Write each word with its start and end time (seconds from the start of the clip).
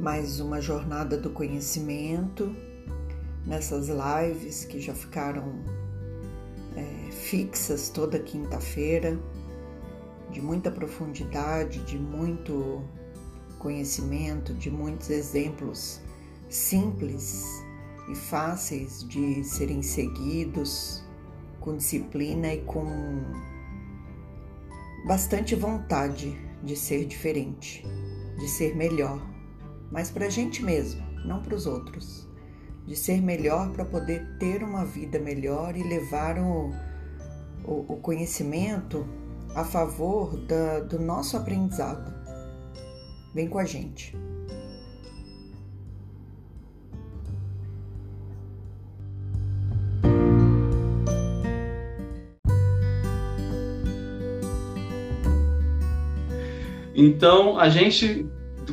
mais 0.00 0.40
uma 0.40 0.62
jornada 0.62 1.18
do 1.18 1.28
conhecimento 1.28 2.56
nessas 3.44 3.88
lives 3.90 4.64
que 4.64 4.80
já 4.80 4.94
ficaram 4.94 5.62
é, 6.74 7.10
fixas 7.10 7.90
toda 7.90 8.18
quinta-feira, 8.18 9.20
de 10.30 10.40
muita 10.40 10.70
profundidade, 10.70 11.80
de 11.84 11.98
muito 11.98 12.82
conhecimento, 13.58 14.54
de 14.54 14.70
muitos 14.70 15.10
exemplos 15.10 16.00
simples 16.48 17.44
e 18.10 18.14
fáceis 18.14 19.06
de 19.06 19.44
serem 19.44 19.82
seguidos 19.82 21.04
com 21.60 21.76
disciplina 21.76 22.54
e 22.54 22.62
com 22.62 22.86
bastante 25.06 25.54
vontade 25.54 26.34
de 26.64 26.74
ser 26.74 27.04
diferente, 27.04 27.84
de 28.38 28.48
ser 28.48 28.74
melhor, 28.74 29.29
mas 29.90 30.10
para 30.10 30.26
a 30.26 30.30
gente 30.30 30.62
mesmo, 30.64 31.02
não 31.24 31.42
para 31.42 31.54
os 31.54 31.66
outros, 31.66 32.28
de 32.86 32.96
ser 32.96 33.20
melhor 33.20 33.70
para 33.72 33.84
poder 33.84 34.36
ter 34.38 34.62
uma 34.62 34.84
vida 34.84 35.18
melhor 35.18 35.76
e 35.76 35.82
levar 35.82 36.38
o, 36.38 36.70
o, 37.64 37.94
o 37.94 37.96
conhecimento 37.96 39.06
a 39.54 39.64
favor 39.64 40.36
da, 40.46 40.80
do 40.80 40.98
nosso 40.98 41.36
aprendizado. 41.36 42.12
Vem 43.34 43.48
com 43.48 43.58
a 43.58 43.64
gente. 43.64 44.16
Então, 57.02 57.58
a 57.58 57.70
gente, 57.70 58.28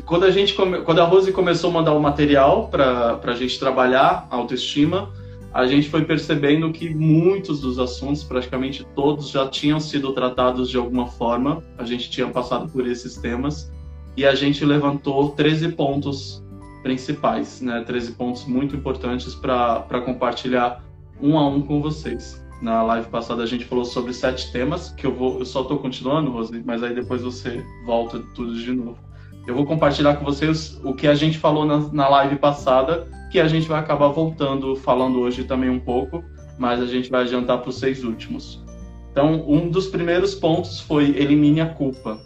quando 0.06 0.26
a 0.26 0.32
gente, 0.32 0.54
quando 0.54 1.00
a 1.00 1.06
Rose 1.06 1.32
começou 1.32 1.70
a 1.70 1.74
mandar 1.74 1.94
o 1.94 2.00
material 2.00 2.68
para 2.70 3.20
a 3.24 3.36
gente 3.36 3.60
trabalhar 3.60 4.28
a 4.30 4.36
autoestima, 4.36 5.12
a 5.54 5.66
gente 5.66 5.90
foi 5.90 6.04
percebendo 6.04 6.72
que 6.72 6.90
muitos 6.90 7.62
dos 7.62 7.80
assuntos, 7.80 8.24
praticamente 8.24 8.86
todos, 8.96 9.30
já 9.30 9.48
tinham 9.48 9.80
sido 9.80 10.14
tratados 10.14 10.70
de 10.70 10.78
alguma 10.78 11.08
forma. 11.08 11.64
A 11.78 11.84
gente 11.84 12.10
tinha 12.10 12.28
passado 12.28 12.70
por 12.70 12.86
esses 12.88 13.18
temas 13.18 13.72
e 14.16 14.26
a 14.26 14.36
gente 14.36 14.64
levantou 14.64 15.30
13 15.32 15.70
pontos 15.70 16.44
principais, 16.84 17.62
né? 17.62 17.84
13 17.86 18.12
pontos 18.12 18.46
muito 18.46 18.76
importantes 18.76 19.34
para 19.34 20.02
compartilhar 20.06 20.84
um 21.22 21.38
a 21.38 21.48
um 21.48 21.62
com 21.62 21.82
vocês. 21.82 22.46
Na 22.62 22.82
live 22.84 23.08
passada 23.10 23.44
a 23.44 23.46
gente 23.46 23.66
falou 23.66 23.86
sobre 23.86 24.14
sete 24.14 24.52
temas, 24.52 24.90
que 24.90 25.06
eu 25.06 25.14
vou, 25.14 25.40
eu 25.40 25.46
só 25.46 25.62
estou 25.62 25.78
continuando, 25.78 26.32
Rosy, 26.32 26.64
mas 26.66 26.82
aí 26.82 26.94
depois 26.94 27.22
você 27.22 27.64
volta 27.86 28.20
tudo 28.34 28.56
de 28.56 28.72
novo. 28.72 29.07
Eu 29.48 29.56
vou 29.56 29.66
compartilhar 29.66 30.16
com 30.18 30.26
vocês 30.26 30.78
o 30.84 30.94
que 30.94 31.08
a 31.08 31.16
gente 31.16 31.40
falou 31.40 31.66
na, 31.66 31.78
na 31.94 32.10
live 32.10 32.36
passada, 32.36 33.08
que 33.32 33.40
a 33.40 33.48
gente 33.48 33.66
vai 33.66 33.80
acabar 33.80 34.10
voltando, 34.10 34.76
falando 34.76 35.22
hoje 35.22 35.46
também 35.46 35.70
um 35.70 35.80
pouco, 35.80 36.22
mas 36.60 36.82
a 36.82 36.86
gente 36.86 37.10
vai 37.10 37.22
adiantar 37.22 37.60
para 37.60 37.70
os 37.70 37.80
seis 37.80 38.04
últimos. 38.04 38.62
Então, 39.10 39.50
um 39.50 39.70
dos 39.70 39.88
primeiros 39.88 40.36
pontos 40.36 40.82
foi 40.82 41.12
elimine 41.18 41.62
a 41.62 41.66
culpa. 41.66 42.20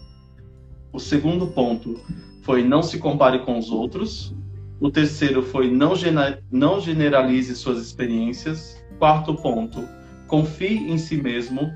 O 0.92 1.00
segundo 1.00 1.46
ponto 1.46 2.00
foi 2.42 2.64
não 2.64 2.82
se 2.82 2.98
compare 2.98 3.40
com 3.46 3.56
os 3.56 3.70
outros. 3.70 4.36
O 4.80 4.90
terceiro 4.90 5.44
foi 5.44 5.70
não, 5.70 5.94
não 6.52 6.82
generalize 6.82 7.56
suas 7.56 7.80
experiências. 7.80 8.84
Quarto 8.98 9.36
ponto, 9.36 9.88
confie 10.28 10.92
em 10.92 10.98
si 10.98 11.18
mesmo. 11.18 11.72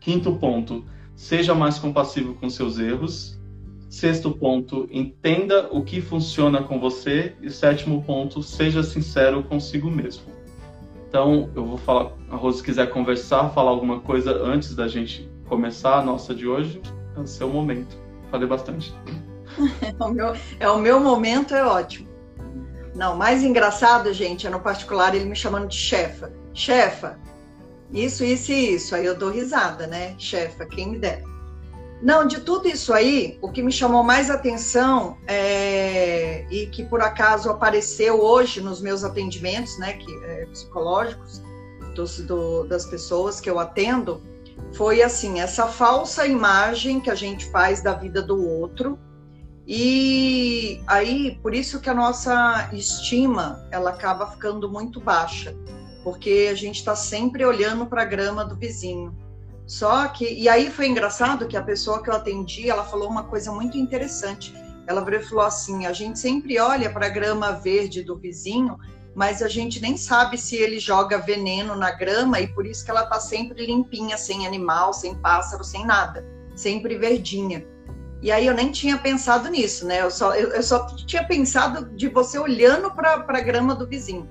Quinto 0.00 0.32
ponto, 0.36 0.86
seja 1.14 1.54
mais 1.54 1.78
compassivo 1.78 2.34
com 2.36 2.48
seus 2.48 2.78
erros. 2.78 3.37
Sexto 3.88 4.30
ponto, 4.30 4.86
entenda 4.90 5.68
o 5.70 5.82
que 5.82 6.00
funciona 6.00 6.62
com 6.62 6.78
você. 6.78 7.34
E 7.40 7.50
sétimo 7.50 8.02
ponto, 8.02 8.42
seja 8.42 8.82
sincero 8.82 9.42
consigo 9.42 9.90
mesmo. 9.90 10.24
Então, 11.08 11.50
eu 11.56 11.64
vou 11.64 11.78
falar, 11.78 12.12
a 12.30 12.36
Rose 12.36 12.62
quiser 12.62 12.90
conversar, 12.90 13.48
falar 13.50 13.70
alguma 13.70 14.00
coisa 14.00 14.30
antes 14.42 14.74
da 14.74 14.86
gente 14.86 15.28
começar 15.48 15.98
a 15.98 16.02
nossa 16.02 16.34
de 16.34 16.46
hoje, 16.46 16.82
é 17.16 17.20
o 17.20 17.26
seu 17.26 17.48
momento. 17.48 17.96
Falei 18.30 18.46
bastante. 18.46 18.94
é, 19.82 19.94
o 20.04 20.10
meu, 20.10 20.36
é 20.60 20.70
o 20.70 20.78
meu 20.78 21.00
momento, 21.00 21.54
é 21.54 21.64
ótimo. 21.64 22.06
Não, 22.94 23.16
mais 23.16 23.42
engraçado, 23.42 24.12
gente, 24.12 24.46
é 24.46 24.50
no 24.50 24.60
particular 24.60 25.14
ele 25.14 25.24
me 25.24 25.36
chamando 25.36 25.68
de 25.68 25.76
chefa. 25.76 26.30
Chefa, 26.52 27.18
isso, 27.92 28.22
isso 28.22 28.52
e 28.52 28.74
isso. 28.74 28.94
Aí 28.94 29.06
eu 29.06 29.16
dou 29.16 29.30
risada, 29.30 29.86
né? 29.86 30.14
Chefa, 30.18 30.66
quem 30.66 30.90
me 30.90 30.98
dera. 30.98 31.22
Não, 32.00 32.26
de 32.26 32.40
tudo 32.40 32.68
isso 32.68 32.92
aí, 32.92 33.38
o 33.42 33.50
que 33.50 33.62
me 33.62 33.72
chamou 33.72 34.04
mais 34.04 34.30
atenção 34.30 35.18
é, 35.26 36.46
e 36.48 36.66
que 36.66 36.84
por 36.84 37.00
acaso 37.00 37.50
apareceu 37.50 38.20
hoje 38.22 38.60
nos 38.60 38.80
meus 38.80 39.02
atendimentos, 39.02 39.76
né, 39.78 39.94
que, 39.94 40.24
é, 40.24 40.46
psicológicos, 40.46 41.42
dos, 41.96 42.18
do, 42.20 42.64
das 42.64 42.86
pessoas 42.86 43.40
que 43.40 43.50
eu 43.50 43.58
atendo, 43.58 44.22
foi 44.74 45.02
assim, 45.02 45.40
essa 45.40 45.66
falsa 45.66 46.26
imagem 46.26 47.00
que 47.00 47.10
a 47.10 47.14
gente 47.14 47.46
faz 47.50 47.82
da 47.82 47.94
vida 47.94 48.22
do 48.22 48.46
outro. 48.46 48.98
E 49.66 50.80
aí, 50.86 51.38
por 51.42 51.52
isso 51.52 51.80
que 51.80 51.90
a 51.90 51.94
nossa 51.94 52.70
estima, 52.72 53.66
ela 53.72 53.90
acaba 53.90 54.30
ficando 54.30 54.70
muito 54.70 55.00
baixa 55.00 55.54
porque 56.08 56.48
a 56.50 56.54
gente 56.54 56.76
está 56.76 56.96
sempre 56.96 57.44
olhando 57.44 57.86
para 57.86 58.00
a 58.00 58.04
grama 58.04 58.42
do 58.42 58.56
vizinho. 58.56 59.14
Só 59.68 60.08
que, 60.08 60.24
e 60.32 60.48
aí 60.48 60.70
foi 60.70 60.88
engraçado 60.88 61.46
que 61.46 61.56
a 61.56 61.62
pessoa 61.62 62.02
que 62.02 62.08
eu 62.08 62.14
atendi, 62.14 62.70
ela 62.70 62.84
falou 62.84 63.06
uma 63.06 63.24
coisa 63.24 63.52
muito 63.52 63.76
interessante. 63.76 64.54
Ela 64.86 65.04
falou 65.20 65.44
assim: 65.44 65.84
a 65.84 65.92
gente 65.92 66.18
sempre 66.18 66.58
olha 66.58 66.90
para 66.90 67.04
a 67.04 67.10
grama 67.10 67.52
verde 67.52 68.02
do 68.02 68.16
vizinho, 68.16 68.78
mas 69.14 69.42
a 69.42 69.48
gente 69.48 69.78
nem 69.78 69.94
sabe 69.98 70.38
se 70.38 70.56
ele 70.56 70.78
joga 70.78 71.18
veneno 71.18 71.76
na 71.76 71.90
grama 71.90 72.40
e 72.40 72.46
por 72.46 72.64
isso 72.64 72.82
que 72.82 72.90
ela 72.90 73.02
está 73.02 73.20
sempre 73.20 73.66
limpinha, 73.66 74.16
sem 74.16 74.46
animal, 74.46 74.94
sem 74.94 75.14
pássaro, 75.16 75.62
sem 75.62 75.84
nada, 75.84 76.24
sempre 76.56 76.96
verdinha. 76.96 77.66
E 78.22 78.32
aí 78.32 78.46
eu 78.46 78.54
nem 78.54 78.72
tinha 78.72 78.96
pensado 78.96 79.50
nisso, 79.50 79.86
né? 79.86 80.00
Eu 80.00 80.10
só, 80.10 80.34
eu, 80.34 80.48
eu 80.48 80.62
só 80.62 80.86
tinha 80.96 81.24
pensado 81.24 81.94
de 81.94 82.08
você 82.08 82.38
olhando 82.38 82.90
para 82.90 83.22
a 83.28 83.40
grama 83.40 83.74
do 83.74 83.86
vizinho. 83.86 84.26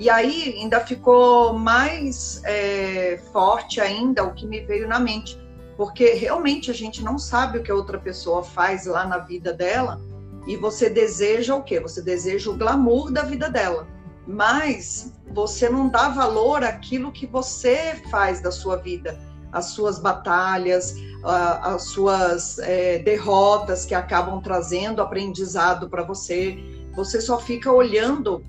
E 0.00 0.08
aí 0.08 0.54
ainda 0.58 0.80
ficou 0.80 1.52
mais 1.52 2.40
é, 2.44 3.20
forte 3.34 3.82
ainda 3.82 4.24
o 4.24 4.32
que 4.32 4.46
me 4.46 4.62
veio 4.62 4.88
na 4.88 4.98
mente, 4.98 5.38
porque 5.76 6.14
realmente 6.14 6.70
a 6.70 6.74
gente 6.74 7.04
não 7.04 7.18
sabe 7.18 7.58
o 7.58 7.62
que 7.62 7.70
a 7.70 7.74
outra 7.74 7.98
pessoa 7.98 8.42
faz 8.42 8.86
lá 8.86 9.06
na 9.06 9.18
vida 9.18 9.52
dela 9.52 10.00
e 10.46 10.56
você 10.56 10.88
deseja 10.88 11.54
o 11.54 11.62
quê? 11.62 11.78
Você 11.80 12.00
deseja 12.00 12.50
o 12.50 12.56
glamour 12.56 13.12
da 13.12 13.24
vida 13.24 13.50
dela, 13.50 13.86
mas 14.26 15.12
você 15.34 15.68
não 15.68 15.90
dá 15.90 16.08
valor 16.08 16.64
àquilo 16.64 17.12
que 17.12 17.26
você 17.26 18.00
faz 18.10 18.40
da 18.40 18.50
sua 18.50 18.76
vida, 18.76 19.20
as 19.52 19.66
suas 19.66 19.98
batalhas, 19.98 20.94
as 21.22 21.82
suas 21.88 22.58
é, 22.60 23.00
derrotas 23.00 23.84
que 23.84 23.94
acabam 23.94 24.40
trazendo 24.40 25.02
aprendizado 25.02 25.90
para 25.90 26.02
você. 26.02 26.58
Você 26.96 27.20
só 27.20 27.38
fica 27.38 27.70
olhando 27.70 28.42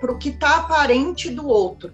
para 0.00 0.12
o 0.12 0.18
que 0.18 0.30
está 0.30 0.56
aparente 0.56 1.30
do 1.30 1.46
outro. 1.46 1.92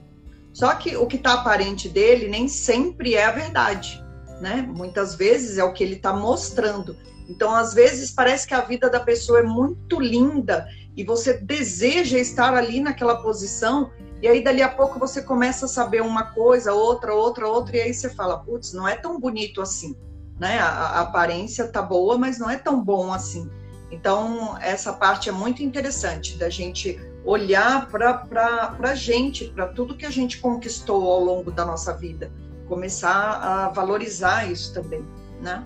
Só 0.53 0.75
que 0.75 0.97
o 0.97 1.07
que 1.07 1.17
está 1.17 1.35
aparente 1.35 1.89
dele 1.89 2.29
nem 2.29 2.47
sempre 2.47 3.15
é 3.15 3.25
a 3.25 3.33
verdade, 3.33 4.05
né? 4.41 4.63
Muitas 4.63 5.15
vezes 5.15 5.57
é 5.57 5.65
o 5.65 5.73
que 5.73 5.83
ele 5.83 5.95
está 5.95 6.13
mostrando. 6.13 6.97
Então, 7.29 7.55
às 7.55 7.73
vezes, 7.73 8.11
parece 8.11 8.47
que 8.47 8.55
a 8.55 8.61
vida 8.61 8.91
da 8.91 9.01
pessoa 9.01 9.39
é 9.39 9.43
muito 9.43 9.99
linda 9.99 10.67
e 10.97 11.05
você 11.05 11.35
deseja 11.35 12.19
estar 12.19 12.55
ali 12.55 12.81
naquela 12.81 13.23
posição, 13.23 13.91
e 14.21 14.29
aí 14.29 14.45
dali 14.45 14.63
a 14.63 14.69
pouco 14.69 14.99
você 14.99 15.23
começa 15.23 15.65
a 15.65 15.69
saber 15.69 16.03
uma 16.03 16.25
coisa, 16.25 16.75
outra, 16.75 17.15
outra, 17.15 17.49
outra, 17.49 17.77
e 17.77 17.81
aí 17.81 17.95
você 17.95 18.11
fala, 18.11 18.39
putz, 18.39 18.73
não 18.73 18.87
é 18.87 18.95
tão 18.95 19.19
bonito 19.19 19.63
assim, 19.63 19.97
né? 20.39 20.59
A, 20.59 20.69
a 20.69 21.01
aparência 21.01 21.67
tá 21.67 21.81
boa, 21.81 22.19
mas 22.19 22.39
não 22.39 22.51
é 22.51 22.59
tão 22.59 22.85
bom 22.85 23.13
assim. 23.13 23.51
Então, 23.91 24.57
essa 24.61 24.93
parte 24.93 25.29
é 25.29 25.33
muito 25.33 25.63
interessante 25.63 26.37
da 26.37 26.49
gente 26.49 26.99
olhar 27.25 27.89
para 27.89 28.77
a 28.81 28.95
gente, 28.95 29.47
para 29.49 29.69
tudo 29.69 29.97
que 29.97 30.07
a 30.07 30.11
gente 30.11 30.39
conquistou 30.39 31.11
ao 31.11 31.23
longo 31.23 31.51
da 31.51 31.65
nossa 31.65 31.97
vida, 31.97 32.31
começar 32.67 33.39
a 33.41 33.69
valorizar 33.69 34.51
isso 34.51 34.75
também, 34.75 35.05
né? 35.41 35.65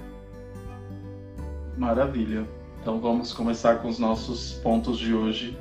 Maravilha. 1.76 2.46
Então 2.80 3.00
vamos 3.00 3.32
começar 3.32 3.76
com 3.76 3.88
os 3.88 3.98
nossos 3.98 4.54
pontos 4.62 4.98
de 4.98 5.12
hoje. 5.14 5.58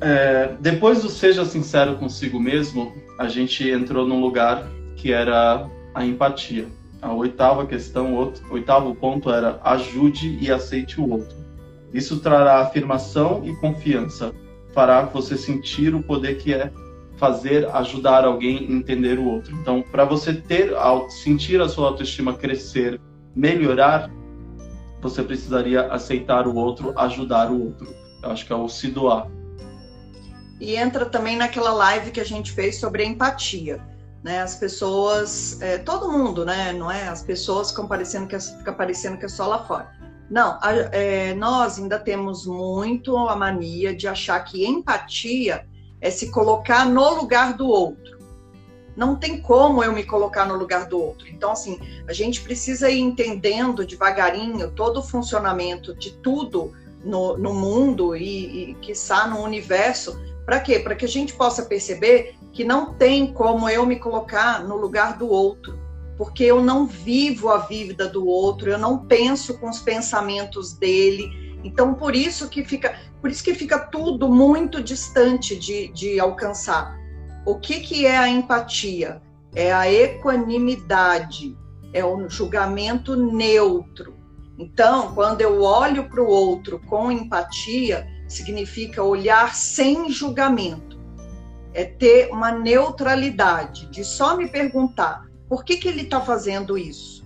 É, 0.00 0.54
depois 0.60 1.02
do 1.02 1.08
seja 1.08 1.44
sincero 1.44 1.96
consigo 1.96 2.40
mesmo, 2.40 2.92
a 3.18 3.28
gente 3.28 3.68
entrou 3.68 4.06
num 4.06 4.20
lugar 4.20 4.66
que 4.96 5.12
era 5.12 5.68
a 5.94 6.04
empatia. 6.04 6.68
A 7.00 7.12
oitava 7.12 7.66
questão, 7.66 8.14
o 8.14 8.32
oitavo 8.50 8.94
ponto 8.94 9.30
era 9.30 9.60
ajude 9.64 10.38
e 10.40 10.50
aceite 10.50 11.00
o 11.00 11.08
outro. 11.08 11.41
Isso 11.92 12.20
trará 12.20 12.60
afirmação 12.60 13.42
e 13.44 13.54
confiança, 13.56 14.32
fará 14.72 15.02
você 15.02 15.36
sentir 15.36 15.94
o 15.94 16.02
poder 16.02 16.38
que 16.38 16.54
é 16.54 16.72
fazer, 17.16 17.68
ajudar 17.76 18.24
alguém 18.24 18.72
entender 18.72 19.18
o 19.18 19.24
outro. 19.24 19.54
Então, 19.54 19.82
para 19.82 20.04
você 20.04 20.34
ter, 20.34 20.72
sentir 21.22 21.60
a 21.60 21.68
sua 21.68 21.88
autoestima 21.88 22.34
crescer, 22.34 23.00
melhorar, 23.34 24.10
você 25.00 25.22
precisaria 25.22 25.82
aceitar 25.92 26.46
o 26.46 26.54
outro, 26.54 26.92
ajudar 26.98 27.50
o 27.50 27.66
outro. 27.66 27.94
Eu 28.22 28.30
acho 28.30 28.46
que 28.46 28.52
é 28.52 28.56
o 28.56 28.68
se 28.68 28.88
doar. 28.88 29.28
E 30.60 30.76
entra 30.76 31.04
também 31.04 31.36
naquela 31.36 31.72
live 31.72 32.10
que 32.10 32.20
a 32.20 32.24
gente 32.24 32.52
fez 32.52 32.78
sobre 32.78 33.04
empatia. 33.04 33.80
Né, 34.22 34.40
as 34.40 34.54
pessoas, 34.54 35.60
é, 35.60 35.78
todo 35.78 36.08
mundo, 36.08 36.44
né, 36.44 36.72
não 36.72 36.88
é? 36.88 37.08
As 37.08 37.24
pessoas 37.24 37.70
ficam 37.70 37.88
parecendo 37.88 38.28
que, 38.28 38.38
fica 38.38 38.72
parecendo 38.72 39.18
que 39.18 39.24
é 39.24 39.28
só 39.28 39.48
lá 39.48 39.64
fora. 39.64 39.90
Não, 40.32 40.58
a, 40.62 40.72
é, 40.92 41.34
nós 41.34 41.78
ainda 41.78 41.98
temos 41.98 42.46
muito 42.46 43.18
a 43.18 43.36
mania 43.36 43.94
de 43.94 44.08
achar 44.08 44.42
que 44.42 44.64
empatia 44.64 45.66
é 46.00 46.10
se 46.10 46.30
colocar 46.30 46.86
no 46.86 47.16
lugar 47.16 47.52
do 47.52 47.68
outro. 47.68 48.18
Não 48.96 49.14
tem 49.14 49.42
como 49.42 49.84
eu 49.84 49.92
me 49.92 50.04
colocar 50.04 50.46
no 50.46 50.56
lugar 50.56 50.86
do 50.86 50.98
outro. 50.98 51.28
Então, 51.28 51.52
assim, 51.52 51.78
a 52.08 52.14
gente 52.14 52.40
precisa 52.40 52.88
ir 52.88 53.00
entendendo 53.00 53.84
devagarinho 53.84 54.70
todo 54.70 55.00
o 55.00 55.02
funcionamento 55.02 55.94
de 55.94 56.12
tudo 56.12 56.72
no, 57.04 57.36
no 57.36 57.52
mundo 57.52 58.16
e, 58.16 58.70
e, 58.70 58.74
quiçá, 58.76 59.26
no 59.26 59.42
universo. 59.42 60.18
Para 60.46 60.60
quê? 60.60 60.78
Para 60.78 60.94
que 60.94 61.04
a 61.04 61.08
gente 61.08 61.34
possa 61.34 61.62
perceber 61.62 62.36
que 62.54 62.64
não 62.64 62.94
tem 62.94 63.30
como 63.34 63.68
eu 63.68 63.84
me 63.84 63.96
colocar 63.96 64.64
no 64.64 64.76
lugar 64.78 65.18
do 65.18 65.28
outro 65.28 65.81
porque 66.22 66.44
eu 66.44 66.62
não 66.62 66.86
vivo 66.86 67.48
a 67.48 67.58
vida 67.58 68.06
do 68.06 68.24
outro, 68.28 68.70
eu 68.70 68.78
não 68.78 69.06
penso 69.06 69.58
com 69.58 69.68
os 69.68 69.80
pensamentos 69.80 70.72
dele. 70.72 71.58
Então, 71.64 71.94
por 71.94 72.14
isso 72.14 72.48
que 72.48 72.64
fica, 72.64 72.96
por 73.20 73.28
isso 73.28 73.42
que 73.42 73.52
fica 73.52 73.76
tudo 73.76 74.28
muito 74.28 74.80
distante 74.80 75.56
de, 75.56 75.88
de 75.88 76.20
alcançar. 76.20 76.96
O 77.44 77.58
que, 77.58 77.80
que 77.80 78.06
é 78.06 78.16
a 78.16 78.28
empatia? 78.28 79.20
É 79.52 79.72
a 79.72 79.92
equanimidade, 79.92 81.58
é 81.92 82.04
o 82.04 82.28
julgamento 82.28 83.16
neutro. 83.16 84.14
Então, 84.56 85.12
quando 85.16 85.40
eu 85.40 85.60
olho 85.60 86.08
para 86.08 86.22
o 86.22 86.28
outro 86.28 86.78
com 86.86 87.10
empatia, 87.10 88.06
significa 88.28 89.02
olhar 89.02 89.56
sem 89.56 90.08
julgamento. 90.08 91.00
É 91.74 91.84
ter 91.84 92.30
uma 92.30 92.52
neutralidade, 92.52 93.90
de 93.90 94.04
só 94.04 94.36
me 94.36 94.46
perguntar: 94.46 95.31
por 95.52 95.66
que, 95.66 95.76
que 95.76 95.86
ele 95.86 96.00
está 96.00 96.18
fazendo 96.18 96.78
isso? 96.78 97.22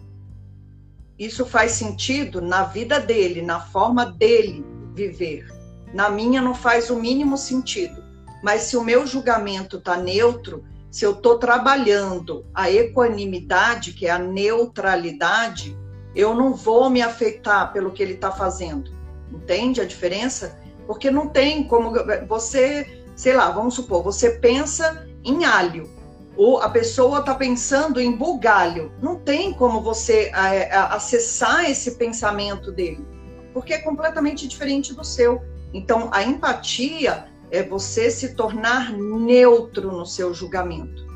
Isso 1.16 1.46
faz 1.46 1.70
sentido 1.70 2.40
na 2.40 2.64
vida 2.64 2.98
dele, 2.98 3.40
na 3.40 3.60
forma 3.60 4.04
dele 4.04 4.66
viver. 4.96 5.46
Na 5.94 6.10
minha 6.10 6.42
não 6.42 6.52
faz 6.52 6.90
o 6.90 6.96
mínimo 6.96 7.38
sentido. 7.38 8.02
Mas 8.42 8.62
se 8.62 8.76
o 8.76 8.82
meu 8.82 9.06
julgamento 9.06 9.76
está 9.76 9.96
neutro, 9.96 10.64
se 10.90 11.06
eu 11.06 11.12
estou 11.12 11.38
trabalhando 11.38 12.44
a 12.52 12.68
equanimidade, 12.68 13.92
que 13.92 14.08
é 14.08 14.10
a 14.10 14.18
neutralidade, 14.18 15.78
eu 16.12 16.34
não 16.34 16.52
vou 16.52 16.90
me 16.90 17.02
afetar 17.02 17.72
pelo 17.72 17.92
que 17.92 18.02
ele 18.02 18.14
está 18.14 18.32
fazendo. 18.32 18.90
Entende 19.30 19.80
a 19.80 19.84
diferença? 19.84 20.58
Porque 20.84 21.12
não 21.12 21.28
tem 21.28 21.62
como 21.62 21.92
você, 22.26 23.04
sei 23.14 23.34
lá, 23.34 23.52
vamos 23.52 23.74
supor, 23.74 24.02
você 24.02 24.30
pensa 24.30 25.06
em 25.22 25.44
alho 25.44 25.94
ou 26.36 26.58
a 26.60 26.68
pessoa 26.68 27.20
está 27.20 27.34
pensando 27.34 28.00
em 28.00 28.12
bugalho. 28.12 28.92
Não 29.00 29.16
tem 29.16 29.52
como 29.52 29.80
você 29.80 30.30
é, 30.34 30.68
é, 30.68 30.76
acessar 30.76 31.70
esse 31.70 31.92
pensamento 31.92 32.70
dele, 32.70 33.06
porque 33.54 33.72
é 33.72 33.78
completamente 33.78 34.46
diferente 34.46 34.94
do 34.94 35.04
seu. 35.04 35.42
Então, 35.72 36.10
a 36.12 36.22
empatia 36.22 37.26
é 37.50 37.62
você 37.62 38.10
se 38.10 38.34
tornar 38.34 38.92
neutro 38.92 39.90
no 39.92 40.04
seu 40.04 40.34
julgamento. 40.34 41.06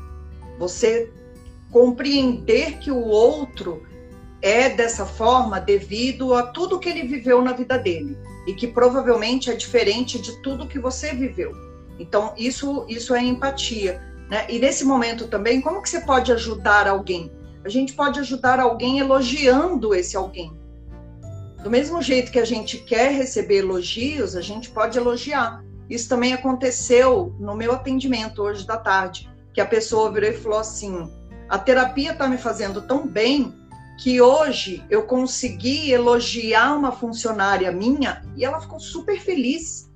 Você 0.57 1.11
compreender 1.71 2.77
que 2.79 2.91
o 2.91 3.05
outro 3.05 3.83
é 4.41 4.69
dessa 4.69 5.05
forma 5.05 5.59
devido 5.59 6.33
a 6.33 6.43
tudo 6.43 6.79
que 6.79 6.89
ele 6.89 7.03
viveu 7.03 7.41
na 7.41 7.53
vida 7.53 7.77
dele 7.77 8.17
e 8.47 8.53
que 8.53 8.67
provavelmente 8.67 9.51
é 9.51 9.53
diferente 9.53 10.19
de 10.19 10.41
tudo 10.41 10.67
que 10.67 10.79
você 10.79 11.13
viveu. 11.13 11.53
Então, 11.99 12.33
isso, 12.35 12.85
isso 12.89 13.13
é 13.13 13.23
empatia. 13.23 14.01
Né? 14.31 14.45
E 14.47 14.59
nesse 14.59 14.85
momento 14.85 15.27
também, 15.27 15.59
como 15.59 15.81
que 15.81 15.89
você 15.89 15.99
pode 15.99 16.31
ajudar 16.31 16.87
alguém? 16.87 17.29
A 17.65 17.69
gente 17.69 17.91
pode 17.91 18.17
ajudar 18.21 18.61
alguém 18.61 18.99
elogiando 18.99 19.93
esse 19.93 20.15
alguém. 20.15 20.57
Do 21.61 21.69
mesmo 21.69 22.01
jeito 22.01 22.31
que 22.31 22.39
a 22.39 22.45
gente 22.45 22.77
quer 22.77 23.11
receber 23.11 23.57
elogios, 23.57 24.37
a 24.37 24.41
gente 24.41 24.69
pode 24.69 24.97
elogiar. 24.97 25.61
Isso 25.89 26.07
também 26.07 26.31
aconteceu 26.33 27.35
no 27.39 27.53
meu 27.53 27.73
atendimento 27.73 28.41
hoje 28.41 28.65
da 28.65 28.77
tarde, 28.77 29.29
que 29.53 29.59
a 29.59 29.65
pessoa 29.65 30.09
virou 30.09 30.29
e 30.29 30.37
falou 30.37 30.59
assim: 30.59 31.11
a 31.49 31.59
terapia 31.59 32.13
está 32.13 32.25
me 32.29 32.37
fazendo 32.37 32.81
tão 32.83 33.05
bem 33.05 33.53
que 33.99 34.21
hoje 34.21 34.83
eu 34.89 35.03
consegui 35.03 35.91
elogiar 35.91 36.73
uma 36.73 36.93
funcionária 36.93 37.69
minha 37.71 38.23
e 38.37 38.45
ela 38.45 38.61
ficou 38.61 38.79
super 38.79 39.19
feliz 39.19 39.90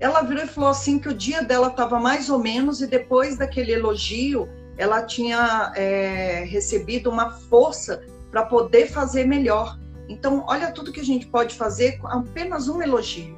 ela 0.00 0.22
virou 0.22 0.44
e 0.44 0.48
falou 0.48 0.70
assim 0.70 0.98
que 0.98 1.08
o 1.08 1.14
dia 1.14 1.42
dela 1.42 1.68
estava 1.68 1.98
mais 1.98 2.30
ou 2.30 2.38
menos 2.38 2.80
e 2.80 2.86
depois 2.86 3.36
daquele 3.36 3.72
elogio 3.72 4.48
ela 4.76 5.02
tinha 5.02 5.72
é, 5.74 6.44
recebido 6.48 7.10
uma 7.10 7.32
força 7.32 8.02
para 8.30 8.44
poder 8.44 8.90
fazer 8.90 9.24
melhor. 9.26 9.76
Então, 10.08 10.44
olha 10.46 10.70
tudo 10.70 10.92
que 10.92 11.00
a 11.00 11.04
gente 11.04 11.26
pode 11.26 11.54
fazer 11.56 11.98
com 11.98 12.06
apenas 12.06 12.68
um 12.68 12.80
elogio. 12.80 13.36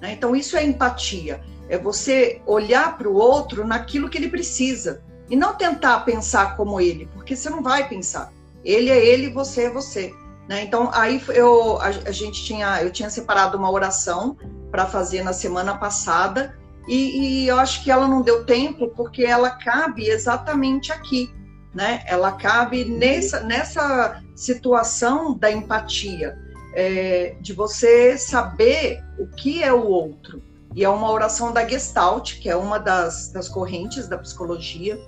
Né? 0.00 0.12
Então, 0.12 0.34
isso 0.34 0.56
é 0.56 0.64
empatia. 0.64 1.42
É 1.68 1.76
você 1.76 2.40
olhar 2.46 2.96
para 2.96 3.08
o 3.08 3.14
outro 3.14 3.66
naquilo 3.66 4.08
que 4.08 4.16
ele 4.16 4.28
precisa 4.28 5.02
e 5.28 5.36
não 5.36 5.54
tentar 5.54 6.00
pensar 6.00 6.56
como 6.56 6.80
ele, 6.80 7.06
porque 7.12 7.36
você 7.36 7.50
não 7.50 7.62
vai 7.62 7.86
pensar. 7.86 8.32
Ele 8.64 8.88
é 8.88 9.04
ele, 9.04 9.28
você 9.28 9.64
é 9.64 9.70
você. 9.70 10.14
Né? 10.48 10.62
Então, 10.62 10.90
aí 10.94 11.22
eu, 11.28 11.76
a, 11.78 11.88
a 11.88 12.10
gente 12.10 12.42
tinha, 12.44 12.82
eu 12.82 12.90
tinha 12.90 13.10
separado 13.10 13.58
uma 13.58 13.70
oração 13.70 14.38
para 14.70 14.86
fazer 14.86 15.22
na 15.22 15.32
semana 15.32 15.76
passada 15.76 16.58
e, 16.88 17.42
e, 17.44 17.48
eu 17.48 17.58
acho 17.58 17.84
que 17.84 17.90
ela 17.90 18.08
não 18.08 18.22
deu 18.22 18.46
tempo 18.46 18.88
porque 18.88 19.22
ela 19.22 19.50
cabe 19.50 20.08
exatamente 20.08 20.90
aqui, 20.90 21.30
né? 21.74 22.02
Ela 22.06 22.32
cabe 22.32 22.86
nessa, 22.86 23.40
nessa 23.40 24.22
situação 24.34 25.36
da 25.36 25.52
empatia, 25.52 26.34
é, 26.74 27.36
de 27.42 27.52
você 27.52 28.16
saber 28.16 29.04
o 29.18 29.26
que 29.26 29.62
é 29.62 29.70
o 29.70 29.86
outro. 29.86 30.42
E 30.74 30.82
é 30.82 30.88
uma 30.88 31.10
oração 31.10 31.52
da 31.52 31.66
Gestalt, 31.66 32.40
que 32.40 32.48
é 32.48 32.56
uma 32.56 32.78
das, 32.78 33.30
das 33.32 33.50
correntes 33.50 34.08
da 34.08 34.16
psicologia, 34.16 34.98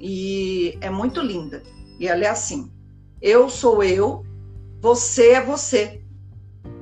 e 0.00 0.78
é 0.80 0.88
muito 0.88 1.20
linda. 1.20 1.62
E 2.00 2.08
ela 2.08 2.24
é 2.24 2.28
assim: 2.28 2.72
eu 3.20 3.50
sou 3.50 3.82
eu, 3.82 4.24
você 4.80 5.32
é 5.32 5.42
você. 5.42 6.02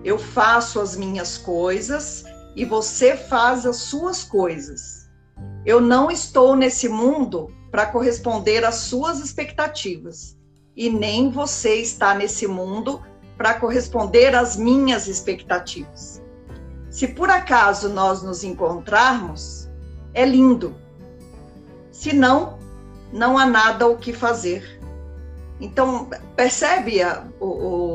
Eu 0.05 0.19
faço 0.19 0.81
as 0.81 0.95
minhas 0.95 1.39
coisas 1.39 2.25
e 2.55 2.65
você 2.65 3.17
faz 3.17 3.65
as 3.65 3.77
suas 3.77 4.23
coisas. 4.23 5.09
Eu 5.65 5.81
não 5.81 6.11
estou 6.11 6.55
nesse 6.55 6.89
mundo 6.89 7.51
para 7.71 7.87
corresponder 7.87 8.65
às 8.65 8.77
suas 8.77 9.19
expectativas 9.19 10.37
e 10.77 10.91
nem 10.91 11.31
você 11.31 11.77
está 11.77 12.15
nesse 12.15 12.47
mundo 12.47 13.03
para 13.37 13.55
corresponder 13.55 14.35
às 14.35 14.57
minhas 14.57 15.09
expectativas. 15.09 16.23
Se 16.91 17.09
por 17.09 17.31
acaso 17.31 17.89
nós 17.89 18.23
nos 18.23 18.45
encontrarmos, 18.45 19.69
é 20.13 20.25
lindo. 20.25 20.77
Se 21.91 22.13
não, 22.13 22.59
não 23.13 23.37
há 23.39 23.47
nada 23.47 23.89
o 23.89 23.97
que 23.97 24.13
fazer. 24.13 24.81
Então, 25.61 26.09
percebe 26.37 27.03
a, 27.03 27.27
o, 27.41 27.47
o 27.47 27.94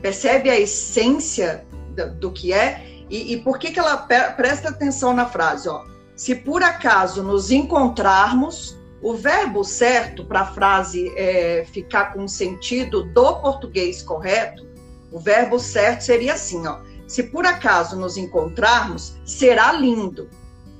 percebe 0.00 0.50
a 0.50 0.58
essência 0.58 1.64
do, 1.94 2.14
do 2.14 2.32
que 2.32 2.52
é 2.52 2.86
e, 3.10 3.34
e, 3.34 3.40
por 3.42 3.58
que, 3.58 3.72
que 3.72 3.80
ela 3.80 3.96
presta 3.96 4.68
atenção 4.68 5.12
na 5.12 5.26
frase? 5.26 5.68
Ó, 5.68 5.84
se 6.14 6.34
por 6.36 6.62
acaso 6.62 7.24
nos 7.24 7.50
encontrarmos, 7.50 8.78
o 9.02 9.14
verbo 9.14 9.64
certo 9.64 10.24
para 10.24 10.42
a 10.42 10.46
frase 10.46 11.12
é, 11.16 11.66
ficar 11.72 12.12
com 12.12 12.24
o 12.24 12.28
sentido 12.28 13.02
do 13.02 13.36
português 13.36 14.00
correto, 14.02 14.64
o 15.10 15.18
verbo 15.18 15.58
certo 15.58 16.02
seria 16.02 16.34
assim: 16.34 16.64
ó, 16.66 16.78
se 17.08 17.24
por 17.24 17.44
acaso 17.44 17.96
nos 17.96 18.16
encontrarmos, 18.16 19.16
será 19.24 19.72
lindo. 19.72 20.30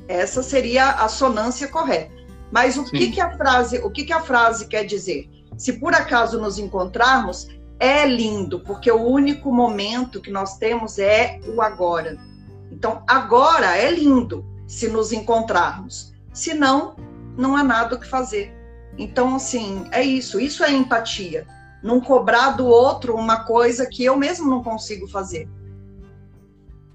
Essa 0.06 0.42
seria 0.42 0.90
a 0.90 1.08
sonância 1.08 1.66
correta. 1.66 2.12
Mas 2.52 2.76
o 2.76 2.84
que, 2.84 3.10
que 3.10 3.20
a 3.20 3.36
frase, 3.36 3.78
o 3.78 3.90
que, 3.90 4.04
que 4.04 4.12
a 4.12 4.20
frase 4.20 4.66
quer 4.66 4.84
dizer? 4.84 5.28
Se 5.56 5.74
por 5.74 5.94
acaso 5.94 6.40
nos 6.40 6.58
encontrarmos, 6.58 7.48
é 7.80 8.06
lindo, 8.06 8.60
porque 8.60 8.92
o 8.92 9.02
único 9.02 9.50
momento 9.50 10.20
que 10.20 10.30
nós 10.30 10.58
temos 10.58 10.99
é 10.99 11.40
o 11.49 11.62
agora. 11.62 12.18
Então, 12.70 13.02
agora 13.08 13.75
é 13.75 13.90
lindo 13.90 14.44
se 14.68 14.87
nos 14.87 15.12
encontrarmos. 15.12 16.12
Se 16.32 16.52
não, 16.52 16.94
não 17.38 17.56
há 17.56 17.64
nada 17.64 17.96
o 17.96 17.99
que 17.99 18.06
fazer. 18.06 18.54
Então, 18.99 19.34
assim, 19.34 19.87
é 19.90 20.02
isso. 20.02 20.38
Isso 20.38 20.62
é 20.62 20.70
empatia. 20.70 21.46
Não 21.82 22.02
cobrar 22.02 22.50
do 22.50 22.66
outro 22.66 23.14
uma 23.14 23.44
coisa 23.44 23.87
que 23.87 24.04
eu 24.04 24.14
mesmo 24.14 24.49
não 24.50 24.62
consigo 24.62 25.08
fazer. 25.08 25.49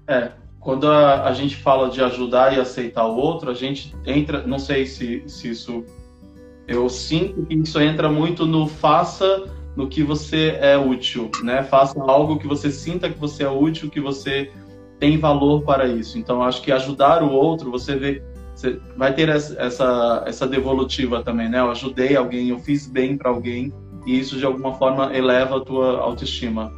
É, 0.06 0.30
quando 0.60 0.88
a, 0.88 1.24
a 1.24 1.32
gente 1.32 1.56
fala 1.56 1.90
de 1.90 2.00
ajudar 2.00 2.56
e 2.56 2.60
aceitar 2.60 3.06
o 3.06 3.16
outro, 3.16 3.50
a 3.50 3.54
gente 3.54 3.92
entra, 4.06 4.46
não 4.46 4.60
sei 4.60 4.86
se, 4.86 5.24
se 5.26 5.50
isso. 5.50 5.84
Eu 6.68 6.88
sinto 6.88 7.44
que 7.46 7.54
isso 7.54 7.80
entra 7.80 8.08
muito 8.08 8.46
no 8.46 8.68
faça 8.68 9.55
no 9.76 9.88
que 9.88 10.02
você 10.02 10.56
é 10.60 10.76
útil, 10.76 11.30
né? 11.42 11.62
Faça 11.62 12.00
algo 12.02 12.38
que 12.38 12.46
você 12.46 12.70
sinta 12.70 13.10
que 13.10 13.18
você 13.18 13.44
é 13.44 13.50
útil, 13.50 13.90
que 13.90 14.00
você 14.00 14.50
tem 14.98 15.18
valor 15.18 15.62
para 15.62 15.86
isso. 15.86 16.18
Então, 16.18 16.42
acho 16.42 16.62
que 16.62 16.72
ajudar 16.72 17.22
o 17.22 17.30
outro, 17.30 17.70
você 17.70 17.94
vê, 17.94 18.22
você 18.54 18.80
vai 18.96 19.14
ter 19.14 19.28
essa, 19.28 20.24
essa 20.26 20.46
devolutiva 20.46 21.22
também, 21.22 21.48
né? 21.50 21.60
Eu 21.60 21.70
ajudei 21.70 22.16
alguém, 22.16 22.48
eu 22.48 22.58
fiz 22.58 22.86
bem 22.86 23.18
para 23.18 23.30
alguém, 23.30 23.72
e 24.06 24.18
isso 24.18 24.38
de 24.38 24.46
alguma 24.46 24.72
forma 24.74 25.14
eleva 25.14 25.58
a 25.58 25.60
tua 25.60 26.00
autoestima. 26.00 26.72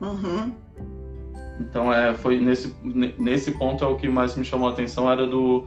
Uhum. 0.00 0.52
Então, 1.58 1.92
é, 1.92 2.14
foi 2.14 2.38
nesse, 2.38 2.72
nesse 3.18 3.50
ponto 3.52 3.82
é 3.82 3.88
o 3.88 3.96
que 3.96 4.08
mais 4.08 4.36
me 4.36 4.44
chamou 4.44 4.68
a 4.68 4.72
atenção, 4.72 5.10
era 5.10 5.26
do 5.26 5.66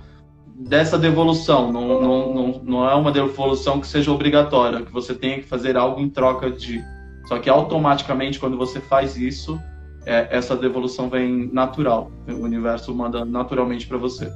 dessa 0.60 0.98
devolução. 0.98 1.72
Não, 1.72 2.02
não, 2.02 2.34
não, 2.34 2.62
não 2.64 2.90
é 2.90 2.94
uma 2.94 3.12
devolução 3.12 3.80
que 3.80 3.88
seja 3.88 4.12
obrigatória, 4.12 4.82
que 4.82 4.92
você 4.92 5.14
tenha 5.14 5.38
que 5.38 5.48
fazer 5.48 5.78
algo 5.78 6.02
em 6.02 6.10
troca 6.10 6.52
de. 6.52 6.84
Só 7.28 7.40
que 7.40 7.50
automaticamente, 7.50 8.40
quando 8.40 8.58
você 8.58 8.82
faz 8.82 9.16
isso, 9.16 9.60
é, 10.06 10.28
essa 10.32 10.56
devolução 10.56 11.10
vem 11.10 11.50
natural. 11.54 12.12
O 12.28 12.44
universo 12.44 12.94
manda 12.94 13.24
naturalmente 13.24 13.88
para 13.88 13.98
você. 13.98 14.32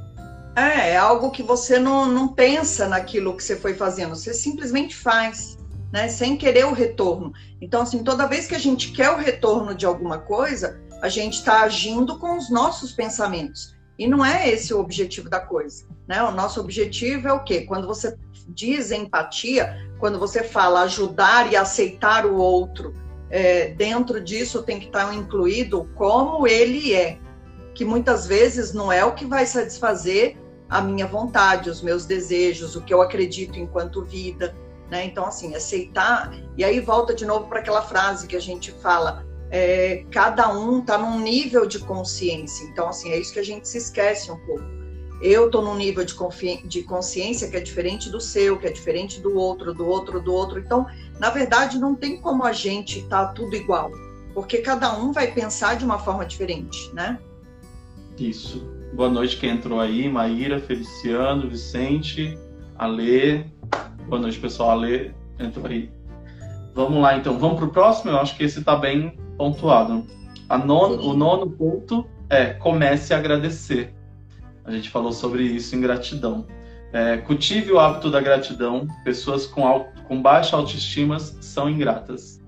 É, 0.56 0.92
é 0.92 0.98
algo 0.98 1.32
que 1.32 1.42
você 1.42 1.80
não, 1.80 2.06
não 2.06 2.27
pensa 2.27 2.88
naquilo 2.88 3.36
que 3.36 3.44
você 3.44 3.56
foi 3.56 3.74
fazendo, 3.74 4.15
você 4.15 4.34
simplesmente 4.34 4.96
faz. 4.96 5.58
Né, 5.92 6.08
sem 6.08 6.36
querer 6.36 6.65
o 6.65 6.74
retorno. 6.74 7.32
Então, 7.62 7.84
assim, 7.84 8.03
toda 8.03 8.25
vez 8.25 8.48
que 8.48 8.56
a 8.56 8.60
gente 8.60 8.92
quer 8.92 9.12
o 9.12 9.15
retorno 9.15 9.75
de 9.75 9.86
alguma 9.86 10.18
coisa, 10.18 10.82
a 11.03 11.08
gente 11.08 11.34
está 11.34 11.62
agindo 11.62 12.18
com 12.18 12.36
os 12.36 12.50
nossos 12.50 12.92
pensamentos. 12.92 13.75
E 13.98 14.08
não 14.08 14.26
é 14.26 14.50
esse 14.50 14.74
o 14.74 14.80
objetivo 14.80 15.30
da 15.30 15.40
coisa. 15.40 15.86
Né? 16.08 16.22
O 16.24 16.32
nosso 16.32 16.60
objetivo 16.60 17.28
é 17.28 17.34
o 17.34 17.44
quê? 17.44 17.62
Quando 17.62 17.88
você 17.88 18.18
diz 18.48 18.92
empatia, 18.92 19.78
quando 20.00 20.20
você 20.20 20.44
fala 20.44 20.82
ajudar 20.82 21.52
e 21.52 21.56
aceitar 21.56 22.26
o 22.26 22.36
outro, 22.36 22.94
é, 23.30 23.70
dentro 23.70 24.22
disso 24.22 24.64
tem 24.64 24.80
que 24.80 24.88
estar 24.88 25.14
incluído 25.14 25.90
como 25.96 26.48
ele 26.48 26.94
é, 26.94 27.18
que 27.74 27.86
muitas 27.86 28.28
vezes 28.28 28.74
não 28.74 28.92
é 28.92 29.04
o 29.04 29.14
que 29.14 29.26
vai 29.26 29.46
satisfazer 29.46 30.38
a 30.70 30.82
minha 30.82 31.06
vontade, 31.06 31.70
os 31.70 31.82
meus 31.82 32.06
desejos, 32.06 32.76
o 32.76 32.82
que 32.82 32.94
eu 32.94 33.02
acredito 33.02 33.60
enquanto 33.60 34.04
vida. 34.04 34.56
Né? 34.90 35.06
Então, 35.06 35.26
assim, 35.26 35.56
aceitar. 35.56 36.34
E 36.58 36.64
aí 36.64 36.80
volta 36.80 37.14
de 37.14 37.26
novo 37.26 37.48
para 37.48 37.60
aquela 37.60 37.82
frase 37.82 38.28
que 38.28 38.36
a 38.36 38.42
gente 38.42 38.72
fala: 38.72 39.26
é, 39.54 40.04
cada 40.10 40.52
um 40.52 40.80
está 40.80 40.98
num 40.98 41.20
nível 41.20 41.68
de 41.68 41.78
consciência. 41.78 42.66
Então, 42.66 42.88
assim, 42.88 43.12
é 43.12 43.20
isso 43.20 43.32
que 43.32 43.40
a 43.40 43.44
gente 43.44 43.70
se 43.70 43.78
esquece 43.78 44.32
um 44.32 44.38
pouco. 44.48 44.64
Eu 45.22 45.46
estou 45.46 45.62
num 45.62 45.76
nível 45.76 46.04
de, 46.04 46.16
de 46.68 46.82
consciência 46.82 47.48
que 47.48 47.56
é 47.56 47.60
diferente 47.60 48.10
do 48.10 48.20
seu, 48.20 48.58
que 48.58 48.66
é 48.66 48.72
diferente 48.72 49.22
do 49.22 49.38
outro, 49.38 49.72
do 49.72 49.88
outro, 49.88 50.20
do 50.20 50.34
outro. 50.34 50.60
Então, 50.60 50.88
na 51.20 51.30
verdade, 51.30 51.78
não 51.78 51.94
tem 51.94 52.20
como 52.20 52.44
a 52.44 52.52
gente 52.52 53.02
estar 53.02 53.28
tá 53.28 53.32
tudo 53.32 53.56
igual, 53.56 53.92
porque 54.34 54.58
cada 54.58 54.98
um 54.98 55.12
vai 55.12 55.32
pensar 55.32 55.78
de 55.78 55.86
uma 55.86 56.00
forma 56.00 56.26
diferente, 56.26 56.92
né? 56.92 57.20
Isso. 58.18 58.68
Boa 58.94 59.10
noite 59.10 59.38
quem 59.38 59.52
entrou 59.52 59.80
aí, 59.80 60.10
Maíra, 60.10 60.60
Feliciano, 60.60 61.48
Vicente, 61.48 62.36
Alê. 62.76 63.46
Boa 64.08 64.20
noite, 64.20 64.40
pessoal. 64.40 64.72
Alê 64.72 65.12
entrou 65.40 65.68
aí. 65.68 65.92
Vamos 66.74 67.00
lá, 67.00 67.16
então. 67.16 67.38
Vamos 67.38 67.58
para 67.58 67.66
o 67.66 67.70
próximo? 67.70 68.10
Eu 68.10 68.18
acho 68.18 68.36
que 68.36 68.44
esse 68.44 68.60
está 68.60 68.76
bem 68.76 69.23
pontuado. 69.38 70.06
Non, 70.66 71.00
o 71.00 71.13
nono 71.13 71.50
ponto 71.50 72.08
é 72.30 72.54
comece 72.54 73.13
a 73.13 73.18
agradecer. 73.18 73.94
A 74.66 74.72
gente 74.72 74.90
falou 74.90 75.12
sobre 75.12 75.44
isso 75.44 75.75
em 75.75 75.82
gratidão. 75.82 76.46
É, 76.92 77.18
cultive 77.18 77.72
o 77.72 77.80
hábito 77.80 78.12
da 78.12 78.22
gratidão. 78.22 78.88
Pessoas 79.04 79.48
com, 79.48 79.88
com 80.08 80.22
baixa 80.22 80.56
autoestima 80.56 81.20
são 81.20 81.70
ingratas. 81.70 82.40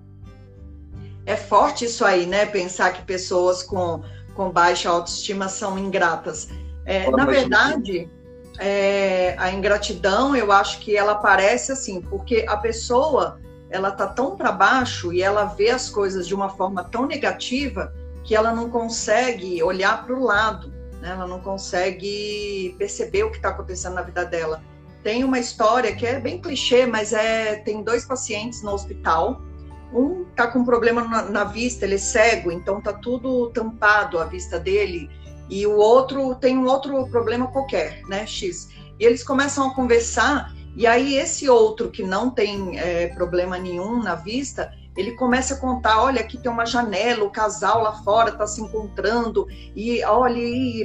É 1.25 1.35
forte 1.35 1.85
isso 1.85 2.05
aí, 2.05 2.25
né? 2.27 2.45
Pensar 2.45 2.93
que 2.93 3.01
pessoas 3.01 3.63
com, 3.63 4.03
com 4.35 4.51
baixa 4.51 4.89
autoestima 4.89 5.49
são 5.49 5.77
ingratas. 5.79 6.49
É, 6.85 7.09
na 7.09 7.25
verdade, 7.25 8.07
é, 8.59 9.35
a 9.39 9.51
ingratidão, 9.51 10.35
eu 10.35 10.51
acho 10.51 10.79
que 10.79 10.95
ela 10.95 11.13
aparece 11.13 11.71
assim, 11.71 11.99
porque 11.99 12.45
a 12.47 12.57
pessoa 12.57 13.39
ela 13.75 13.91
tá 13.91 14.07
tão 14.07 14.35
para 14.35 14.51
baixo 14.51 15.11
e 15.11 15.21
ela 15.21 15.45
vê 15.45 15.69
as 15.69 15.89
coisas 15.89 16.25
de 16.25 16.33
uma 16.33 16.49
forma 16.49 16.83
tão 16.83 17.05
negativa 17.05 17.93
que 18.23 18.33
ela 18.33 18.53
não 18.53 18.69
consegue 18.69 19.61
olhar 19.61 20.05
para 20.05 20.15
o 20.15 20.23
lado, 20.23 20.73
né? 21.01 21.09
ela 21.09 21.27
não 21.27 21.39
consegue 21.41 22.73
perceber 22.79 23.23
o 23.23 23.29
que 23.29 23.37
está 23.37 23.49
acontecendo 23.49 23.95
na 23.95 24.01
vida 24.01 24.23
dela. 24.25 24.63
Tem 25.03 25.23
uma 25.23 25.37
história 25.37 25.93
que 25.93 26.05
é 26.05 26.19
bem 26.19 26.41
clichê, 26.41 26.85
mas 26.87 27.13
é 27.13 27.57
tem 27.57 27.83
dois 27.83 28.05
pacientes 28.05 28.63
no 28.63 28.71
hospital. 28.71 29.41
Um 29.93 30.25
está 30.29 30.47
com 30.47 30.59
um 30.59 30.65
problema 30.65 31.03
na, 31.03 31.23
na, 31.23 31.43
vista, 31.43 31.85
ele 31.85 31.95
é 31.95 31.99
cego, 31.99 32.51
então 32.51 32.81
tá 32.81 32.93
tudo 32.93 33.51
tampado 33.51 34.19
a 34.19 34.25
vista 34.25 34.57
dele, 34.57 35.09
e 35.49 35.67
o 35.67 35.75
outro 35.75 36.33
tem 36.35 36.57
um 36.57 36.65
outro 36.65 37.07
problema 37.07 37.47
qualquer, 37.47 38.01
né, 38.07 38.25
X. 38.25 38.69
E 38.99 39.05
eles 39.05 39.23
começam 39.23 39.67
a 39.67 39.75
conversar 39.75 40.54
e 40.75 40.85
aí 40.85 41.15
esse 41.15 41.49
outro 41.49 41.89
que 41.89 42.03
não 42.03 42.29
tem 42.29 42.77
é, 42.77 43.07
problema 43.07 43.57
nenhum 43.57 44.03
na 44.03 44.15
vista, 44.15 44.73
ele 44.95 45.11
começa 45.11 45.55
a 45.55 45.57
contar, 45.57 46.01
olha, 46.01 46.21
aqui 46.21 46.37
tem 46.37 46.51
uma 46.51 46.65
janela, 46.65 47.23
o 47.23 47.29
casal 47.29 47.81
lá 47.81 47.93
fora 48.03 48.29
está 48.29 48.45
se 48.47 48.61
encontrando, 48.61 49.47
e 49.75 50.03
olha, 50.03 50.39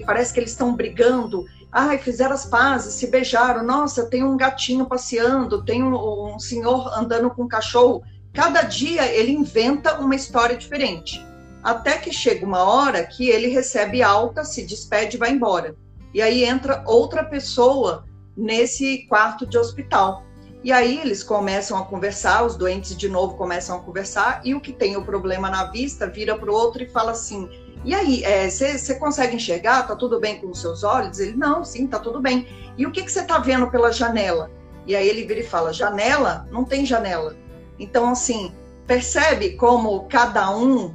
parece 0.04 0.32
que 0.32 0.40
eles 0.40 0.50
estão 0.50 0.74
brigando. 0.74 1.44
Ai, 1.72 1.98
fizeram 1.98 2.34
as 2.34 2.44
pazes, 2.44 2.94
se 2.94 3.06
beijaram. 3.06 3.64
Nossa, 3.64 4.06
tem 4.06 4.24
um 4.24 4.36
gatinho 4.36 4.86
passeando, 4.86 5.64
tem 5.64 5.82
um, 5.82 6.34
um 6.34 6.38
senhor 6.38 6.92
andando 6.98 7.30
com 7.30 7.44
um 7.44 7.48
cachorro. 7.48 8.02
Cada 8.32 8.62
dia 8.62 9.06
ele 9.06 9.30
inventa 9.30 10.00
uma 10.00 10.16
história 10.16 10.56
diferente. 10.56 11.24
Até 11.62 11.96
que 11.98 12.12
chega 12.12 12.44
uma 12.44 12.64
hora 12.64 13.04
que 13.04 13.28
ele 13.28 13.48
recebe 13.48 14.02
alta, 14.02 14.44
se 14.44 14.64
despede 14.64 15.16
e 15.16 15.18
vai 15.18 15.30
embora. 15.30 15.76
E 16.12 16.20
aí 16.20 16.44
entra 16.44 16.82
outra 16.86 17.22
pessoa 17.22 18.04
nesse 18.36 19.06
quarto 19.08 19.46
de 19.46 19.58
hospital. 19.58 20.24
E 20.62 20.72
aí 20.72 21.00
eles 21.00 21.22
começam 21.22 21.78
a 21.78 21.84
conversar, 21.84 22.44
os 22.44 22.54
doentes 22.54 22.94
de 22.94 23.08
novo 23.08 23.34
começam 23.34 23.76
a 23.76 23.80
conversar, 23.80 24.42
e 24.44 24.54
o 24.54 24.60
que 24.60 24.72
tem 24.72 24.96
o 24.96 25.04
problema 25.04 25.48
na 25.48 25.64
vista 25.64 26.06
vira 26.06 26.36
para 26.36 26.50
o 26.50 26.54
outro 26.54 26.82
e 26.82 26.88
fala 26.88 27.12
assim: 27.12 27.48
E 27.84 27.94
aí, 27.94 28.22
você 28.50 28.92
é, 28.92 28.94
consegue 28.94 29.36
enxergar? 29.36 29.86
Tá 29.86 29.96
tudo 29.96 30.20
bem 30.20 30.38
com 30.38 30.48
os 30.48 30.60
seus 30.60 30.84
olhos? 30.84 31.18
Ele: 31.18 31.36
Não, 31.36 31.64
sim, 31.64 31.86
tá 31.86 31.98
tudo 31.98 32.20
bem. 32.20 32.46
E 32.76 32.86
o 32.86 32.92
que 32.92 33.08
você 33.08 33.20
está 33.20 33.38
vendo 33.38 33.70
pela 33.70 33.90
janela? 33.90 34.50
E 34.86 34.94
aí 34.94 35.08
ele 35.08 35.24
vira 35.24 35.40
e 35.40 35.46
fala: 35.46 35.72
Janela? 35.72 36.46
Não 36.50 36.64
tem 36.64 36.84
janela. 36.84 37.34
Então, 37.78 38.10
assim, 38.10 38.52
percebe 38.86 39.56
como 39.56 40.06
cada 40.08 40.54
um 40.54 40.94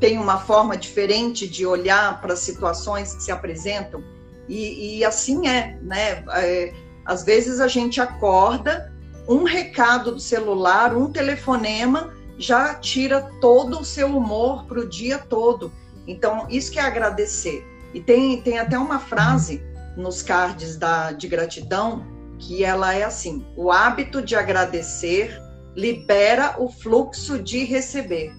tem 0.00 0.18
uma 0.18 0.40
forma 0.40 0.76
diferente 0.76 1.48
de 1.48 1.64
olhar 1.64 2.20
para 2.20 2.32
as 2.32 2.40
situações 2.40 3.14
que 3.14 3.22
se 3.22 3.30
apresentam? 3.30 4.02
E, 4.48 4.98
e 4.98 5.04
assim 5.04 5.48
é, 5.48 5.78
né? 5.82 6.24
É, 6.28 6.72
às 7.04 7.24
vezes 7.24 7.60
a 7.60 7.68
gente 7.68 8.00
acorda, 8.00 8.92
um 9.28 9.44
recado 9.44 10.12
do 10.12 10.20
celular, 10.20 10.96
um 10.96 11.10
telefonema 11.10 12.12
já 12.38 12.74
tira 12.74 13.22
todo 13.40 13.80
o 13.80 13.84
seu 13.84 14.08
humor 14.16 14.64
para 14.64 14.80
o 14.80 14.88
dia 14.88 15.18
todo. 15.18 15.72
Então, 16.06 16.46
isso 16.50 16.70
que 16.70 16.78
é 16.78 16.82
agradecer. 16.82 17.64
E 17.92 18.00
tem, 18.00 18.40
tem 18.42 18.58
até 18.58 18.78
uma 18.78 18.98
frase 18.98 19.62
nos 19.96 20.22
cards 20.22 20.76
da, 20.76 21.12
de 21.12 21.28
gratidão 21.28 22.04
que 22.38 22.64
ela 22.64 22.92
é 22.94 23.04
assim: 23.04 23.46
o 23.56 23.70
hábito 23.70 24.20
de 24.20 24.34
agradecer 24.34 25.40
libera 25.76 26.56
o 26.58 26.68
fluxo 26.68 27.38
de 27.38 27.64
receber. 27.64 28.32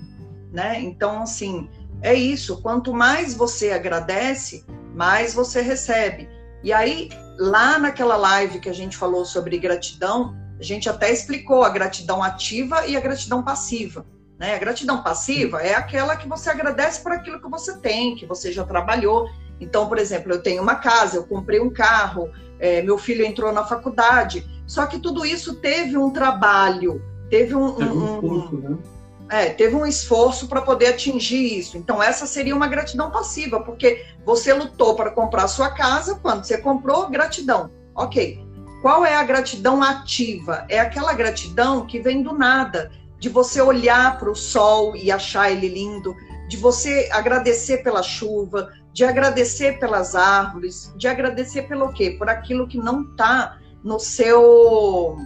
Né? 0.52 0.80
Então, 0.82 1.22
assim, 1.22 1.70
é 2.02 2.14
isso. 2.14 2.62
Quanto 2.62 2.94
mais 2.94 3.34
você 3.34 3.72
agradece, 3.72 4.66
mais 4.96 5.34
você 5.34 5.62
recebe. 5.62 6.30
E 6.64 6.72
aí, 6.72 7.10
lá 7.38 7.78
naquela 7.78 8.16
live 8.16 8.60
que 8.60 8.70
a 8.70 8.74
gente 8.74 8.96
falou 8.96 9.26
sobre 9.26 9.58
gratidão, 9.58 10.36
a 10.58 10.64
gente 10.64 10.90
até 10.90 11.12
explicou 11.12 11.64
a 11.64 11.70
gratidão 11.70 12.24
ativa 12.24 12.88
e 12.88 12.96
a 12.96 13.00
gratidão 13.00 13.44
passiva. 13.44 14.06
Né? 14.40 14.56
A 14.56 14.58
gratidão 14.58 15.04
passiva 15.04 15.62
é 15.62 15.76
aquela 15.76 16.16
que 16.16 16.28
você 16.28 16.50
agradece 16.50 17.02
por 17.02 17.12
aquilo 17.12 17.42
que 17.42 17.50
você 17.50 17.78
tem, 17.78 18.16
que 18.16 18.26
você 18.26 18.52
já 18.52 18.64
trabalhou. 18.64 19.30
Então, 19.60 19.88
por 19.88 19.98
exemplo, 19.98 20.32
eu 20.32 20.42
tenho 20.42 20.64
uma 20.64 20.76
casa, 20.76 21.18
eu 21.18 21.28
comprei 21.28 21.60
um 21.60 21.70
carro, 21.70 22.32
é, 22.60 22.82
meu 22.82 22.98
filho 22.98 23.26
entrou 23.26 23.52
na 23.52 23.66
faculdade. 23.66 24.46
Só 24.66 24.86
que 24.86 25.00
tudo 25.00 25.26
isso 25.26 25.56
teve 25.56 25.98
um 25.98 26.10
trabalho, 26.10 27.02
teve 27.30 27.54
um, 27.54 27.66
um, 27.66 28.26
um, 28.26 28.60
né? 28.62 28.78
É, 29.30 29.50
teve 29.50 29.76
um 29.76 29.86
esforço 29.86 30.48
para 30.48 30.62
poder 30.62 30.88
atingir 30.88 31.58
isso. 31.58 31.78
Então, 31.78 32.02
essa 32.02 32.28
seria 32.28 32.56
uma 32.56 32.68
gratidão 32.68 33.10
passiva, 33.10 33.60
porque 33.60 34.06
você 34.24 34.54
lutou 34.54 34.96
para 34.96 35.12
comprar 35.12 35.48
sua 35.48 35.72
casa, 35.72 36.16
quando 36.22 36.44
você 36.44 36.58
comprou, 36.58 37.10
gratidão. 37.10 37.72
Ok. 37.96 38.44
Qual 38.82 39.04
é 39.04 39.16
a 39.16 39.24
gratidão 39.24 39.82
ativa? 39.82 40.66
É 40.70 40.80
aquela 40.80 41.14
gratidão 41.14 41.88
que 41.88 42.00
vem 42.00 42.22
do 42.22 42.34
nada, 42.34 42.92
de 43.18 43.30
você 43.30 43.60
olhar 43.60 44.20
para 44.20 44.30
o 44.30 44.36
sol 44.36 44.96
e 44.96 45.12
achar 45.12 45.52
ele 45.52 45.68
lindo, 45.68 46.16
de 46.48 46.58
você 46.58 47.10
agradecer 47.12 47.78
pela 47.78 48.04
chuva, 48.04 48.70
de 48.94 49.04
agradecer 49.04 49.80
pelas 49.80 50.16
árvores, 50.16 50.94
de 50.96 51.08
agradecer 51.08 51.64
pelo 51.64 51.92
quê? 51.92 52.12
Por 52.12 52.30
aquilo 52.30 52.68
que 52.68 52.78
não 52.78 53.02
está 53.02 53.58
no 53.84 54.00
seu 54.00 55.18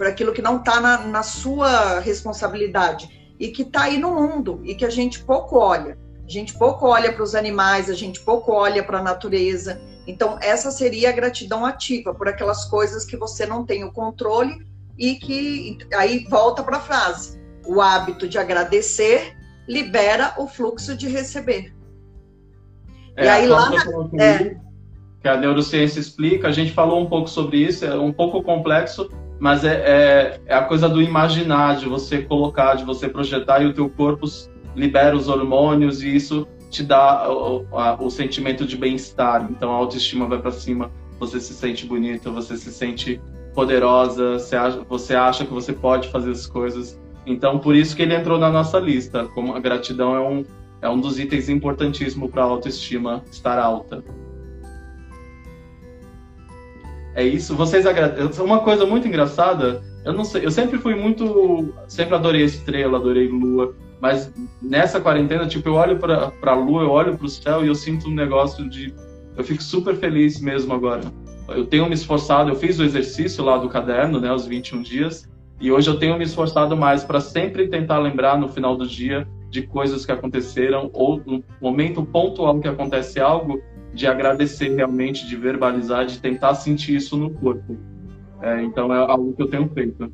por 0.00 0.06
aquilo 0.06 0.32
que 0.32 0.40
não 0.40 0.56
está 0.56 0.80
na, 0.80 1.06
na 1.06 1.22
sua 1.22 2.00
responsabilidade 2.00 3.34
e 3.38 3.48
que 3.48 3.60
está 3.60 3.82
aí 3.82 3.98
no 3.98 4.14
mundo 4.14 4.58
e 4.64 4.74
que 4.74 4.86
a 4.86 4.88
gente 4.88 5.22
pouco 5.22 5.58
olha. 5.58 5.98
A 6.24 6.30
gente 6.30 6.54
pouco 6.54 6.86
olha 6.86 7.12
para 7.12 7.22
os 7.22 7.34
animais, 7.34 7.90
a 7.90 7.92
gente 7.92 8.18
pouco 8.20 8.50
olha 8.50 8.82
para 8.82 9.00
a 9.00 9.02
natureza. 9.02 9.78
Então, 10.06 10.38
essa 10.40 10.70
seria 10.70 11.10
a 11.10 11.12
gratidão 11.12 11.66
ativa 11.66 12.14
por 12.14 12.28
aquelas 12.28 12.64
coisas 12.64 13.04
que 13.04 13.14
você 13.14 13.44
não 13.44 13.66
tem 13.66 13.84
o 13.84 13.92
controle 13.92 14.66
e 14.96 15.16
que 15.16 15.76
aí 15.92 16.24
volta 16.30 16.62
para 16.62 16.78
a 16.78 16.80
frase: 16.80 17.38
o 17.66 17.78
hábito 17.82 18.26
de 18.26 18.38
agradecer 18.38 19.36
libera 19.68 20.32
o 20.38 20.46
fluxo 20.48 20.96
de 20.96 21.08
receber. 21.08 21.74
É, 23.18 23.26
e 23.26 23.28
aí 23.28 23.46
lá 23.46 23.70
é, 24.18 24.56
que 25.20 25.28
a 25.28 25.36
neurociência 25.36 26.00
explica, 26.00 26.48
a 26.48 26.52
gente 26.52 26.72
falou 26.72 27.02
um 27.02 27.06
pouco 27.06 27.28
sobre 27.28 27.58
isso, 27.58 27.84
é 27.84 27.94
um 27.94 28.12
pouco 28.14 28.42
complexo, 28.42 29.10
mas 29.40 29.64
é, 29.64 29.74
é, 29.74 30.40
é 30.46 30.54
a 30.54 30.62
coisa 30.62 30.86
do 30.86 31.00
imaginar, 31.00 31.76
de 31.76 31.86
você 31.86 32.20
colocar, 32.20 32.74
de 32.74 32.84
você 32.84 33.08
projetar 33.08 33.62
e 33.62 33.66
o 33.66 33.72
teu 33.72 33.88
corpo 33.88 34.26
libera 34.76 35.16
os 35.16 35.28
hormônios 35.28 36.02
e 36.02 36.14
isso 36.14 36.46
te 36.70 36.82
dá 36.82 37.28
o, 37.28 37.66
a, 37.72 38.00
o 38.00 38.10
sentimento 38.10 38.66
de 38.66 38.76
bem-estar. 38.76 39.48
Então 39.50 39.72
a 39.72 39.76
autoestima 39.76 40.26
vai 40.26 40.38
para 40.38 40.52
cima, 40.52 40.92
você 41.18 41.40
se 41.40 41.54
sente 41.54 41.86
bonita, 41.86 42.30
você 42.30 42.56
se 42.56 42.70
sente 42.70 43.18
poderosa, 43.54 44.38
você 44.38 44.54
acha, 44.54 44.80
você 44.86 45.14
acha 45.14 45.44
que 45.46 45.52
você 45.52 45.72
pode 45.72 46.08
fazer 46.08 46.30
as 46.30 46.46
coisas. 46.46 47.00
Então 47.24 47.58
por 47.58 47.74
isso 47.74 47.96
que 47.96 48.02
ele 48.02 48.14
entrou 48.14 48.38
na 48.38 48.50
nossa 48.50 48.78
lista. 48.78 49.24
Como 49.34 49.56
a 49.56 49.58
gratidão 49.58 50.14
é 50.14 50.20
um 50.20 50.44
é 50.82 50.88
um 50.88 50.98
dos 50.98 51.18
itens 51.18 51.48
importantíssimos 51.48 52.30
para 52.30 52.42
a 52.42 52.46
autoestima 52.46 53.22
estar 53.30 53.58
alta. 53.58 54.02
É 57.14 57.24
isso. 57.24 57.54
Vocês 57.54 57.86
agradecem. 57.86 58.44
Uma 58.44 58.60
coisa 58.60 58.86
muito 58.86 59.06
engraçada, 59.06 59.82
eu 60.04 60.12
não 60.12 60.24
sei, 60.24 60.44
eu 60.44 60.50
sempre 60.50 60.78
fui 60.78 60.94
muito, 60.94 61.72
sempre 61.88 62.14
adorei 62.14 62.42
estrela, 62.42 62.98
adorei 62.98 63.28
lua. 63.28 63.74
Mas 64.00 64.32
nessa 64.62 65.00
quarentena, 65.00 65.46
tipo, 65.46 65.68
eu 65.68 65.74
olho 65.74 65.98
para 65.98 66.32
a 66.42 66.54
lua, 66.54 66.82
eu 66.82 66.90
olho 66.90 67.16
para 67.16 67.26
o 67.26 67.28
céu 67.28 67.64
e 67.64 67.68
eu 67.68 67.74
sinto 67.74 68.08
um 68.08 68.14
negócio 68.14 68.68
de. 68.68 68.94
Eu 69.36 69.44
fico 69.44 69.62
super 69.62 69.94
feliz 69.96 70.40
mesmo 70.40 70.72
agora. 70.72 71.02
Eu 71.48 71.66
tenho 71.66 71.86
me 71.86 71.94
esforçado, 71.94 72.50
eu 72.50 72.56
fiz 72.56 72.78
o 72.78 72.84
exercício 72.84 73.44
lá 73.44 73.58
do 73.58 73.68
caderno, 73.68 74.20
né, 74.20 74.32
os 74.32 74.46
21 74.46 74.82
dias, 74.82 75.28
e 75.60 75.70
hoje 75.70 75.90
eu 75.90 75.98
tenho 75.98 76.16
me 76.16 76.24
esforçado 76.24 76.76
mais 76.76 77.02
para 77.02 77.20
sempre 77.20 77.68
tentar 77.68 77.98
lembrar 77.98 78.38
no 78.38 78.48
final 78.48 78.76
do 78.76 78.86
dia 78.86 79.26
de 79.50 79.62
coisas 79.62 80.06
que 80.06 80.12
aconteceram 80.12 80.90
ou 80.92 81.20
no 81.26 81.42
momento 81.60 82.04
pontual 82.04 82.60
que 82.60 82.68
acontece 82.68 83.18
algo, 83.18 83.60
de 83.92 84.06
agradecer 84.06 84.74
realmente, 84.74 85.26
de 85.26 85.36
verbalizar, 85.36 86.06
de 86.06 86.18
tentar 86.18 86.54
sentir 86.54 86.96
isso 86.96 87.16
no 87.16 87.30
corpo. 87.30 87.76
É, 88.40 88.62
então 88.62 88.92
é 88.94 88.98
algo 88.98 89.34
que 89.34 89.42
eu 89.42 89.48
tenho 89.48 89.68
feito. 89.68 90.10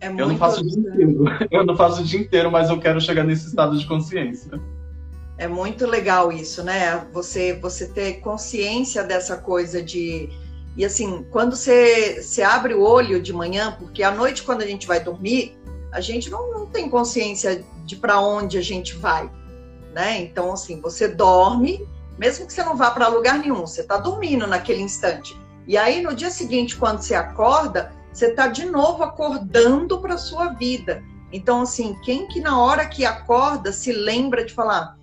É 0.00 0.08
eu 0.08 0.28
não 0.28 0.36
faço 0.36 0.60
o 0.60 0.66
dia 0.66 0.78
inteiro. 0.78 1.24
Eu 1.50 1.64
não 1.64 1.76
faço 1.76 2.02
o 2.02 2.04
dia 2.04 2.20
inteiro, 2.20 2.50
mas 2.50 2.68
eu 2.68 2.78
quero 2.78 3.00
chegar 3.00 3.24
nesse 3.24 3.48
estado 3.48 3.78
de 3.78 3.86
consciência. 3.86 4.60
É 5.38 5.48
muito 5.48 5.86
legal 5.86 6.30
isso, 6.30 6.62
né? 6.62 7.06
Você 7.12 7.54
você 7.54 7.88
ter 7.88 8.20
consciência 8.20 9.02
dessa 9.02 9.36
coisa 9.38 9.82
de 9.82 10.28
e 10.76 10.84
assim, 10.84 11.24
quando 11.30 11.56
você, 11.56 12.22
você 12.22 12.42
abre 12.42 12.74
o 12.74 12.82
olho 12.82 13.20
de 13.20 13.32
manhã, 13.32 13.74
porque 13.78 14.02
à 14.02 14.10
noite 14.10 14.42
quando 14.42 14.60
a 14.60 14.66
gente 14.66 14.86
vai 14.86 15.02
dormir, 15.02 15.56
a 15.90 16.02
gente 16.02 16.28
não, 16.30 16.50
não 16.52 16.66
tem 16.66 16.90
consciência 16.90 17.64
de 17.86 17.96
para 17.96 18.20
onde 18.20 18.58
a 18.58 18.62
gente 18.62 18.94
vai, 18.94 19.30
né? 19.94 20.20
Então 20.20 20.52
assim, 20.52 20.80
você 20.80 21.08
dorme, 21.08 21.86
mesmo 22.18 22.46
que 22.46 22.52
você 22.52 22.62
não 22.62 22.76
vá 22.76 22.90
para 22.90 23.08
lugar 23.08 23.38
nenhum, 23.38 23.66
você 23.66 23.82
está 23.82 23.96
dormindo 23.96 24.46
naquele 24.46 24.82
instante. 24.82 25.38
E 25.66 25.76
aí 25.76 26.02
no 26.02 26.14
dia 26.14 26.30
seguinte, 26.30 26.76
quando 26.76 27.02
você 27.02 27.14
acorda, 27.14 27.92
você 28.12 28.28
está 28.28 28.46
de 28.46 28.64
novo 28.64 29.02
acordando 29.02 30.00
para 30.00 30.14
a 30.14 30.18
sua 30.18 30.48
vida. 30.48 31.02
Então, 31.32 31.62
assim, 31.62 31.94
quem 32.04 32.26
que 32.28 32.40
na 32.40 32.58
hora 32.58 32.86
que 32.86 33.04
acorda 33.04 33.72
se 33.72 33.92
lembra 33.92 34.44
de 34.44 34.54
falar: 34.54 34.96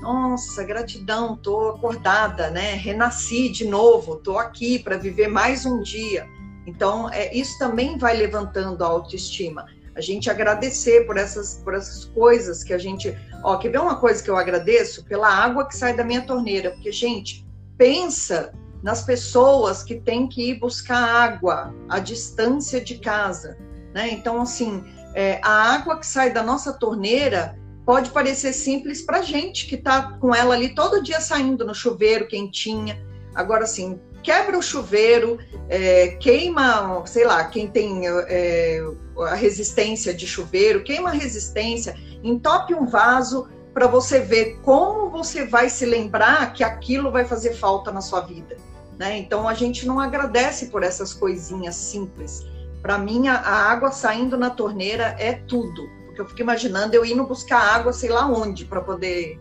Nossa, 0.00 0.62
gratidão, 0.62 1.36
tô 1.36 1.70
acordada, 1.70 2.50
né? 2.50 2.74
Renasci 2.74 3.48
de 3.48 3.66
novo, 3.66 4.16
tô 4.16 4.38
aqui 4.38 4.78
para 4.78 4.96
viver 4.96 5.28
mais 5.28 5.66
um 5.66 5.82
dia. 5.82 6.28
Então, 6.66 7.10
é, 7.10 7.34
isso 7.34 7.58
também 7.58 7.98
vai 7.98 8.16
levantando 8.16 8.84
a 8.84 8.86
autoestima. 8.86 9.66
A 9.94 10.00
gente 10.00 10.30
agradecer 10.30 11.06
por 11.06 11.16
essas, 11.16 11.60
por 11.62 11.74
essas 11.74 12.04
coisas 12.04 12.62
que 12.62 12.72
a 12.72 12.78
gente. 12.78 13.16
Ó, 13.44 13.58
quer 13.58 13.68
ver 13.68 13.80
uma 13.80 13.96
coisa 13.96 14.22
que 14.22 14.30
eu 14.30 14.36
agradeço? 14.36 15.04
Pela 15.04 15.28
água 15.28 15.68
que 15.68 15.76
sai 15.76 15.94
da 15.94 16.02
minha 16.02 16.22
torneira. 16.22 16.70
Porque, 16.70 16.90
gente, 16.90 17.46
pensa 17.76 18.54
nas 18.82 19.02
pessoas 19.02 19.82
que 19.82 19.96
têm 19.96 20.26
que 20.26 20.50
ir 20.50 20.58
buscar 20.58 20.98
água 20.98 21.74
à 21.88 21.98
distância 21.98 22.80
de 22.80 22.98
casa. 22.98 23.56
Né? 23.94 24.10
Então, 24.12 24.40
assim, 24.40 24.82
é, 25.14 25.40
a 25.42 25.74
água 25.74 25.98
que 25.98 26.06
sai 26.06 26.32
da 26.32 26.42
nossa 26.42 26.72
torneira 26.72 27.58
pode 27.84 28.10
parecer 28.10 28.54
simples 28.54 29.02
para 29.02 29.20
gente 29.20 29.66
que 29.66 29.74
está 29.74 30.18
com 30.18 30.34
ela 30.34 30.54
ali 30.54 30.74
todo 30.74 31.02
dia 31.02 31.20
saindo 31.20 31.66
no 31.66 31.74
chuveiro 31.74 32.26
quentinha. 32.26 32.98
Agora, 33.34 33.64
assim, 33.64 34.00
quebra 34.22 34.58
o 34.58 34.62
chuveiro, 34.62 35.38
é, 35.68 36.08
queima, 36.20 37.04
sei 37.06 37.24
lá, 37.26 37.44
quem 37.44 37.68
tem 37.68 38.08
é, 38.08 38.80
a 39.18 39.34
resistência 39.34 40.14
de 40.14 40.26
chuveiro, 40.26 40.82
queima 40.82 41.10
a 41.10 41.12
resistência, 41.12 41.94
entope 42.24 42.74
um 42.74 42.86
vaso 42.86 43.48
para 43.74 43.86
você 43.86 44.20
ver 44.20 44.60
como 44.62 45.10
você 45.10 45.44
vai 45.46 45.68
se 45.68 45.84
lembrar 45.84 46.52
que 46.52 46.62
aquilo 46.64 47.10
vai 47.10 47.24
fazer 47.24 47.54
falta 47.54 47.92
na 47.92 48.00
sua 48.00 48.20
vida. 48.20 48.56
Né? 48.98 49.18
Então 49.18 49.48
a 49.48 49.54
gente 49.54 49.86
não 49.86 50.00
agradece 50.00 50.66
por 50.66 50.82
essas 50.82 51.12
coisinhas 51.12 51.74
simples. 51.74 52.46
Para 52.80 52.98
mim, 52.98 53.28
a, 53.28 53.38
água 53.38 53.90
saindo 53.90 54.36
na 54.36 54.50
torneira 54.50 55.16
é 55.18 55.32
tudo, 55.32 55.88
porque 56.06 56.20
eu 56.20 56.26
fico 56.26 56.42
imaginando 56.42 56.94
eu 56.94 57.04
indo 57.04 57.24
buscar 57.24 57.58
água, 57.58 57.92
sei 57.92 58.10
lá 58.10 58.26
onde, 58.26 58.64
para 58.64 58.80
poder. 58.80 59.40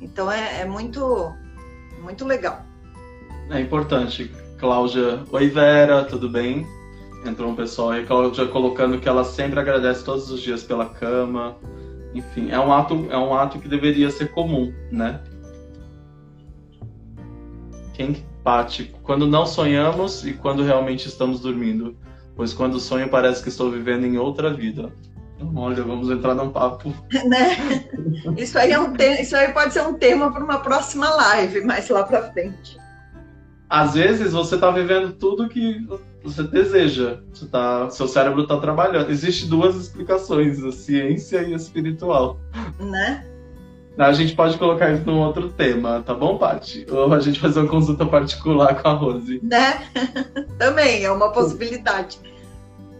Então 0.00 0.30
é, 0.30 0.62
é, 0.62 0.64
muito, 0.64 1.32
muito 2.02 2.24
legal. 2.24 2.62
É 3.50 3.60
importante. 3.60 4.32
Cláudia, 4.58 5.22
oi 5.30 5.48
Vera, 5.48 6.04
tudo 6.04 6.28
bem? 6.28 6.66
Entrou 7.24 7.50
um 7.50 7.54
pessoal 7.54 7.90
aí, 7.90 8.04
Cláudia 8.04 8.46
colocando 8.48 8.98
que 8.98 9.08
ela 9.08 9.24
sempre 9.24 9.60
agradece 9.60 10.02
todos 10.02 10.30
os 10.30 10.40
dias 10.40 10.64
pela 10.64 10.86
cama. 10.86 11.56
Enfim, 12.14 12.50
é 12.50 12.58
um 12.58 12.72
ato, 12.72 13.06
é 13.10 13.18
um 13.18 13.34
ato 13.34 13.58
que 13.58 13.68
deveria 13.68 14.10
ser 14.10 14.30
comum, 14.32 14.72
né? 14.90 15.20
Quem 17.94 18.24
Pati, 18.48 18.94
quando 19.02 19.26
não 19.26 19.44
sonhamos 19.44 20.24
e 20.24 20.32
quando 20.32 20.62
realmente 20.62 21.06
estamos 21.06 21.40
dormindo. 21.40 21.96
Pois 22.34 22.54
quando 22.54 22.80
sonho 22.80 23.08
parece 23.08 23.42
que 23.42 23.48
estou 23.48 23.70
vivendo 23.70 24.06
em 24.06 24.16
outra 24.16 24.52
vida. 24.54 24.92
Então, 25.36 25.52
olha, 25.56 25.82
vamos 25.82 26.08
entrar 26.10 26.34
num 26.34 26.50
papo. 26.50 26.94
Né? 27.26 27.84
Isso 28.36 28.58
aí, 28.58 28.72
é 28.72 28.80
um 28.80 28.92
te... 28.94 29.20
Isso 29.20 29.36
aí 29.36 29.52
pode 29.52 29.72
ser 29.72 29.82
um 29.82 29.94
tema 29.94 30.32
para 30.32 30.42
uma 30.42 30.60
próxima 30.60 31.10
live, 31.10 31.60
mais 31.62 31.88
lá 31.90 32.04
para 32.04 32.32
frente. 32.32 32.78
Às 33.68 33.94
vezes 33.94 34.32
você 34.32 34.54
está 34.54 34.70
vivendo 34.70 35.12
tudo 35.12 35.48
que 35.48 35.86
você 36.32 36.42
deseja. 36.42 37.18
Você 37.32 37.46
tá... 37.46 37.90
Seu 37.90 38.06
cérebro 38.06 38.42
está 38.42 38.56
trabalhando. 38.58 39.10
Existem 39.10 39.48
duas 39.48 39.76
explicações, 39.76 40.62
a 40.62 40.72
ciência 40.72 41.42
e 41.42 41.52
a 41.52 41.56
espiritual. 41.56 42.38
Né? 42.78 43.24
A 43.98 44.12
gente 44.12 44.36
pode 44.36 44.56
colocar 44.56 44.92
isso 44.92 45.04
num 45.04 45.18
outro 45.18 45.48
tema, 45.48 46.04
tá 46.06 46.14
bom, 46.14 46.38
Paty? 46.38 46.86
Ou 46.88 47.12
a 47.12 47.18
gente 47.18 47.40
fazer 47.40 47.58
uma 47.58 47.68
consulta 47.68 48.06
particular 48.06 48.80
com 48.80 48.88
a 48.88 48.92
Rose. 48.92 49.40
Né? 49.42 49.82
Também, 50.56 51.04
é 51.04 51.10
uma 51.10 51.32
possibilidade. 51.32 52.20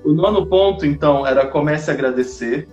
O 0.04 0.12
nono 0.12 0.46
ponto, 0.46 0.84
então, 0.84 1.24
era 1.24 1.46
comece 1.46 1.88
a 1.88 1.94
agradecer. 1.94 2.68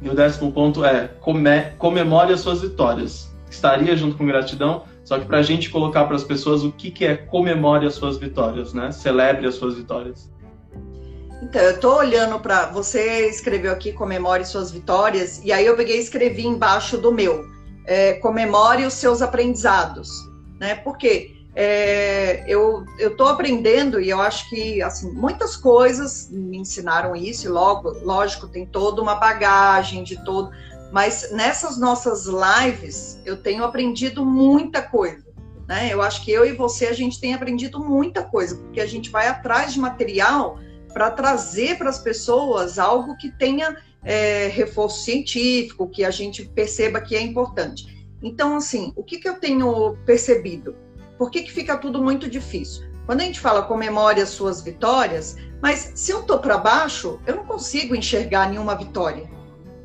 E 0.00 0.08
o 0.08 0.14
décimo 0.14 0.50
ponto 0.50 0.82
é 0.82 1.08
come, 1.20 1.60
comemore 1.76 2.32
as 2.32 2.40
suas 2.40 2.62
vitórias. 2.62 3.30
Estaria 3.50 3.94
junto 3.94 4.16
com 4.16 4.24
gratidão, 4.24 4.84
só 5.04 5.18
que 5.18 5.26
para 5.26 5.38
a 5.38 5.42
gente 5.42 5.70
colocar 5.70 6.04
para 6.04 6.16
as 6.16 6.24
pessoas 6.24 6.62
o 6.62 6.70
que, 6.70 6.90
que 6.90 7.04
é 7.04 7.16
comemore 7.16 7.86
as 7.86 7.94
suas 7.94 8.18
vitórias, 8.18 8.72
né? 8.72 8.92
Celebre 8.92 9.46
as 9.46 9.54
suas 9.54 9.74
vitórias. 9.74 10.30
Então, 11.42 11.60
eu 11.62 11.70
estou 11.72 11.96
olhando 11.96 12.38
para. 12.38 12.66
Você 12.66 13.28
escreveu 13.28 13.72
aqui 13.72 13.92
comemore 13.92 14.44
suas 14.44 14.70
vitórias, 14.70 15.40
e 15.42 15.52
aí 15.52 15.64
eu 15.64 15.76
peguei 15.76 15.96
e 15.96 16.00
escrevi 16.00 16.46
embaixo 16.46 16.98
do 16.98 17.10
meu: 17.10 17.44
é, 17.86 18.14
comemore 18.14 18.84
os 18.84 18.94
seus 18.94 19.22
aprendizados. 19.22 20.10
Né? 20.60 20.74
Porque 20.74 21.34
é, 21.54 22.44
eu 22.46 22.84
estou 22.98 23.26
aprendendo 23.26 24.00
e 24.00 24.10
eu 24.10 24.20
acho 24.20 24.48
que 24.48 24.80
assim, 24.82 25.10
muitas 25.12 25.56
coisas 25.56 26.28
me 26.30 26.58
ensinaram 26.58 27.16
isso, 27.16 27.46
e 27.46 27.48
logo, 27.48 27.90
lógico, 28.02 28.46
tem 28.46 28.66
toda 28.66 29.00
uma 29.00 29.14
bagagem 29.14 30.04
de 30.04 30.22
todo. 30.24 30.50
Mas 30.92 31.30
nessas 31.30 31.78
nossas 31.78 32.26
lives 32.26 33.20
eu 33.24 33.36
tenho 33.36 33.64
aprendido 33.64 34.24
muita 34.24 34.82
coisa. 34.82 35.24
Né? 35.68 35.88
Eu 35.92 36.02
acho 36.02 36.24
que 36.24 36.32
eu 36.32 36.44
e 36.44 36.52
você 36.52 36.86
a 36.86 36.92
gente 36.92 37.20
tem 37.20 37.32
aprendido 37.32 37.78
muita 37.78 38.24
coisa, 38.24 38.56
porque 38.56 38.80
a 38.80 38.86
gente 38.86 39.08
vai 39.10 39.28
atrás 39.28 39.72
de 39.72 39.78
material 39.78 40.58
para 40.92 41.10
trazer 41.10 41.78
para 41.78 41.88
as 41.88 41.98
pessoas 41.98 42.78
algo 42.78 43.16
que 43.16 43.30
tenha 43.30 43.76
é, 44.02 44.48
reforço 44.48 45.04
científico, 45.04 45.88
que 45.88 46.04
a 46.04 46.10
gente 46.10 46.44
perceba 46.44 47.00
que 47.00 47.14
é 47.14 47.20
importante. 47.20 48.08
Então, 48.22 48.56
assim, 48.56 48.92
o 48.96 49.02
que, 49.02 49.18
que 49.18 49.28
eu 49.28 49.38
tenho 49.38 49.96
percebido? 50.04 50.74
Por 51.16 51.30
que, 51.30 51.42
que 51.42 51.52
fica 51.52 51.76
tudo 51.76 52.02
muito 52.02 52.28
difícil? 52.28 52.90
Quando 53.06 53.20
a 53.20 53.24
gente 53.24 53.40
fala 53.40 53.62
comemore 53.62 54.20
as 54.20 54.28
suas 54.30 54.62
vitórias, 54.62 55.36
mas 55.60 55.92
se 55.94 56.12
eu 56.12 56.22
tô 56.22 56.38
para 56.38 56.58
baixo, 56.58 57.20
eu 57.26 57.36
não 57.36 57.44
consigo 57.44 57.94
enxergar 57.94 58.48
nenhuma 58.48 58.74
vitória, 58.74 59.28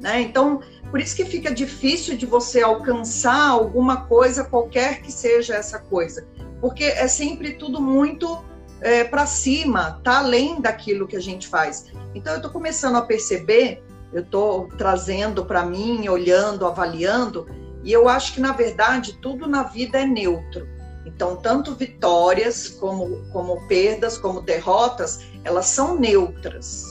né? 0.02 0.22
Então, 0.22 0.62
por 0.96 1.02
isso 1.02 1.14
que 1.14 1.26
fica 1.26 1.54
difícil 1.54 2.16
de 2.16 2.26
você 2.26 2.62
alcançar 2.62 3.50
alguma 3.50 4.06
coisa, 4.06 4.46
qualquer 4.46 5.02
que 5.02 5.12
seja 5.12 5.54
essa 5.54 5.78
coisa, 5.78 6.26
porque 6.62 6.86
é 6.86 7.06
sempre 7.06 7.56
tudo 7.56 7.82
muito 7.82 8.42
é, 8.80 9.04
para 9.04 9.26
cima, 9.26 10.00
tá 10.06 10.20
além 10.20 10.62
daquilo 10.62 11.06
que 11.06 11.18
a 11.18 11.22
gente 11.22 11.50
faz. 11.50 11.88
Então, 12.14 12.32
eu 12.32 12.38
estou 12.38 12.50
começando 12.50 12.96
a 12.96 13.02
perceber, 13.02 13.84
eu 14.14 14.22
estou 14.22 14.70
trazendo 14.78 15.44
para 15.44 15.66
mim, 15.66 16.08
olhando, 16.08 16.66
avaliando, 16.66 17.46
e 17.84 17.92
eu 17.92 18.08
acho 18.08 18.34
que 18.34 18.40
na 18.40 18.54
verdade 18.54 19.20
tudo 19.22 19.48
na 19.48 19.64
vida 19.64 20.00
é 20.00 20.06
neutro. 20.06 20.66
Então, 21.06 21.36
tanto 21.36 21.76
vitórias 21.76 22.70
como, 22.70 23.22
como 23.34 23.68
perdas, 23.68 24.18
como 24.18 24.40
derrotas, 24.40 25.26
elas 25.44 25.66
são 25.66 26.00
neutras. 26.00 26.86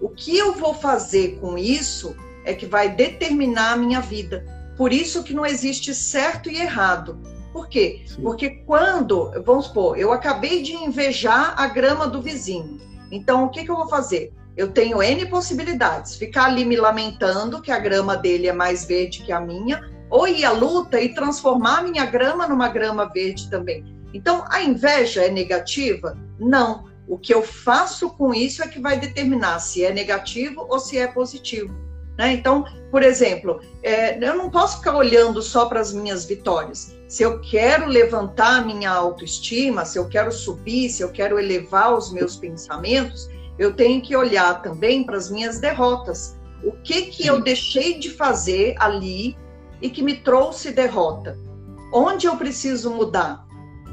O 0.00 0.08
que 0.08 0.38
eu 0.38 0.54
vou 0.54 0.72
fazer 0.72 1.38
com 1.38 1.58
isso 1.58 2.16
é 2.44 2.54
que 2.54 2.66
vai 2.66 2.88
determinar 2.88 3.72
a 3.72 3.76
minha 3.76 4.00
vida. 4.00 4.44
Por 4.76 4.92
isso 4.92 5.22
que 5.22 5.34
não 5.34 5.46
existe 5.46 5.94
certo 5.94 6.50
e 6.50 6.60
errado. 6.60 7.18
Por 7.52 7.68
quê? 7.68 8.02
Sim. 8.06 8.22
Porque 8.22 8.50
quando, 8.66 9.30
vamos 9.44 9.66
supor, 9.66 9.98
eu 9.98 10.12
acabei 10.12 10.62
de 10.62 10.72
invejar 10.72 11.54
a 11.56 11.66
grama 11.66 12.08
do 12.08 12.22
vizinho. 12.22 12.80
Então, 13.10 13.44
o 13.44 13.50
que, 13.50 13.64
que 13.64 13.70
eu 13.70 13.76
vou 13.76 13.88
fazer? 13.88 14.32
Eu 14.56 14.68
tenho 14.72 15.02
N 15.02 15.26
possibilidades. 15.26 16.16
Ficar 16.16 16.46
ali 16.46 16.64
me 16.64 16.76
lamentando 16.76 17.60
que 17.60 17.70
a 17.70 17.78
grama 17.78 18.16
dele 18.16 18.48
é 18.48 18.52
mais 18.52 18.84
verde 18.84 19.22
que 19.22 19.32
a 19.32 19.40
minha, 19.40 19.80
ou 20.10 20.26
ir 20.26 20.44
à 20.44 20.52
luta 20.52 21.00
e 21.00 21.14
transformar 21.14 21.78
a 21.78 21.82
minha 21.82 22.04
grama 22.06 22.46
numa 22.46 22.68
grama 22.68 23.06
verde 23.06 23.50
também. 23.50 23.84
Então, 24.14 24.44
a 24.48 24.62
inveja 24.62 25.22
é 25.22 25.30
negativa? 25.30 26.18
Não. 26.38 26.90
O 27.08 27.18
que 27.18 27.34
eu 27.34 27.42
faço 27.42 28.10
com 28.10 28.32
isso 28.32 28.62
é 28.62 28.68
que 28.68 28.80
vai 28.80 28.98
determinar 28.98 29.58
se 29.58 29.84
é 29.84 29.92
negativo 29.92 30.66
ou 30.68 30.78
se 30.78 30.98
é 30.98 31.06
positivo. 31.06 31.74
Né? 32.18 32.34
Então, 32.34 32.64
por 32.90 33.02
exemplo, 33.02 33.60
é, 33.82 34.22
eu 34.22 34.36
não 34.36 34.50
posso 34.50 34.78
ficar 34.78 34.94
olhando 34.94 35.40
só 35.40 35.66
para 35.66 35.80
as 35.80 35.92
minhas 35.92 36.24
vitórias. 36.24 36.94
Se 37.08 37.22
eu 37.22 37.40
quero 37.40 37.86
levantar 37.86 38.60
a 38.60 38.64
minha 38.64 38.90
autoestima, 38.90 39.84
se 39.84 39.98
eu 39.98 40.08
quero 40.08 40.30
subir, 40.30 40.90
se 40.90 41.02
eu 41.02 41.10
quero 41.10 41.38
elevar 41.38 41.94
os 41.94 42.12
meus 42.12 42.36
pensamentos, 42.36 43.28
eu 43.58 43.74
tenho 43.74 44.00
que 44.02 44.16
olhar 44.16 44.62
também 44.62 45.04
para 45.04 45.16
as 45.16 45.30
minhas 45.30 45.58
derrotas. 45.58 46.36
O 46.62 46.72
que 46.72 47.02
que 47.02 47.26
eu 47.26 47.40
deixei 47.40 47.98
de 47.98 48.10
fazer 48.10 48.74
ali 48.78 49.36
e 49.80 49.90
que 49.90 50.02
me 50.02 50.16
trouxe 50.16 50.70
derrota? 50.70 51.38
Onde 51.92 52.26
eu 52.26 52.36
preciso 52.36 52.90
mudar? 52.90 53.46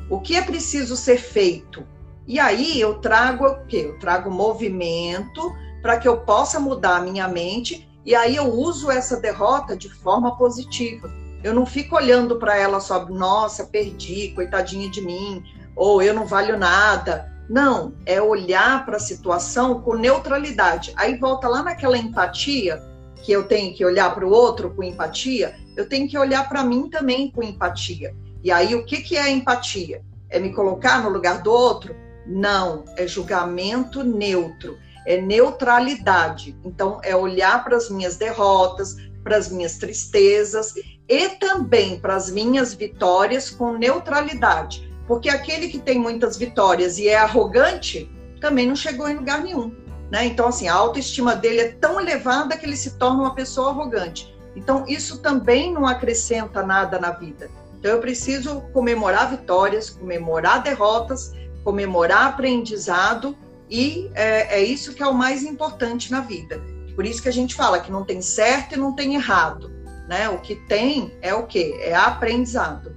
O 0.09 0.19
que 0.19 0.35
é 0.35 0.41
preciso 0.41 0.95
ser 0.95 1.17
feito? 1.17 1.85
E 2.27 2.39
aí 2.39 2.79
eu 2.79 2.99
trago 2.99 3.45
o 3.45 3.65
quê? 3.65 3.85
Eu 3.87 3.99
trago 3.99 4.29
movimento 4.29 5.51
para 5.81 5.97
que 5.97 6.07
eu 6.07 6.17
possa 6.21 6.59
mudar 6.59 6.97
a 6.97 7.01
minha 7.01 7.27
mente 7.27 7.88
e 8.05 8.15
aí 8.15 8.35
eu 8.35 8.45
uso 8.45 8.89
essa 8.89 9.17
derrota 9.17 9.75
de 9.75 9.89
forma 9.89 10.37
positiva. 10.37 11.11
Eu 11.43 11.53
não 11.53 11.65
fico 11.65 11.95
olhando 11.95 12.37
para 12.37 12.57
ela 12.57 12.79
só, 12.79 13.05
nossa, 13.07 13.65
perdi, 13.65 14.29
coitadinha 14.29 14.89
de 14.89 15.01
mim, 15.01 15.43
ou 15.75 16.01
eu 16.01 16.13
não 16.13 16.25
valho 16.25 16.57
nada. 16.57 17.31
Não, 17.49 17.93
é 18.05 18.21
olhar 18.21 18.85
para 18.85 18.97
a 18.97 19.01
situação 19.01 19.81
com 19.81 19.95
neutralidade. 19.95 20.93
Aí 20.95 21.17
volta 21.17 21.47
lá 21.47 21.63
naquela 21.63 21.97
empatia, 21.97 22.81
que 23.23 23.31
eu 23.31 23.43
tenho 23.43 23.73
que 23.73 23.83
olhar 23.83 24.13
para 24.13 24.25
o 24.25 24.31
outro 24.31 24.73
com 24.73 24.83
empatia, 24.83 25.55
eu 25.75 25.87
tenho 25.87 26.07
que 26.07 26.17
olhar 26.17 26.47
para 26.47 26.63
mim 26.63 26.89
também 26.89 27.29
com 27.31 27.43
empatia. 27.43 28.15
E 28.43 28.51
aí 28.51 28.75
o 28.75 28.85
que, 28.85 29.01
que 29.01 29.17
é 29.17 29.29
empatia? 29.29 30.01
É 30.29 30.39
me 30.39 30.53
colocar 30.53 31.03
no 31.03 31.09
lugar 31.09 31.41
do 31.41 31.51
outro? 31.51 31.95
Não, 32.25 32.85
é 32.95 33.07
julgamento 33.07 34.03
neutro 34.03 34.77
é 35.05 35.19
neutralidade. 35.19 36.57
Então, 36.63 36.99
é 37.03 37.15
olhar 37.15 37.63
para 37.63 37.77
as 37.77 37.89
minhas 37.89 38.15
derrotas, 38.15 38.95
para 39.23 39.37
as 39.37 39.49
minhas 39.49 39.77
tristezas 39.77 40.73
e 41.07 41.29
também 41.29 41.99
para 41.99 42.15
as 42.15 42.29
minhas 42.29 42.73
vitórias 42.73 43.49
com 43.49 43.73
neutralidade. 43.73 44.89
Porque 45.07 45.29
aquele 45.29 45.69
que 45.69 45.79
tem 45.79 45.99
muitas 45.99 46.37
vitórias 46.37 46.97
e 46.97 47.07
é 47.07 47.17
arrogante 47.17 48.09
também 48.39 48.67
não 48.67 48.75
chegou 48.75 49.09
em 49.09 49.15
lugar 49.15 49.43
nenhum. 49.43 49.75
Né? 50.11 50.25
Então, 50.25 50.47
assim, 50.47 50.67
a 50.67 50.73
autoestima 50.73 51.35
dele 51.35 51.59
é 51.59 51.71
tão 51.73 51.99
elevada 51.99 52.57
que 52.57 52.65
ele 52.65 52.77
se 52.77 52.97
torna 52.97 53.21
uma 53.21 53.35
pessoa 53.35 53.69
arrogante. 53.69 54.33
Então, 54.55 54.85
isso 54.87 55.19
também 55.19 55.73
não 55.73 55.85
acrescenta 55.85 56.63
nada 56.63 56.99
na 56.99 57.11
vida. 57.11 57.49
Então, 57.77 57.91
eu 57.91 57.99
preciso 57.99 58.61
comemorar 58.73 59.29
vitórias, 59.29 59.89
comemorar 59.89 60.63
derrotas, 60.63 61.33
comemorar 61.63 62.27
aprendizado 62.27 63.37
e 63.69 64.09
é, 64.15 64.59
é 64.59 64.63
isso 64.63 64.93
que 64.93 65.03
é 65.03 65.07
o 65.07 65.13
mais 65.13 65.43
importante 65.43 66.11
na 66.11 66.21
vida. 66.21 66.61
Por 66.95 67.05
isso 67.05 67.21
que 67.21 67.29
a 67.29 67.33
gente 67.33 67.55
fala 67.55 67.79
que 67.79 67.91
não 67.91 68.03
tem 68.03 68.21
certo 68.21 68.75
e 68.75 68.77
não 68.77 68.93
tem 68.93 69.15
errado. 69.15 69.71
Né? 70.07 70.27
O 70.29 70.39
que 70.39 70.55
tem 70.55 71.13
é 71.21 71.33
o 71.33 71.45
quê? 71.45 71.77
É 71.79 71.95
aprendizado. 71.95 72.95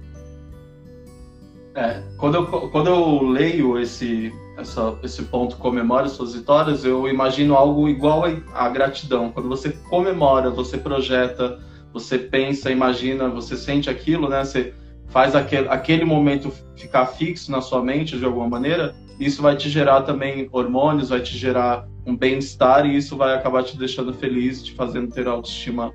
É, 1.75 2.03
quando, 2.17 2.35
eu, 2.35 2.69
quando 2.69 2.87
eu 2.87 3.23
leio 3.23 3.79
esse, 3.79 4.33
essa, 4.57 4.97
esse 5.03 5.23
ponto, 5.23 5.57
comemore 5.57 6.09
suas 6.09 6.33
vitórias, 6.33 6.83
eu 6.83 7.07
imagino 7.07 7.55
algo 7.55 7.87
igual 7.87 8.23
à 8.53 8.69
gratidão. 8.69 9.31
Quando 9.31 9.49
você 9.49 9.69
comemora, 9.89 10.49
você 10.49 10.77
projeta, 10.77 11.59
você 11.91 12.17
pensa, 12.17 12.71
imagina, 12.71 13.29
você 13.29 13.55
sente 13.55 13.89
aquilo, 13.89 14.27
né? 14.29 14.43
Você 14.43 14.73
faz 15.09 15.35
aquele, 15.35 15.67
aquele 15.69 16.05
momento 16.05 16.51
ficar 16.75 17.05
fixo 17.05 17.51
na 17.51 17.61
sua 17.61 17.83
mente 17.83 18.17
de 18.17 18.25
alguma 18.25 18.47
maneira, 18.47 18.95
isso 19.19 19.41
vai 19.41 19.55
te 19.55 19.69
gerar 19.69 20.01
também 20.01 20.49
hormônios, 20.51 21.09
vai 21.09 21.21
te 21.21 21.37
gerar 21.37 21.87
um 22.05 22.15
bem-estar 22.15 22.85
e 22.85 22.95
isso 22.97 23.15
vai 23.15 23.35
acabar 23.35 23.63
te 23.63 23.77
deixando 23.77 24.13
feliz, 24.13 24.63
te 24.63 24.73
fazendo 24.73 25.11
ter 25.11 25.27
autoestima 25.27 25.93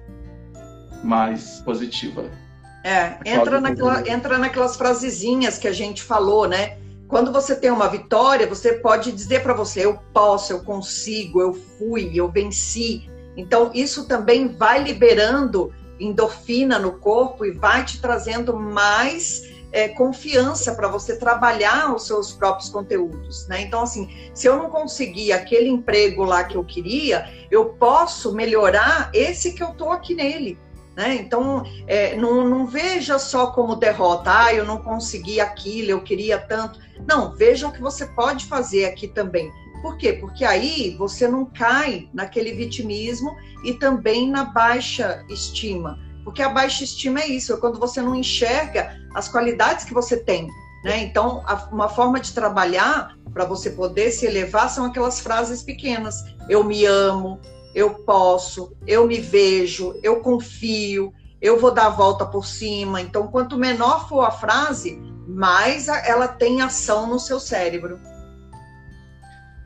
mais 1.03 1.61
positiva. 1.65 2.25
É, 2.85 3.19
entra, 3.25 3.61
naquela, 3.61 4.09
entra 4.09 4.39
naquelas 4.39 4.77
frasezinhas 4.77 5.59
que 5.59 5.69
a 5.69 5.73
gente 5.73 6.03
falou, 6.03 6.49
né? 6.49 6.79
Quando 7.07 7.33
você 7.33 7.57
tem 7.57 7.71
uma 7.71 7.89
vitória, 7.89 8.47
você 8.47 8.75
pode 8.75 9.13
dizer 9.13 9.43
para 9.43 9.55
você: 9.55 9.85
eu 9.85 9.99
posso, 10.13 10.53
eu 10.53 10.61
consigo, 10.61 11.41
eu 11.41 11.55
fui, 11.55 12.13
eu 12.15 12.31
venci. 12.31 13.09
Então, 13.37 13.71
isso 13.75 14.07
também 14.07 14.49
vai 14.49 14.83
liberando 14.83 15.73
endorfina 15.99 16.79
no 16.79 16.93
corpo 16.93 17.45
e 17.45 17.51
vai 17.51 17.85
te 17.85 18.01
trazendo 18.01 18.57
mais 18.57 19.43
é, 19.73 19.89
confiança 19.89 20.75
para 20.75 20.89
você 20.89 21.17
trabalhar 21.17 21.95
os 21.95 22.07
seus 22.07 22.33
próprios 22.33 22.69
conteúdos, 22.71 23.47
né? 23.49 23.63
Então, 23.63 23.83
assim, 23.83 24.09
se 24.35 24.47
eu 24.47 24.57
não 24.57 24.71
conseguir 24.71 25.33
aquele 25.33 25.69
emprego 25.69 26.25
lá 26.25 26.45
que 26.45 26.57
eu 26.57 26.65
queria, 26.65 27.29
eu 27.51 27.67
posso 27.67 28.33
melhorar 28.33 29.11
esse 29.13 29.53
que 29.53 29.63
eu 29.63 29.69
tô 29.75 29.91
aqui 29.91 30.15
nele. 30.15 30.59
Né? 30.97 31.15
Então, 31.15 31.63
é, 31.87 32.17
não, 32.17 32.45
não, 32.49 32.67
veja 32.67 33.21
só 33.21 33.53
como 33.53 33.77
derrota, 33.77 34.47
ah, 34.47 34.53
eu 34.53 34.65
não 34.65 34.79
consegui 34.79 35.41
aquilo, 35.41 35.91
eu 35.93 36.01
queria 36.01 36.39
tanto. 36.39 36.81
Não, 37.07 37.37
veja 37.37 37.69
o 37.69 37.73
que 37.73 37.81
você 37.81 38.05
pode 38.05 38.47
fazer 38.47 38.87
aqui 38.87 39.07
também. 39.07 39.49
Por 39.81 39.97
quê? 39.97 40.15
Porque 40.15 40.45
aí 40.45 40.97
você 40.99 41.29
não 41.29 41.45
cai 41.45 42.09
naquele 42.13 42.53
vitimismo 42.53 43.31
e 43.65 43.75
também 43.75 44.29
na 44.29 44.47
baixa 44.47 45.25
estima. 45.29 46.01
Porque 46.29 46.43
a 46.43 46.51
baixa 46.51 46.85
estima 46.85 47.21
é 47.21 47.27
isso, 47.27 47.55
é 47.55 47.57
quando 47.57 47.79
você 47.79 48.03
não 48.03 48.15
enxerga 48.15 48.95
as 49.15 49.31
qualidades 49.31 49.87
que 49.87 49.95
você 49.95 50.15
tem. 50.15 50.47
Né? 50.85 50.99
Então, 51.05 51.43
uma 51.73 51.89
forma 51.89 52.21
de 52.21 52.35
trabalhar 52.35 53.17
para 53.33 53.47
você 53.47 53.71
poder 53.71 54.11
se 54.11 54.27
elevar 54.27 54.69
são 54.69 54.85
aquelas 54.85 55.21
frases 55.21 55.63
pequenas. 55.63 56.23
Eu 56.47 56.63
me 56.63 56.85
amo, 56.85 57.41
eu 57.75 57.95
posso, 58.05 58.77
eu 58.87 59.07
me 59.07 59.19
vejo, 59.19 59.99
eu 60.03 60.21
confio, 60.21 61.15
eu 61.41 61.59
vou 61.59 61.73
dar 61.73 61.87
a 61.87 61.91
volta 61.91 62.27
por 62.27 62.45
cima. 62.45 63.01
Então, 63.01 63.29
quanto 63.29 63.57
menor 63.57 64.07
for 64.07 64.21
a 64.21 64.31
frase, 64.31 65.01
mais 65.27 65.89
ela 65.89 66.29
tem 66.29 66.61
ação 66.61 67.09
no 67.09 67.19
seu 67.19 67.41
cérebro. 67.41 67.99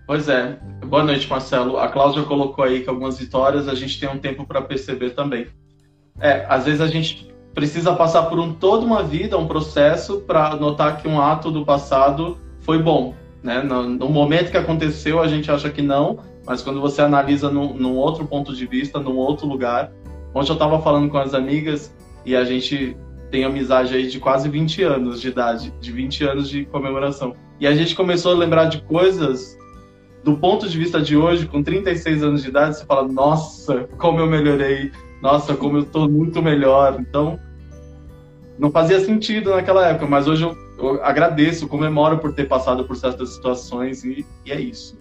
Pois 0.07 0.29
é. 0.29 0.61
Boa 0.87 1.03
noite, 1.03 1.29
Marcelo. 1.29 1.77
A 1.77 1.89
Cláudia 1.89 2.23
colocou 2.23 2.65
aí 2.65 2.85
que 2.85 2.89
algumas 2.89 3.19
vitórias 3.19 3.67
a 3.67 3.75
gente 3.75 3.99
tem 3.99 4.09
um 4.09 4.19
tempo 4.21 4.47
para 4.47 4.63
perceber 4.63 5.11
também. 5.11 5.49
É, 6.21 6.45
às 6.49 6.65
vezes 6.65 6.81
a 6.81 6.87
gente 6.87 7.33
precisa 7.55 7.95
passar 7.95 8.25
por 8.25 8.39
um, 8.39 8.53
toda 8.53 8.85
uma 8.85 9.03
vida, 9.03 9.37
um 9.37 9.47
processo, 9.47 10.21
para 10.21 10.57
notar 10.57 11.01
que 11.01 11.09
um 11.09 11.21
ato 11.21 11.51
do 11.51 11.65
passado 11.65 12.39
foi 12.61 12.79
bom. 12.79 13.15
Né? 13.43 13.63
No, 13.63 13.83
no, 13.83 14.09
momento 14.09 14.51
que 14.51 14.57
aconteceu, 14.57 15.21
a 15.21 15.27
gente 15.27 15.51
acha 15.51 15.69
que 15.69 15.83
não, 15.83 16.19
mas 16.47 16.63
quando 16.63 16.81
você 16.81 17.03
analisa 17.03 17.51
num, 17.51 17.75
num 17.75 17.97
outro 17.97 18.25
ponto 18.27 18.55
de 18.55 18.67
vista, 18.67 18.99
num 18.99 19.17
outro 19.17 19.47
lugar. 19.47 19.93
Ontem 20.35 20.51
eu 20.51 20.55
estava 20.55 20.81
falando 20.81 21.11
com 21.11 21.19
as 21.19 21.35
amigas 21.35 21.95
e 22.25 22.35
a 22.35 22.45
gente 22.45 22.97
tem 23.31 23.45
amizade 23.45 23.95
aí 23.95 24.07
de 24.07 24.19
quase 24.19 24.49
20 24.49 24.83
anos 24.83 25.21
de 25.21 25.29
idade, 25.29 25.75
de 25.81 25.93
20 25.93 26.25
anos 26.25 26.49
de 26.49 26.65
comemoração. 26.67 27.35
E 27.59 27.67
a 27.67 27.75
gente 27.75 27.95
começou 27.95 28.33
a 28.33 28.37
lembrar 28.37 28.67
de 28.67 28.81
coisas 28.83 29.59
do 30.23 30.37
ponto 30.37 30.69
de 30.69 30.79
vista 30.79 31.01
de 31.01 31.17
hoje, 31.17 31.47
com 31.47 31.63
36 31.63 32.23
anos 32.23 32.43
de 32.43 32.49
idade, 32.49 32.77
você 32.77 32.85
fala, 32.85 33.09
nossa, 33.09 33.89
como 33.99 34.21
eu 34.21 34.27
melhorei, 34.27 34.93
nossa, 35.23 35.55
como 35.55 35.77
eu 35.77 35.83
estou 35.83 36.11
muito 36.11 36.43
melhor. 36.43 36.97
Então, 36.99 37.39
não 38.59 38.73
fazia 38.73 39.03
sentido 39.03 39.51
naquela 39.51 39.87
época, 39.87 40.05
mas 40.05 40.27
hoje 40.27 40.43
eu, 40.43 40.57
eu 40.77 41.05
agradeço, 41.05 41.69
comemoro 41.69 42.19
por 42.19 42.35
ter 42.35 42.49
passado 42.49 42.85
por 42.85 42.97
certas 42.97 43.31
situações 43.31 44.03
e, 44.03 44.27
e 44.45 44.51
é 44.51 44.61
isso. 44.61 44.99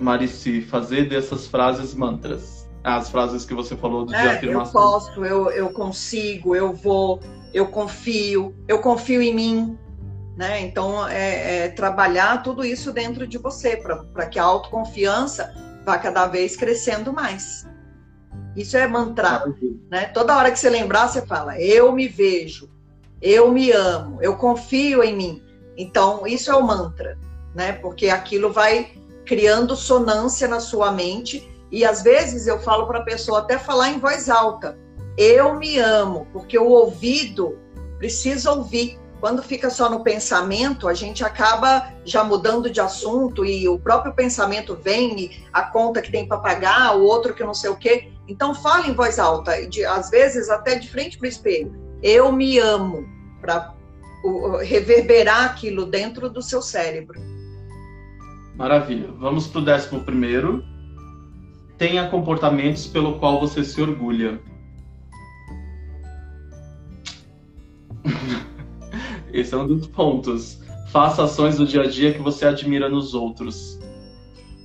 Marici, 0.00 0.60
fazer 0.60 1.08
dessas 1.08 1.46
frases 1.46 1.94
mantras. 1.94 2.68
As 2.82 3.08
frases 3.08 3.46
que 3.46 3.54
você 3.54 3.74
falou 3.76 4.04
do 4.04 4.14
é, 4.14 4.20
de 4.20 4.28
afirmação. 4.28 4.82
Eu 4.82 4.90
posso, 4.90 5.24
eu, 5.24 5.50
eu 5.50 5.70
consigo, 5.70 6.54
eu 6.54 6.74
vou, 6.74 7.20
eu 7.54 7.68
confio, 7.68 8.54
eu 8.68 8.80
confio 8.80 9.22
em 9.22 9.32
mim. 9.32 9.78
Né? 10.36 10.60
Então, 10.62 11.08
é, 11.08 11.66
é 11.66 11.68
trabalhar 11.68 12.42
tudo 12.42 12.64
isso 12.64 12.92
dentro 12.92 13.24
de 13.24 13.38
você, 13.38 13.76
para 13.76 14.26
que 14.26 14.38
a 14.38 14.42
autoconfiança 14.42 15.54
vá 15.84 15.98
cada 15.98 16.26
vez 16.26 16.56
crescendo 16.56 17.12
mais. 17.12 17.66
Isso 18.56 18.76
é 18.76 18.86
mantra. 18.86 19.44
Né? 19.90 20.06
Toda 20.06 20.36
hora 20.36 20.50
que 20.50 20.58
você 20.58 20.70
lembrar, 20.70 21.08
você 21.08 21.24
fala: 21.26 21.60
Eu 21.60 21.92
me 21.92 22.08
vejo, 22.08 22.70
eu 23.20 23.50
me 23.50 23.70
amo, 23.70 24.18
eu 24.20 24.36
confio 24.36 25.02
em 25.02 25.16
mim. 25.16 25.42
Então, 25.76 26.26
isso 26.26 26.50
é 26.50 26.54
o 26.54 26.62
mantra, 26.62 27.18
né? 27.54 27.72
Porque 27.72 28.08
aquilo 28.08 28.52
vai 28.52 28.92
criando 29.26 29.74
sonância 29.74 30.46
na 30.46 30.60
sua 30.60 30.92
mente. 30.92 31.50
E 31.70 31.84
às 31.84 32.02
vezes 32.02 32.46
eu 32.46 32.60
falo 32.60 32.86
para 32.86 33.00
a 33.00 33.04
pessoa 33.04 33.40
até 33.40 33.58
falar 33.58 33.90
em 33.90 33.98
voz 33.98 34.28
alta: 34.28 34.78
Eu 35.18 35.54
me 35.56 35.78
amo, 35.78 36.28
porque 36.32 36.56
o 36.56 36.68
ouvido 36.68 37.58
precisa 37.98 38.52
ouvir. 38.52 38.98
Quando 39.24 39.42
fica 39.42 39.70
só 39.70 39.88
no 39.88 40.00
pensamento, 40.00 40.86
a 40.86 40.92
gente 40.92 41.24
acaba 41.24 41.90
já 42.04 42.22
mudando 42.22 42.68
de 42.68 42.78
assunto 42.78 43.42
e 43.42 43.66
o 43.66 43.78
próprio 43.78 44.12
pensamento 44.12 44.76
vem 44.76 45.30
a 45.50 45.62
conta 45.62 46.02
que 46.02 46.12
tem 46.12 46.28
para 46.28 46.36
pagar, 46.36 46.94
o 46.94 47.04
outro 47.04 47.32
que 47.32 47.42
não 47.42 47.54
sei 47.54 47.70
o 47.70 47.76
quê. 47.76 48.12
Então 48.28 48.54
fale 48.54 48.90
em 48.90 48.92
voz 48.92 49.18
alta, 49.18 49.66
de, 49.66 49.82
às 49.82 50.10
vezes 50.10 50.50
até 50.50 50.74
de 50.74 50.90
frente 50.90 51.16
para 51.16 51.24
o 51.24 51.28
espelho. 51.30 51.72
Eu 52.02 52.30
me 52.30 52.58
amo, 52.58 53.08
para 53.40 53.74
reverberar 54.62 55.46
aquilo 55.46 55.86
dentro 55.86 56.28
do 56.28 56.42
seu 56.42 56.60
cérebro. 56.60 57.18
Maravilha. 58.54 59.08
Vamos 59.18 59.46
para 59.46 59.62
o 59.62 59.64
décimo 59.64 60.04
primeiro. 60.04 60.62
Tenha 61.78 62.10
comportamentos 62.10 62.86
pelo 62.86 63.18
qual 63.18 63.40
você 63.40 63.64
se 63.64 63.80
orgulha. 63.80 64.38
Esse 69.34 69.52
é 69.52 69.58
um 69.58 69.66
dos 69.66 69.88
pontos. 69.88 70.60
Faça 70.92 71.24
ações 71.24 71.56
do 71.56 71.66
dia 71.66 71.82
a 71.82 71.86
dia 71.88 72.14
que 72.14 72.22
você 72.22 72.46
admira 72.46 72.88
nos 72.88 73.14
outros. 73.14 73.80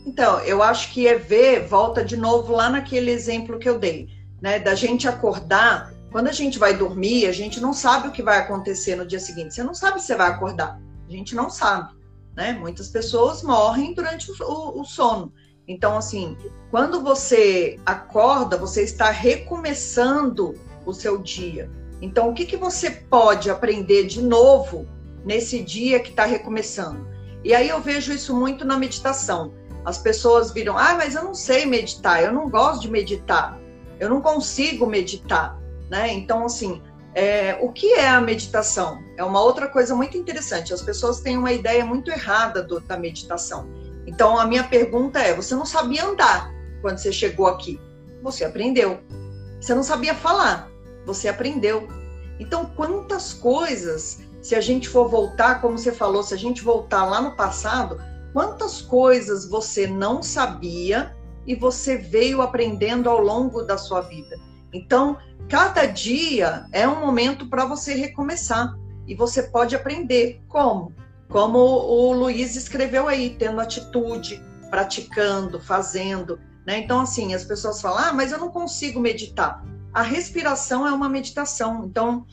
Então, 0.05 0.39
eu 0.41 0.61
acho 0.61 0.93
que 0.93 1.07
é 1.07 1.17
ver, 1.17 1.67
volta 1.67 2.05
de 2.05 2.15
novo 2.15 2.53
lá 2.53 2.69
naquele 2.69 3.09
exemplo 3.09 3.57
que 3.57 3.67
eu 3.67 3.79
dei, 3.79 4.07
né? 4.39 4.59
Da 4.59 4.75
gente 4.75 5.07
acordar. 5.07 5.91
Quando 6.11 6.27
a 6.27 6.31
gente 6.31 6.59
vai 6.59 6.77
dormir, 6.77 7.25
a 7.25 7.31
gente 7.31 7.59
não 7.59 7.73
sabe 7.73 8.09
o 8.09 8.11
que 8.11 8.21
vai 8.21 8.37
acontecer 8.37 8.95
no 8.95 9.07
dia 9.07 9.19
seguinte. 9.19 9.55
Você 9.55 9.63
não 9.63 9.73
sabe 9.73 9.99
se 9.99 10.05
você 10.05 10.15
vai 10.15 10.29
acordar. 10.29 10.79
A 11.07 11.11
gente 11.11 11.33
não 11.33 11.49
sabe, 11.49 11.95
né? 12.37 12.53
Muitas 12.53 12.89
pessoas 12.89 13.41
morrem 13.41 13.95
durante 13.95 14.31
o, 14.31 14.81
o 14.81 14.85
sono. 14.85 15.33
Então, 15.67 15.97
assim, 15.97 16.37
quando 16.69 17.01
você 17.01 17.79
acorda, 17.83 18.55
você 18.55 18.83
está 18.83 19.09
recomeçando 19.09 20.53
o 20.85 20.93
seu 20.93 21.17
dia. 21.17 21.71
Então, 22.01 22.29
o 22.29 22.33
que, 22.33 22.45
que 22.45 22.57
você 22.57 22.89
pode 22.89 23.49
aprender 23.49 24.05
de 24.05 24.21
novo 24.21 24.87
nesse 25.25 25.61
dia 25.61 25.99
que 25.99 26.11
está 26.11 26.25
recomeçando? 26.25 27.07
E 27.43 27.53
aí 27.53 27.69
eu 27.69 27.81
vejo 27.81 28.13
isso 28.13 28.35
muito 28.35 28.65
na 28.65 28.77
meditação. 28.77 29.53
As 29.85 29.97
pessoas 29.97 30.51
viram, 30.51 30.77
ah, 30.77 30.95
mas 30.95 31.15
eu 31.15 31.23
não 31.23 31.33
sei 31.33 31.65
meditar, 31.65 32.23
eu 32.23 32.31
não 32.31 32.49
gosto 32.49 32.81
de 32.81 32.91
meditar, 32.91 33.57
eu 33.99 34.09
não 34.09 34.21
consigo 34.21 34.85
meditar, 34.85 35.57
né? 35.89 36.11
Então, 36.13 36.45
assim, 36.45 36.81
é, 37.13 37.57
o 37.61 37.71
que 37.71 37.93
é 37.93 38.07
a 38.07 38.21
meditação? 38.21 39.01
É 39.17 39.23
uma 39.23 39.41
outra 39.41 39.67
coisa 39.67 39.95
muito 39.95 40.17
interessante. 40.17 40.73
As 40.73 40.81
pessoas 40.81 41.21
têm 41.21 41.37
uma 41.37 41.51
ideia 41.51 41.85
muito 41.85 42.11
errada 42.11 42.61
do, 42.61 42.79
da 42.79 42.97
meditação. 42.97 43.69
Então, 44.05 44.37
a 44.37 44.45
minha 44.45 44.63
pergunta 44.63 45.19
é: 45.19 45.33
você 45.33 45.55
não 45.55 45.65
sabia 45.65 46.05
andar 46.05 46.53
quando 46.81 46.97
você 46.97 47.11
chegou 47.11 47.47
aqui? 47.47 47.79
Você 48.21 48.45
aprendeu. 48.45 48.99
Você 49.59 49.73
não 49.73 49.83
sabia 49.83 50.13
falar 50.13 50.68
você 51.09 51.27
aprendeu. 51.27 51.87
Então, 52.39 52.65
quantas 52.75 53.33
coisas, 53.33 54.19
se 54.41 54.55
a 54.55 54.61
gente 54.61 54.87
for 54.87 55.09
voltar, 55.09 55.59
como 55.59 55.77
você 55.77 55.91
falou, 55.91 56.21
se 56.23 56.33
a 56.33 56.37
gente 56.37 56.63
voltar 56.63 57.05
lá 57.05 57.19
no 57.19 57.35
passado, 57.35 57.99
quantas 58.31 58.81
coisas 58.81 59.49
você 59.49 59.87
não 59.87 60.21
sabia 60.21 61.15
e 61.47 61.55
você 61.55 61.97
veio 61.97 62.41
aprendendo 62.41 63.09
ao 63.09 63.19
longo 63.19 63.63
da 63.63 63.77
sua 63.77 64.01
vida. 64.01 64.37
Então, 64.71 65.17
cada 65.49 65.87
dia 65.87 66.65
é 66.71 66.87
um 66.87 66.99
momento 66.99 67.49
para 67.49 67.65
você 67.65 67.95
recomeçar 67.95 68.77
e 69.07 69.15
você 69.15 69.43
pode 69.43 69.75
aprender 69.75 70.41
como? 70.47 70.93
Como 71.27 71.57
o 71.57 72.13
Luiz 72.13 72.55
escreveu 72.55 73.07
aí, 73.07 73.35
tendo 73.37 73.59
atitude, 73.59 74.43
praticando, 74.69 75.59
fazendo. 75.59 76.39
Né? 76.65 76.77
Então, 76.79 77.01
assim, 77.01 77.33
as 77.33 77.43
pessoas 77.43 77.81
falam, 77.81 77.99
ah, 77.99 78.13
mas 78.13 78.31
eu 78.31 78.37
não 78.37 78.49
consigo 78.49 78.99
meditar 78.99 79.63
a 79.93 80.01
respiração 80.01 80.87
é 80.87 80.91
uma 80.91 81.09
meditação. 81.09 81.85
Então, 81.85 82.25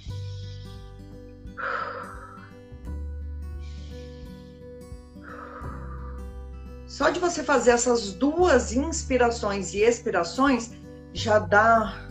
só 6.86 7.10
de 7.10 7.18
você 7.18 7.42
fazer 7.42 7.70
essas 7.70 8.12
duas 8.12 8.72
inspirações 8.72 9.74
e 9.74 9.80
expirações 9.80 10.72
já 11.12 11.38
dá 11.38 12.06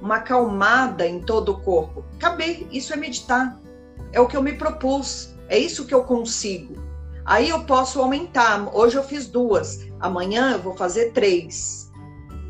uma 0.00 0.16
acalmada 0.16 1.06
em 1.06 1.20
todo 1.20 1.52
o 1.52 1.60
corpo. 1.60 2.04
Acabei, 2.16 2.66
isso 2.72 2.92
é 2.92 2.96
meditar. 2.96 3.58
É 4.12 4.20
o 4.20 4.26
que 4.26 4.36
eu 4.36 4.42
me 4.42 4.52
propus, 4.52 5.34
é 5.48 5.58
isso 5.58 5.86
que 5.86 5.94
eu 5.94 6.04
consigo. 6.04 6.74
Aí 7.24 7.48
eu 7.48 7.64
posso 7.64 8.00
aumentar. 8.00 8.68
Hoje 8.74 8.96
eu 8.96 9.04
fiz 9.04 9.26
duas, 9.26 9.86
amanhã 10.00 10.52
eu 10.52 10.58
vou 10.58 10.76
fazer 10.76 11.12
três. 11.12 11.81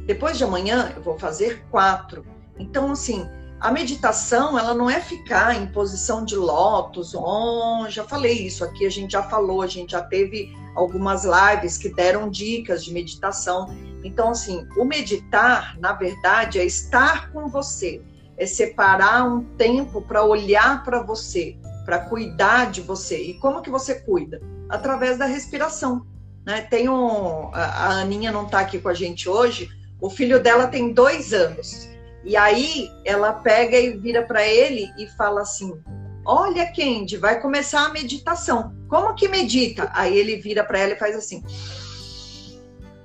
Depois 0.07 0.37
de 0.37 0.45
amanhã 0.45 0.93
eu 0.97 1.03
vou 1.03 1.19
fazer 1.19 1.65
quatro. 1.71 2.25
Então, 2.59 2.91
assim, 2.93 3.29
a 3.63 3.71
meditação, 3.71 4.59
ela 4.59 4.75
não 4.75 4.91
é 4.91 5.01
ficar 5.01 5.55
em 5.55 5.67
posição 5.69 6.25
de 6.25 6.35
lótus. 6.35 7.15
Oh, 7.15 7.87
já 7.89 8.03
falei 8.03 8.45
isso 8.45 8.65
aqui, 8.65 8.85
a 8.85 8.91
gente 8.91 9.13
já 9.13 9.23
falou, 9.23 9.63
a 9.63 9.69
gente 9.69 9.93
já 9.93 10.03
teve 10.03 10.53
algumas 10.75 11.25
lives 11.25 11.79
que 11.79 11.89
deram 11.89 12.29
dicas 12.29 12.85
de 12.85 12.93
meditação. 12.93 13.69
Então, 14.03 14.31
assim, 14.31 14.67
o 14.77 14.85
meditar, 14.85 15.79
na 15.79 15.93
verdade, 15.93 16.59
é 16.59 16.65
estar 16.65 17.31
com 17.31 17.49
você, 17.49 18.03
é 18.37 18.47
separar 18.47 19.25
um 19.25 19.45
tempo 19.57 20.03
para 20.03 20.25
olhar 20.25 20.83
para 20.83 21.01
você, 21.01 21.57
para 21.85 22.01
cuidar 22.01 22.71
de 22.71 22.81
você. 22.81 23.23
E 23.23 23.35
como 23.35 23.63
que 23.63 23.71
você 23.71 24.01
cuida? 24.01 24.41
Através 24.69 25.19
da 25.19 25.27
respiração. 25.27 26.05
Né? 26.45 26.63
Tem 26.63 26.89
um, 26.89 27.51
a 27.55 28.01
Aninha 28.01 28.33
não 28.33 28.47
está 28.47 28.59
aqui 28.59 28.81
com 28.81 28.89
a 28.89 28.95
gente 28.95 29.29
hoje, 29.29 29.71
o 30.03 30.11
filho 30.11 30.41
dela 30.41 30.67
tem 30.67 30.93
dois 30.93 31.33
anos. 31.33 31.89
E 32.25 32.37
aí 32.37 32.91
ela 33.05 33.33
pega 33.33 33.79
e 33.79 33.97
vira 33.97 34.23
para 34.23 34.47
ele 34.47 34.91
e 34.99 35.07
fala 35.17 35.43
assim: 35.43 35.81
Olha, 36.25 36.67
Kendi, 36.73 37.17
vai 37.17 37.41
começar 37.41 37.87
a 37.87 37.93
meditação. 37.93 38.75
Como 38.89 39.15
que 39.15 39.29
medita? 39.29 39.89
Aí 39.95 40.19
ele 40.19 40.37
vira 40.37 40.65
para 40.65 40.81
ela 40.81 40.93
e 40.93 40.99
faz 40.99 41.17
assim. 41.17 41.43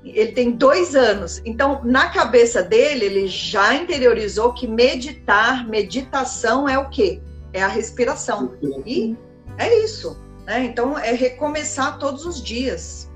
Ele 0.03 0.31
tem 0.31 0.51
dois 0.51 0.95
anos. 0.95 1.41
Então, 1.45 1.81
na 1.83 2.10
cabeça 2.10 2.63
dele, 2.63 3.05
ele 3.05 3.27
já 3.27 3.75
interiorizou 3.75 4.53
que 4.53 4.65
meditar, 4.65 5.67
meditação 5.67 6.67
é 6.67 6.77
o 6.77 6.89
quê? 6.89 7.21
É 7.53 7.62
a 7.62 7.67
respiração. 7.67 8.55
E 8.86 9.15
é 9.57 9.83
isso. 9.83 10.17
Né? 10.45 10.63
Então, 10.63 10.97
é 10.97 11.12
recomeçar 11.12 11.99
todos 11.99 12.25
os 12.25 12.41
dias 12.41 13.10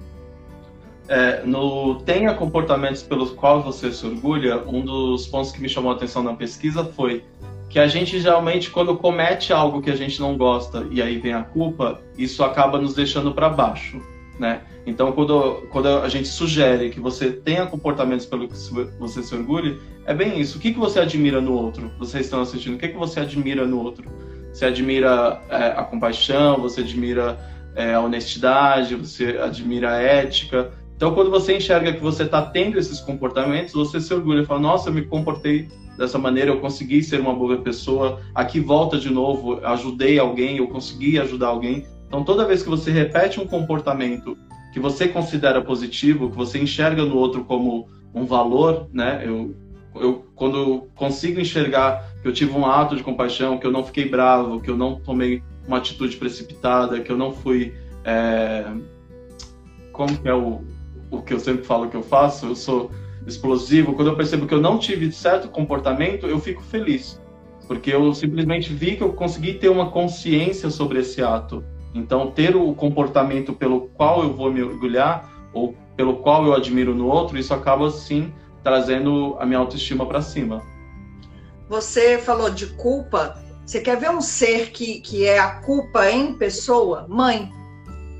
é, 1.11 1.45
no 1.45 1.95
tenha 2.05 2.33
comportamentos 2.33 3.03
pelos 3.03 3.31
quais 3.31 3.65
você 3.65 3.91
se 3.91 4.05
orgulha, 4.05 4.63
um 4.65 4.79
dos 4.79 5.27
pontos 5.27 5.51
que 5.51 5.61
me 5.61 5.67
chamou 5.67 5.91
a 5.91 5.95
atenção 5.95 6.23
na 6.23 6.33
pesquisa 6.33 6.85
foi 6.85 7.25
que 7.69 7.77
a 7.77 7.85
gente 7.85 8.17
geralmente 8.17 8.69
quando 8.69 8.95
comete 8.95 9.51
algo 9.51 9.81
que 9.81 9.89
a 9.91 9.95
gente 9.95 10.21
não 10.21 10.37
gosta 10.37 10.87
e 10.89 11.01
aí 11.01 11.17
vem 11.19 11.33
a 11.33 11.43
culpa, 11.43 11.99
isso 12.17 12.45
acaba 12.45 12.79
nos 12.79 12.93
deixando 12.93 13.33
para 13.33 13.49
baixo, 13.49 14.01
né? 14.39 14.61
Então 14.85 15.11
quando, 15.11 15.67
quando 15.69 15.87
a 15.89 16.07
gente 16.07 16.29
sugere 16.29 16.89
que 16.89 17.01
você 17.01 17.29
tenha 17.29 17.65
comportamentos 17.65 18.25
pelo 18.25 18.47
que 18.47 18.55
você 18.97 19.21
se 19.21 19.35
orgulhe, 19.35 19.81
é 20.05 20.13
bem 20.13 20.39
isso. 20.39 20.57
O 20.57 20.61
que, 20.61 20.71
que 20.71 20.79
você 20.79 21.01
admira 21.01 21.41
no 21.41 21.53
outro? 21.53 21.91
Vocês 21.99 22.23
estão 22.23 22.39
assistindo? 22.39 22.75
O 22.75 22.77
que, 22.77 22.87
que 22.87 22.97
você 22.97 23.19
admira 23.19 23.67
no 23.67 23.83
outro? 23.83 24.09
Você 24.53 24.63
admira 24.63 25.41
é, 25.49 25.73
a 25.75 25.83
compaixão? 25.83 26.61
Você 26.61 26.79
admira 26.79 27.37
é, 27.75 27.95
a 27.95 27.99
honestidade? 27.99 28.95
Você 28.95 29.37
admira 29.37 29.91
a 29.91 29.97
ética? 29.97 30.71
Então, 31.01 31.15
quando 31.15 31.31
você 31.31 31.57
enxerga 31.57 31.93
que 31.93 31.99
você 31.99 32.21
está 32.21 32.43
tendo 32.43 32.77
esses 32.77 32.99
comportamentos, 32.99 33.73
você 33.73 33.99
se 33.99 34.13
orgulha 34.13 34.45
fala: 34.45 34.59
Nossa, 34.59 34.89
eu 34.89 34.93
me 34.93 35.01
comportei 35.01 35.67
dessa 35.97 36.19
maneira, 36.19 36.51
eu 36.51 36.59
consegui 36.59 37.01
ser 37.01 37.19
uma 37.19 37.33
boa 37.33 37.57
pessoa. 37.57 38.21
Aqui 38.35 38.59
volta 38.59 38.99
de 38.99 39.09
novo, 39.09 39.59
ajudei 39.65 40.19
alguém, 40.19 40.57
eu 40.57 40.67
consegui 40.67 41.17
ajudar 41.17 41.47
alguém. 41.47 41.87
Então, 42.07 42.23
toda 42.23 42.45
vez 42.45 42.61
que 42.61 42.69
você 42.69 42.91
repete 42.91 43.39
um 43.39 43.47
comportamento 43.47 44.37
que 44.71 44.79
você 44.79 45.07
considera 45.07 45.59
positivo, 45.59 46.29
que 46.29 46.37
você 46.37 46.59
enxerga 46.59 47.03
no 47.03 47.17
outro 47.17 47.45
como 47.45 47.89
um 48.13 48.23
valor, 48.23 48.87
né? 48.93 49.23
Eu 49.25 49.55
eu, 49.95 50.23
quando 50.35 50.87
consigo 50.93 51.39
enxergar 51.39 52.13
que 52.21 52.27
eu 52.27 52.31
tive 52.31 52.51
um 52.51 52.63
ato 52.63 52.95
de 52.95 53.01
compaixão, 53.01 53.57
que 53.57 53.65
eu 53.65 53.71
não 53.71 53.83
fiquei 53.83 54.07
bravo, 54.07 54.61
que 54.61 54.69
eu 54.69 54.77
não 54.77 54.99
tomei 54.99 55.41
uma 55.67 55.77
atitude 55.77 56.15
precipitada, 56.17 56.99
que 56.99 57.11
eu 57.11 57.17
não 57.17 57.33
fui. 57.33 57.73
É... 58.05 58.65
Como 59.91 60.15
que 60.17 60.29
é 60.29 60.33
o, 60.33 60.61
o 61.11 61.21
que 61.21 61.33
eu 61.33 61.39
sempre 61.39 61.63
falo 61.63 61.89
que 61.89 61.97
eu 61.97 62.01
faço? 62.01 62.47
Eu 62.47 62.55
sou 62.55 62.89
explosivo. 63.27 63.93
Quando 63.93 64.07
eu 64.07 64.15
percebo 64.15 64.47
que 64.47 64.53
eu 64.53 64.61
não 64.61 64.79
tive 64.79 65.11
certo 65.11 65.49
comportamento, 65.49 66.25
eu 66.25 66.39
fico 66.39 66.63
feliz. 66.63 67.19
Porque 67.67 67.93
eu 67.93 68.13
simplesmente 68.13 68.73
vi 68.73 68.95
que 68.95 69.03
eu 69.03 69.13
consegui 69.13 69.53
ter 69.53 69.69
uma 69.69 69.91
consciência 69.91 70.69
sobre 70.69 70.99
esse 70.99 71.21
ato. 71.21 71.63
Então, 71.93 72.31
ter 72.31 72.55
o 72.55 72.73
comportamento 72.73 73.53
pelo 73.53 73.89
qual 73.89 74.23
eu 74.23 74.33
vou 74.33 74.51
me 74.51 74.63
orgulhar, 74.63 75.29
ou 75.53 75.75
pelo 75.95 76.17
qual 76.17 76.45
eu 76.45 76.53
admiro 76.53 76.95
no 76.95 77.07
outro, 77.07 77.37
isso 77.37 77.53
acaba, 77.53 77.91
sim, 77.91 78.33
trazendo 78.63 79.35
a 79.39 79.45
minha 79.45 79.59
autoestima 79.59 80.05
para 80.05 80.21
cima. 80.21 80.63
Você 81.67 82.17
falou 82.17 82.49
de 82.49 82.67
culpa. 82.67 83.37
Você 83.65 83.81
quer 83.81 83.97
ver 83.97 84.09
um 84.09 84.21
ser 84.21 84.71
que, 84.71 84.99
que 85.01 85.25
é 85.25 85.39
a 85.39 85.61
culpa 85.61 86.09
em 86.09 86.33
pessoa? 86.33 87.05
Mãe. 87.09 87.51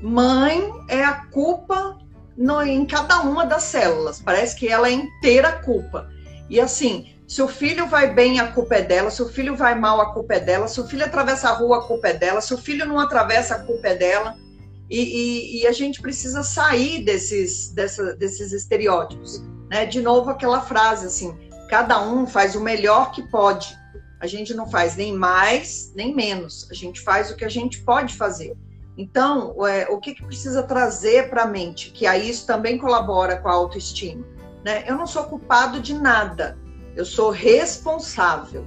Mãe 0.02 0.70
é 0.88 1.02
a 1.02 1.26
culpa 1.26 1.98
no, 2.36 2.62
em 2.62 2.84
cada 2.86 3.20
uma 3.20 3.44
das 3.44 3.64
células. 3.64 4.20
Parece 4.20 4.56
que 4.56 4.68
ela 4.68 4.88
é 4.88 4.92
inteira 4.92 5.52
culpa. 5.52 6.08
E 6.48 6.60
assim, 6.60 7.14
se 7.26 7.40
o 7.40 7.48
filho 7.48 7.86
vai 7.86 8.12
bem, 8.12 8.40
a 8.40 8.48
culpa 8.52 8.74
é 8.74 8.82
dela. 8.82 9.10
Se 9.10 9.22
o 9.22 9.28
filho 9.28 9.56
vai 9.56 9.74
mal, 9.74 10.00
a 10.00 10.12
culpa 10.12 10.34
é 10.34 10.40
dela. 10.40 10.68
Se 10.68 10.80
o 10.80 10.86
filho 10.86 11.04
atravessa 11.04 11.48
a 11.48 11.52
rua, 11.52 11.78
a 11.78 11.82
culpa 11.82 12.08
é 12.08 12.12
dela. 12.12 12.40
Se 12.40 12.52
o 12.52 12.58
filho 12.58 12.84
não 12.84 12.98
atravessa, 12.98 13.54
a 13.54 13.58
culpa 13.60 13.88
é 13.88 13.94
dela. 13.94 14.36
E, 14.90 15.00
e, 15.00 15.62
e 15.62 15.66
a 15.66 15.72
gente 15.72 16.02
precisa 16.02 16.42
sair 16.42 17.02
desses, 17.02 17.70
dessa, 17.70 18.14
desses 18.16 18.52
estereótipos. 18.52 19.42
Né? 19.70 19.86
De 19.86 20.02
novo, 20.02 20.28
aquela 20.28 20.60
frase 20.60 21.06
assim: 21.06 21.34
cada 21.70 22.02
um 22.06 22.26
faz 22.26 22.54
o 22.54 22.60
melhor 22.60 23.12
que 23.12 23.22
pode. 23.22 23.74
A 24.20 24.26
gente 24.26 24.52
não 24.52 24.70
faz 24.70 24.94
nem 24.94 25.14
mais 25.14 25.90
nem 25.96 26.14
menos. 26.14 26.68
A 26.70 26.74
gente 26.74 27.00
faz 27.00 27.30
o 27.30 27.36
que 27.36 27.46
a 27.46 27.48
gente 27.48 27.80
pode 27.80 28.14
fazer. 28.14 28.54
Então, 28.96 29.66
é, 29.66 29.88
o 29.88 29.98
que, 29.98 30.14
que 30.14 30.24
precisa 30.24 30.62
trazer 30.62 31.30
para 31.30 31.44
a 31.44 31.46
mente? 31.46 31.90
Que 31.90 32.06
aí 32.06 32.28
isso 32.28 32.46
também 32.46 32.76
colabora 32.76 33.36
com 33.38 33.48
a 33.48 33.52
autoestima. 33.52 34.24
Né? 34.64 34.84
Eu 34.86 34.96
não 34.96 35.06
sou 35.06 35.24
culpado 35.24 35.80
de 35.80 35.94
nada, 35.94 36.58
eu 36.94 37.04
sou 37.04 37.30
responsável. 37.30 38.66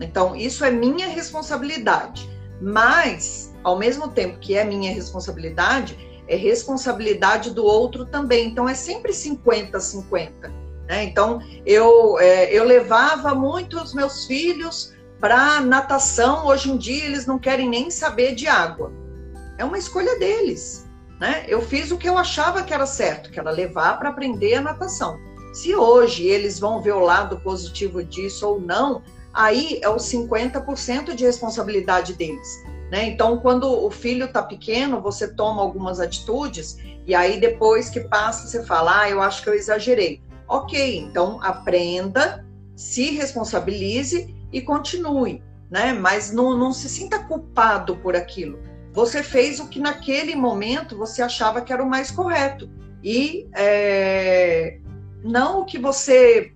Então, 0.00 0.34
isso 0.34 0.64
é 0.64 0.70
minha 0.70 1.08
responsabilidade. 1.08 2.28
Mas, 2.60 3.54
ao 3.62 3.78
mesmo 3.78 4.08
tempo 4.08 4.38
que 4.38 4.56
é 4.56 4.64
minha 4.64 4.92
responsabilidade, 4.92 5.98
é 6.26 6.36
responsabilidade 6.36 7.50
do 7.50 7.64
outro 7.64 8.06
também. 8.06 8.48
Então, 8.48 8.68
é 8.68 8.74
sempre 8.74 9.12
50-50. 9.12 10.30
Né? 10.88 11.04
Então, 11.04 11.40
eu, 11.66 12.18
é, 12.18 12.50
eu 12.50 12.64
levava 12.64 13.34
muito 13.34 13.78
os 13.78 13.92
meus 13.92 14.24
filhos 14.24 14.94
para 15.20 15.60
natação. 15.60 16.46
Hoje 16.46 16.70
em 16.70 16.78
dia, 16.78 17.04
eles 17.04 17.26
não 17.26 17.38
querem 17.38 17.68
nem 17.68 17.90
saber 17.90 18.34
de 18.34 18.46
água 18.48 19.05
é 19.58 19.64
uma 19.64 19.78
escolha 19.78 20.18
deles. 20.18 20.86
Né? 21.20 21.44
Eu 21.48 21.62
fiz 21.62 21.90
o 21.90 21.96
que 21.96 22.08
eu 22.08 22.18
achava 22.18 22.62
que 22.62 22.74
era 22.74 22.86
certo, 22.86 23.30
que 23.30 23.40
era 23.40 23.50
levar 23.50 23.98
para 23.98 24.10
aprender 24.10 24.54
a 24.54 24.60
natação. 24.60 25.18
Se 25.52 25.74
hoje 25.74 26.26
eles 26.26 26.58
vão 26.58 26.82
ver 26.82 26.92
o 26.92 27.00
lado 27.00 27.40
positivo 27.40 28.04
disso 28.04 28.46
ou 28.46 28.60
não, 28.60 29.02
aí 29.32 29.80
é 29.82 29.88
os 29.88 30.02
50% 30.02 31.14
de 31.14 31.24
responsabilidade 31.24 32.12
deles. 32.12 32.62
Né? 32.90 33.06
Então, 33.06 33.38
quando 33.38 33.64
o 33.64 33.90
filho 33.90 34.26
está 34.26 34.42
pequeno, 34.42 35.00
você 35.00 35.28
toma 35.28 35.62
algumas 35.62 35.98
atitudes 35.98 36.76
e 37.06 37.14
aí 37.14 37.40
depois 37.40 37.88
que 37.88 38.00
passa, 38.00 38.46
você 38.46 38.64
fala: 38.64 39.00
Ah, 39.00 39.10
eu 39.10 39.22
acho 39.22 39.42
que 39.42 39.48
eu 39.48 39.54
exagerei. 39.54 40.20
Ok, 40.46 40.98
então 40.98 41.42
aprenda, 41.42 42.44
se 42.76 43.10
responsabilize 43.12 44.32
e 44.52 44.60
continue, 44.60 45.42
né? 45.68 45.92
Mas 45.92 46.30
não, 46.30 46.56
não 46.56 46.72
se 46.72 46.88
sinta 46.88 47.18
culpado 47.24 47.96
por 47.96 48.14
aquilo 48.14 48.65
você 48.96 49.22
fez 49.22 49.60
o 49.60 49.68
que 49.68 49.78
naquele 49.78 50.34
momento 50.34 50.96
você 50.96 51.20
achava 51.20 51.60
que 51.60 51.70
era 51.70 51.84
o 51.84 51.88
mais 51.88 52.10
correto. 52.10 52.66
E 53.04 53.46
é, 53.54 54.78
não 55.22 55.60
o 55.60 55.64
que 55.66 55.78
você. 55.78 56.54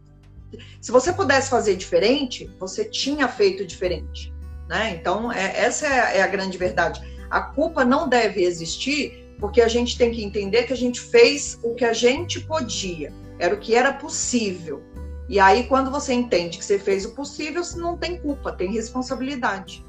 Se 0.81 0.91
você 0.91 1.13
pudesse 1.13 1.51
fazer 1.51 1.77
diferente, 1.77 2.51
você 2.59 2.87
tinha 2.87 3.29
feito 3.29 3.67
diferente. 3.67 4.33
Né? 4.67 4.97
Então, 4.99 5.31
é, 5.31 5.55
essa 5.55 5.87
é 5.87 6.01
a, 6.01 6.15
é 6.15 6.23
a 6.23 6.27
grande 6.27 6.57
verdade. 6.57 7.03
A 7.29 7.43
culpa 7.43 7.85
não 7.85 8.09
deve 8.09 8.43
existir, 8.43 9.37
porque 9.39 9.61
a 9.61 9.69
gente 9.69 9.99
tem 9.99 10.11
que 10.11 10.25
entender 10.25 10.63
que 10.63 10.73
a 10.73 10.77
gente 10.77 10.99
fez 10.99 11.61
o 11.63 11.75
que 11.75 11.85
a 11.85 11.93
gente 11.93 12.41
podia, 12.41 13.13
era 13.39 13.55
o 13.55 13.59
que 13.59 13.75
era 13.75 13.93
possível. 13.93 14.83
E 15.29 15.39
aí, 15.39 15.65
quando 15.65 15.91
você 15.91 16.15
entende 16.15 16.57
que 16.57 16.65
você 16.65 16.79
fez 16.79 17.05
o 17.05 17.15
possível, 17.15 17.63
você 17.63 17.79
não 17.79 17.99
tem 17.99 18.19
culpa, 18.19 18.51
tem 18.51 18.73
responsabilidade. 18.73 19.85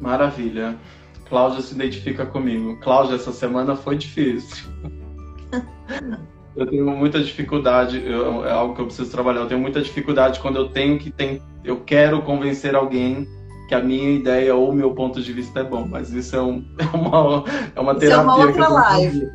Maravilha. 0.00 0.76
Cláudia 1.28 1.60
se 1.60 1.74
identifica 1.74 2.26
comigo. 2.26 2.76
Cláudia, 2.80 3.14
essa 3.14 3.32
semana 3.32 3.76
foi 3.76 3.96
difícil. 3.96 4.68
eu 6.56 6.66
tenho 6.66 6.86
muita 6.90 7.22
dificuldade, 7.22 8.02
eu, 8.04 8.44
é 8.44 8.50
algo 8.50 8.74
que 8.74 8.80
eu 8.80 8.86
preciso 8.86 9.10
trabalhar. 9.10 9.40
Eu 9.40 9.46
tenho 9.46 9.60
muita 9.60 9.80
dificuldade 9.80 10.40
quando 10.40 10.56
eu 10.56 10.68
tenho 10.68 10.98
que 10.98 11.10
tem, 11.10 11.40
eu 11.64 11.80
quero 11.80 12.22
convencer 12.22 12.74
alguém 12.74 13.28
que 13.68 13.74
a 13.74 13.80
minha 13.80 14.10
ideia 14.10 14.54
ou 14.56 14.70
o 14.70 14.74
meu 14.74 14.92
ponto 14.92 15.22
de 15.22 15.32
vista 15.32 15.60
é 15.60 15.64
bom, 15.64 15.86
mas 15.86 16.10
isso 16.10 16.34
é, 16.34 16.42
um, 16.42 16.64
é 16.76 16.96
uma 16.96 17.44
é 17.76 17.80
uma 17.80 17.94
terapia. 17.94 18.08
Isso 18.08 18.12
é 18.12 18.16
uma 18.16 18.36
outra 18.36 18.68
live. 18.68 19.28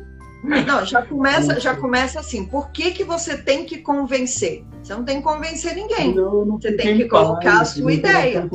Não, 0.44 0.84
já 0.84 1.02
começa, 1.02 1.58
já 1.58 1.74
começa 1.74 2.20
assim. 2.20 2.44
Por 2.44 2.70
que, 2.70 2.90
que 2.92 3.02
você 3.02 3.38
tem 3.38 3.64
que 3.64 3.78
convencer? 3.78 4.64
Você 4.82 4.94
não 4.94 5.04
tem 5.04 5.16
que 5.16 5.22
convencer 5.22 5.74
ninguém. 5.74 6.14
você 6.14 6.72
tem 6.72 6.98
que 6.98 7.06
colocar 7.06 7.62
a 7.62 7.64
sua 7.64 7.92
ideia 7.92 8.48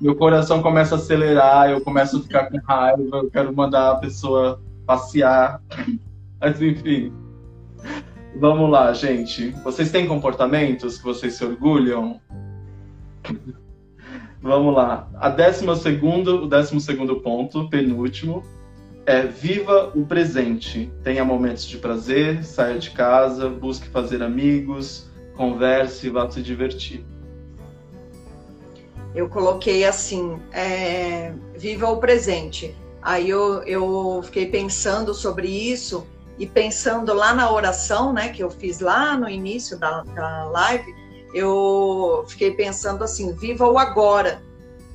meu 0.00 0.16
coração 0.16 0.62
começa 0.62 0.94
a 0.94 0.98
acelerar, 0.98 1.70
eu 1.70 1.80
começo 1.82 2.16
a 2.16 2.22
ficar 2.22 2.46
com 2.46 2.58
raiva, 2.58 3.18
eu 3.18 3.30
quero 3.30 3.54
mandar 3.54 3.90
a 3.90 3.94
pessoa 3.96 4.60
passear. 4.86 5.60
Mas 6.40 6.60
enfim. 6.62 7.12
Vamos 8.36 8.70
lá, 8.70 8.92
gente. 8.94 9.50
Vocês 9.62 9.90
têm 9.90 10.06
comportamentos 10.06 10.96
que 10.96 11.04
vocês 11.04 11.34
se 11.34 11.44
orgulham? 11.44 12.18
Vamos 14.40 14.74
lá. 14.74 15.06
A 15.16 15.28
décima 15.28 15.76
segundo, 15.76 16.44
o 16.44 16.48
décimo 16.48 16.80
segundo 16.80 17.20
ponto, 17.20 17.68
penúltimo, 17.68 18.42
é 19.04 19.22
viva 19.22 19.92
o 19.94 20.06
presente. 20.06 20.90
Tenha 21.02 21.24
momentos 21.26 21.66
de 21.66 21.76
prazer, 21.76 22.42
saia 22.42 22.78
de 22.78 22.90
casa, 22.90 23.50
busque 23.50 23.88
fazer 23.88 24.22
amigos, 24.22 25.10
converse 25.36 26.06
e 26.06 26.10
vá 26.10 26.30
se 26.30 26.40
divertir 26.40 27.04
eu 29.14 29.28
coloquei 29.28 29.84
assim: 29.84 30.40
é, 30.52 31.32
viva 31.56 31.88
o 31.88 31.98
presente. 31.98 32.76
Aí 33.02 33.30
eu, 33.30 33.62
eu 33.64 34.20
fiquei 34.24 34.46
pensando 34.46 35.14
sobre 35.14 35.48
isso 35.48 36.06
e 36.38 36.46
pensando 36.46 37.14
lá 37.14 37.32
na 37.32 37.50
oração, 37.50 38.12
né, 38.12 38.28
que 38.28 38.42
eu 38.42 38.50
fiz 38.50 38.80
lá 38.80 39.16
no 39.16 39.28
início 39.28 39.78
da, 39.78 40.02
da 40.02 40.44
live, 40.44 40.94
eu 41.34 42.24
fiquei 42.28 42.52
pensando 42.52 43.02
assim: 43.04 43.34
viva 43.34 43.66
o 43.68 43.78
agora, 43.78 44.42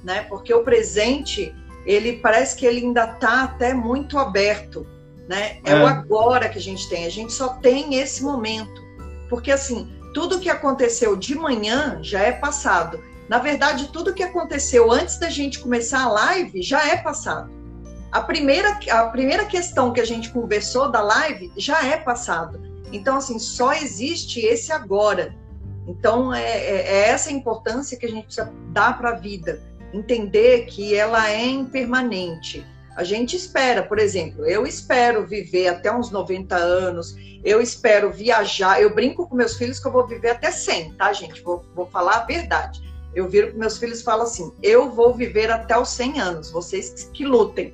né? 0.03 0.21
Porque 0.29 0.53
o 0.53 0.63
presente, 0.63 1.53
ele 1.85 2.13
parece 2.13 2.55
que 2.55 2.65
ele 2.65 2.81
ainda 2.81 3.05
está 3.05 3.43
até 3.43 3.73
muito 3.73 4.17
aberto, 4.17 4.85
né? 5.27 5.59
É, 5.63 5.71
é 5.71 5.83
o 5.83 5.87
agora 5.87 6.47
que 6.47 6.57
a 6.57 6.61
gente 6.61 6.87
tem. 6.87 7.05
A 7.05 7.11
gente 7.11 7.33
só 7.33 7.49
tem 7.55 7.95
esse 7.95 8.23
momento, 8.23 8.81
porque 9.29 9.51
assim 9.51 9.91
tudo 10.15 10.39
que 10.39 10.49
aconteceu 10.49 11.17
de 11.17 11.35
manhã 11.35 11.99
já 12.01 12.21
é 12.21 12.31
passado 12.31 13.03
na 13.27 13.39
verdade, 13.39 13.89
tudo 13.91 14.13
que 14.13 14.23
aconteceu 14.23 14.91
antes 14.91 15.17
da 15.17 15.29
gente 15.29 15.59
começar 15.59 16.03
a 16.03 16.09
live 16.09 16.61
já 16.61 16.87
é 16.87 16.97
passado. 16.97 17.49
A 18.11 18.21
primeira, 18.21 18.79
a 18.91 19.07
primeira 19.07 19.45
questão 19.45 19.91
que 19.91 19.99
a 19.99 20.05
gente 20.05 20.29
conversou 20.29 20.89
da 20.89 21.01
live 21.01 21.51
já 21.57 21.85
é 21.85 21.97
passado. 21.97 22.61
Então, 22.93 23.17
assim, 23.17 23.39
só 23.39 23.73
existe 23.73 24.39
esse 24.39 24.71
agora. 24.71 25.35
Então, 25.87 26.33
é, 26.33 26.41
é, 26.41 26.87
é 26.87 27.09
essa 27.09 27.31
importância 27.31 27.97
que 27.97 28.05
a 28.05 28.09
gente 28.09 28.25
precisa 28.25 28.53
dar 28.71 28.97
para 28.97 29.09
a 29.09 29.15
vida. 29.15 29.61
Entender 29.91 30.65
que 30.65 30.95
ela 30.95 31.29
é 31.29 31.45
impermanente. 31.45 32.65
A 32.95 33.03
gente 33.03 33.35
espera, 33.35 33.83
por 33.83 33.99
exemplo, 33.99 34.45
eu 34.45 34.65
espero 34.65 35.27
viver 35.27 35.67
até 35.67 35.93
uns 35.93 36.09
90 36.11 36.55
anos, 36.55 37.13
eu 37.43 37.61
espero 37.61 38.13
viajar. 38.13 38.81
Eu 38.81 38.95
brinco 38.95 39.27
com 39.27 39.35
meus 39.35 39.57
filhos 39.57 39.79
que 39.79 39.87
eu 39.87 39.91
vou 39.91 40.07
viver 40.07 40.29
até 40.29 40.51
100, 40.51 40.93
tá, 40.93 41.11
gente? 41.11 41.41
Vou, 41.41 41.65
vou 41.75 41.85
falar 41.87 42.19
a 42.19 42.25
verdade. 42.25 42.84
Eu 43.15 43.27
viro 43.29 43.47
para 43.47 43.57
meus 43.57 43.77
filhos 43.77 44.01
e 44.01 44.03
falo 44.03 44.23
assim: 44.23 44.51
eu 44.61 44.91
vou 44.91 45.13
viver 45.13 45.49
até 45.49 45.77
os 45.77 45.89
100 45.89 46.19
anos, 46.19 46.51
vocês 46.51 47.09
que 47.13 47.25
lutem. 47.25 47.73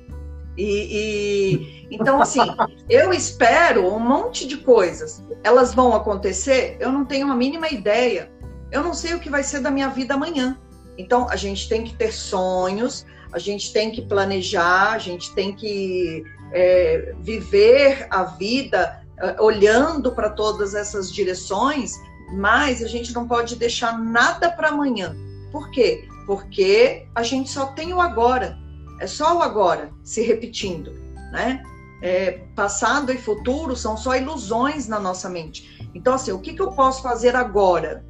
E, 0.56 0.64
e, 0.64 1.88
então 1.90 2.20
assim, 2.20 2.40
eu 2.88 3.12
espero 3.12 3.86
um 3.92 3.98
monte 3.98 4.46
de 4.46 4.58
coisas. 4.58 5.22
Elas 5.42 5.74
vão 5.74 5.94
acontecer? 5.94 6.76
Eu 6.78 6.92
não 6.92 7.04
tenho 7.04 7.30
a 7.30 7.34
mínima 7.34 7.68
ideia. 7.68 8.30
Eu 8.70 8.82
não 8.82 8.94
sei 8.94 9.14
o 9.14 9.20
que 9.20 9.28
vai 9.28 9.42
ser 9.42 9.60
da 9.60 9.70
minha 9.70 9.88
vida 9.88 10.14
amanhã. 10.14 10.58
Então 10.96 11.28
a 11.28 11.36
gente 11.36 11.68
tem 11.68 11.84
que 11.84 11.94
ter 11.94 12.12
sonhos, 12.12 13.04
a 13.32 13.38
gente 13.38 13.72
tem 13.72 13.90
que 13.90 14.02
planejar, 14.02 14.92
a 14.92 14.98
gente 14.98 15.34
tem 15.34 15.54
que 15.54 16.22
é, 16.52 17.14
viver 17.20 18.06
a 18.10 18.24
vida 18.24 19.02
é, 19.18 19.40
olhando 19.40 20.12
para 20.12 20.30
todas 20.30 20.74
essas 20.74 21.12
direções 21.12 21.98
mas 22.32 22.82
a 22.82 22.88
gente 22.88 23.12
não 23.12 23.28
pode 23.28 23.56
deixar 23.56 23.98
nada 23.98 24.50
para 24.50 24.68
amanhã. 24.68 25.14
Por 25.52 25.70
quê? 25.70 26.08
Porque 26.26 27.06
a 27.14 27.22
gente 27.22 27.50
só 27.50 27.66
tem 27.66 27.92
o 27.92 28.00
agora. 28.00 28.58
É 28.98 29.06
só 29.06 29.38
o 29.38 29.42
agora 29.42 29.92
se 30.02 30.22
repetindo, 30.22 30.92
né? 31.30 31.62
É, 32.00 32.42
passado 32.56 33.12
e 33.12 33.18
futuro 33.18 33.76
são 33.76 33.96
só 33.96 34.16
ilusões 34.16 34.88
na 34.88 34.98
nossa 34.98 35.28
mente. 35.28 35.88
Então, 35.94 36.14
assim, 36.14 36.32
o 36.32 36.40
que, 36.40 36.54
que 36.54 36.62
eu 36.62 36.72
posso 36.72 37.02
fazer 37.02 37.36
agora? 37.36 38.04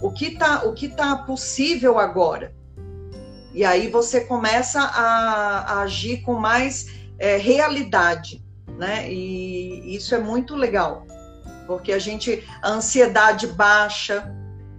O 0.00 0.10
que 0.10 0.26
está 0.26 0.64
o 0.64 0.72
que 0.72 0.88
tá 0.88 1.16
possível 1.16 1.98
agora? 1.98 2.54
E 3.52 3.64
aí 3.64 3.88
você 3.88 4.22
começa 4.22 4.80
a, 4.80 5.74
a 5.74 5.80
agir 5.82 6.22
com 6.22 6.34
mais 6.34 6.88
é, 7.18 7.36
realidade, 7.36 8.42
né? 8.78 9.10
E 9.12 9.94
isso 9.94 10.14
é 10.14 10.18
muito 10.18 10.56
legal 10.56 11.06
porque 11.66 11.92
a 11.92 11.98
gente, 11.98 12.44
a 12.62 12.70
ansiedade 12.70 13.46
baixa 13.46 14.32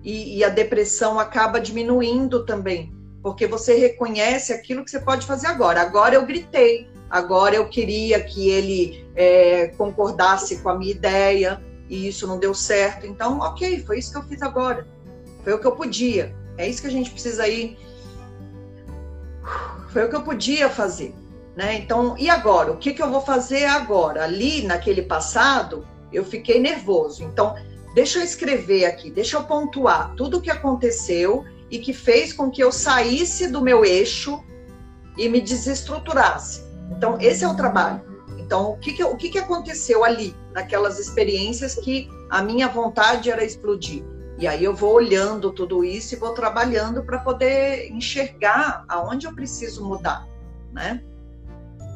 e, 0.05 0.37
e 0.37 0.43
a 0.43 0.49
depressão 0.49 1.19
acaba 1.19 1.59
diminuindo 1.59 2.45
também, 2.45 2.93
porque 3.23 3.47
você 3.47 3.73
reconhece 3.75 4.53
aquilo 4.53 4.85
que 4.85 4.91
você 4.91 4.99
pode 4.99 5.25
fazer 5.25 5.47
agora. 5.47 5.81
Agora 5.81 6.13
eu 6.13 6.25
gritei, 6.27 6.87
agora 7.09 7.55
eu 7.55 7.67
queria 7.67 8.23
que 8.23 8.47
ele 8.49 9.03
é, 9.15 9.69
concordasse 9.69 10.59
com 10.59 10.69
a 10.69 10.77
minha 10.77 10.91
ideia 10.91 11.59
e 11.89 12.07
isso 12.07 12.27
não 12.27 12.37
deu 12.37 12.53
certo. 12.53 13.07
Então, 13.07 13.39
ok, 13.39 13.83
foi 13.83 13.97
isso 13.97 14.11
que 14.11 14.17
eu 14.19 14.23
fiz 14.23 14.43
agora. 14.43 14.87
Foi 15.43 15.53
o 15.53 15.59
que 15.59 15.65
eu 15.65 15.71
podia. 15.71 16.35
É 16.55 16.69
isso 16.69 16.81
que 16.81 16.87
a 16.87 16.91
gente 16.91 17.09
precisa 17.09 17.47
ir. 17.47 17.75
Foi 19.91 20.05
o 20.05 20.09
que 20.09 20.15
eu 20.15 20.21
podia 20.21 20.69
fazer. 20.69 21.15
Né? 21.55 21.75
Então, 21.77 22.15
e 22.17 22.29
agora? 22.29 22.71
O 22.71 22.77
que, 22.77 22.93
que 22.93 23.01
eu 23.01 23.09
vou 23.09 23.21
fazer 23.21 23.65
agora? 23.65 24.23
Ali, 24.23 24.63
naquele 24.63 25.01
passado, 25.01 25.87
eu 26.11 26.23
fiquei 26.23 26.59
nervoso. 26.59 27.23
Então, 27.23 27.55
deixa 27.95 28.19
eu 28.19 28.23
escrever 28.23 28.85
aqui, 28.85 29.09
deixa 29.09 29.37
eu 29.37 29.43
pontuar 29.45 30.13
tudo 30.15 30.37
o 30.37 30.41
que 30.41 30.51
aconteceu 30.51 31.45
e 31.71 31.79
que 31.79 31.93
fez 31.93 32.33
com 32.33 32.51
que 32.51 32.61
eu 32.61 32.71
saísse 32.71 33.47
do 33.47 33.61
meu 33.61 33.85
eixo 33.85 34.43
e 35.17 35.29
me 35.29 35.39
desestruturasse. 35.39 36.63
Então, 36.91 37.17
esse 37.19 37.43
é 37.45 37.47
o 37.47 37.55
trabalho. 37.55 38.01
Então, 38.37 38.71
o 38.71 38.77
que, 38.77 38.93
que, 38.93 39.03
o 39.03 39.15
que, 39.15 39.29
que 39.29 39.39
aconteceu 39.39 40.03
ali, 40.03 40.35
naquelas 40.53 40.99
experiências 40.99 41.75
que 41.75 42.07
a 42.29 42.43
minha 42.43 42.67
vontade 42.67 43.31
era 43.31 43.43
explodir? 43.43 44.03
E 44.37 44.45
aí 44.45 44.63
eu 44.63 44.75
vou 44.75 44.93
olhando 44.93 45.51
tudo 45.51 45.83
isso 45.83 46.13
e 46.13 46.17
vou 46.19 46.33
trabalhando 46.33 47.01
para 47.03 47.19
poder 47.19 47.89
enxergar 47.91 48.83
aonde 48.89 49.25
eu 49.25 49.33
preciso 49.33 49.83
mudar, 49.85 50.27
né? 50.73 51.01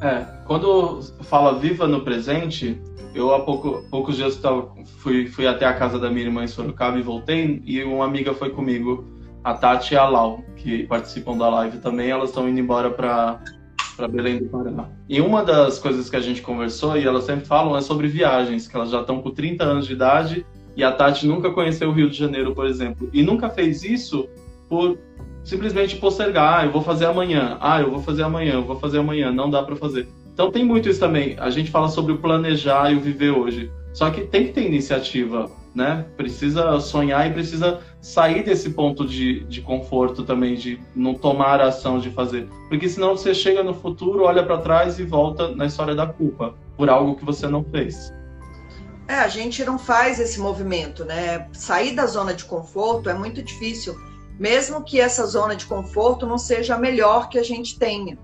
É, 0.02 0.24
quando 0.46 1.02
fala 1.24 1.58
viva 1.58 1.86
no 1.86 2.02
presente, 2.02 2.82
eu 3.14 3.34
há 3.34 3.40
pouco, 3.40 3.84
poucos 3.90 4.16
dias 4.16 4.36
tava, 4.36 4.72
fui, 4.98 5.26
fui 5.26 5.46
até 5.46 5.66
a 5.66 5.74
casa 5.74 5.98
da 5.98 6.10
minha 6.10 6.26
irmã 6.26 6.44
em 6.44 6.48
Sorocaba 6.48 6.98
e 6.98 7.02
voltei, 7.02 7.62
e 7.64 7.82
uma 7.82 8.04
amiga 8.04 8.32
foi 8.34 8.50
comigo, 8.50 9.04
a 9.42 9.54
Tati 9.54 9.94
e 9.94 9.96
a 9.96 10.06
Lau, 10.06 10.42
que 10.56 10.84
participam 10.84 11.36
da 11.36 11.48
live 11.48 11.78
também, 11.78 12.10
elas 12.10 12.28
estão 12.30 12.48
indo 12.48 12.60
embora 12.60 12.90
para 12.90 13.40
Belém 14.08 14.38
do 14.38 14.44
Pará. 14.46 14.88
E 15.08 15.20
uma 15.20 15.44
das 15.44 15.78
coisas 15.78 16.08
que 16.08 16.16
a 16.16 16.20
gente 16.20 16.42
conversou, 16.42 16.96
e 16.96 17.04
elas 17.04 17.24
sempre 17.24 17.46
falam, 17.46 17.76
é 17.76 17.80
sobre 17.80 18.06
viagens, 18.08 18.68
que 18.68 18.76
elas 18.76 18.90
já 18.90 19.00
estão 19.00 19.20
com 19.20 19.30
30 19.30 19.64
anos 19.64 19.86
de 19.86 19.92
idade, 19.92 20.46
e 20.76 20.84
a 20.84 20.92
Tati 20.92 21.26
nunca 21.26 21.50
conheceu 21.50 21.88
o 21.88 21.92
Rio 21.92 22.08
de 22.08 22.16
Janeiro, 22.16 22.54
por 22.54 22.66
exemplo, 22.66 23.10
e 23.12 23.22
nunca 23.22 23.50
fez 23.50 23.82
isso 23.82 24.28
por 24.68 24.98
simplesmente 25.42 25.96
postergar, 25.96 26.60
ah, 26.60 26.64
eu 26.66 26.70
vou 26.70 26.82
fazer 26.82 27.06
amanhã, 27.06 27.56
ah, 27.60 27.80
eu 27.80 27.90
vou 27.90 28.00
fazer 28.00 28.22
amanhã, 28.22 28.54
eu 28.54 28.64
vou 28.64 28.78
fazer 28.78 28.98
amanhã, 28.98 29.32
não 29.32 29.50
dá 29.50 29.62
para 29.62 29.74
fazer. 29.74 30.06
Então 30.40 30.50
tem 30.50 30.64
muito 30.64 30.88
isso 30.88 30.98
também. 30.98 31.36
A 31.38 31.50
gente 31.50 31.70
fala 31.70 31.90
sobre 31.90 32.14
o 32.14 32.18
planejar 32.18 32.90
e 32.90 32.96
o 32.96 33.00
viver 33.00 33.30
hoje. 33.30 33.70
Só 33.92 34.10
que 34.10 34.22
tem 34.22 34.46
que 34.46 34.54
ter 34.54 34.64
iniciativa, 34.64 35.50
né? 35.74 36.06
Precisa 36.16 36.80
sonhar 36.80 37.28
e 37.28 37.34
precisa 37.34 37.80
sair 38.00 38.42
desse 38.42 38.70
ponto 38.70 39.06
de, 39.06 39.44
de 39.44 39.60
conforto 39.60 40.22
também, 40.22 40.54
de 40.54 40.80
não 40.96 41.12
tomar 41.12 41.60
a 41.60 41.66
ação 41.66 41.98
de 41.98 42.08
fazer. 42.08 42.48
Porque 42.70 42.88
senão 42.88 43.18
você 43.18 43.34
chega 43.34 43.62
no 43.62 43.74
futuro, 43.74 44.22
olha 44.22 44.42
para 44.42 44.56
trás 44.56 44.98
e 44.98 45.04
volta 45.04 45.54
na 45.54 45.66
história 45.66 45.94
da 45.94 46.06
culpa 46.06 46.54
por 46.74 46.88
algo 46.88 47.16
que 47.16 47.24
você 47.24 47.46
não 47.46 47.62
fez. 47.62 48.10
É, 49.08 49.16
a 49.16 49.28
gente 49.28 49.62
não 49.62 49.78
faz 49.78 50.18
esse 50.18 50.40
movimento, 50.40 51.04
né? 51.04 51.48
Sair 51.52 51.94
da 51.94 52.06
zona 52.06 52.32
de 52.32 52.46
conforto 52.46 53.10
é 53.10 53.14
muito 53.14 53.42
difícil, 53.42 53.94
mesmo 54.40 54.82
que 54.82 54.98
essa 54.98 55.24
zona 55.24 55.54
de 55.54 55.66
conforto 55.66 56.26
não 56.26 56.38
seja 56.38 56.74
a 56.74 56.78
melhor 56.78 57.28
que 57.28 57.38
a 57.38 57.44
gente 57.44 57.78
tenha 57.78 58.18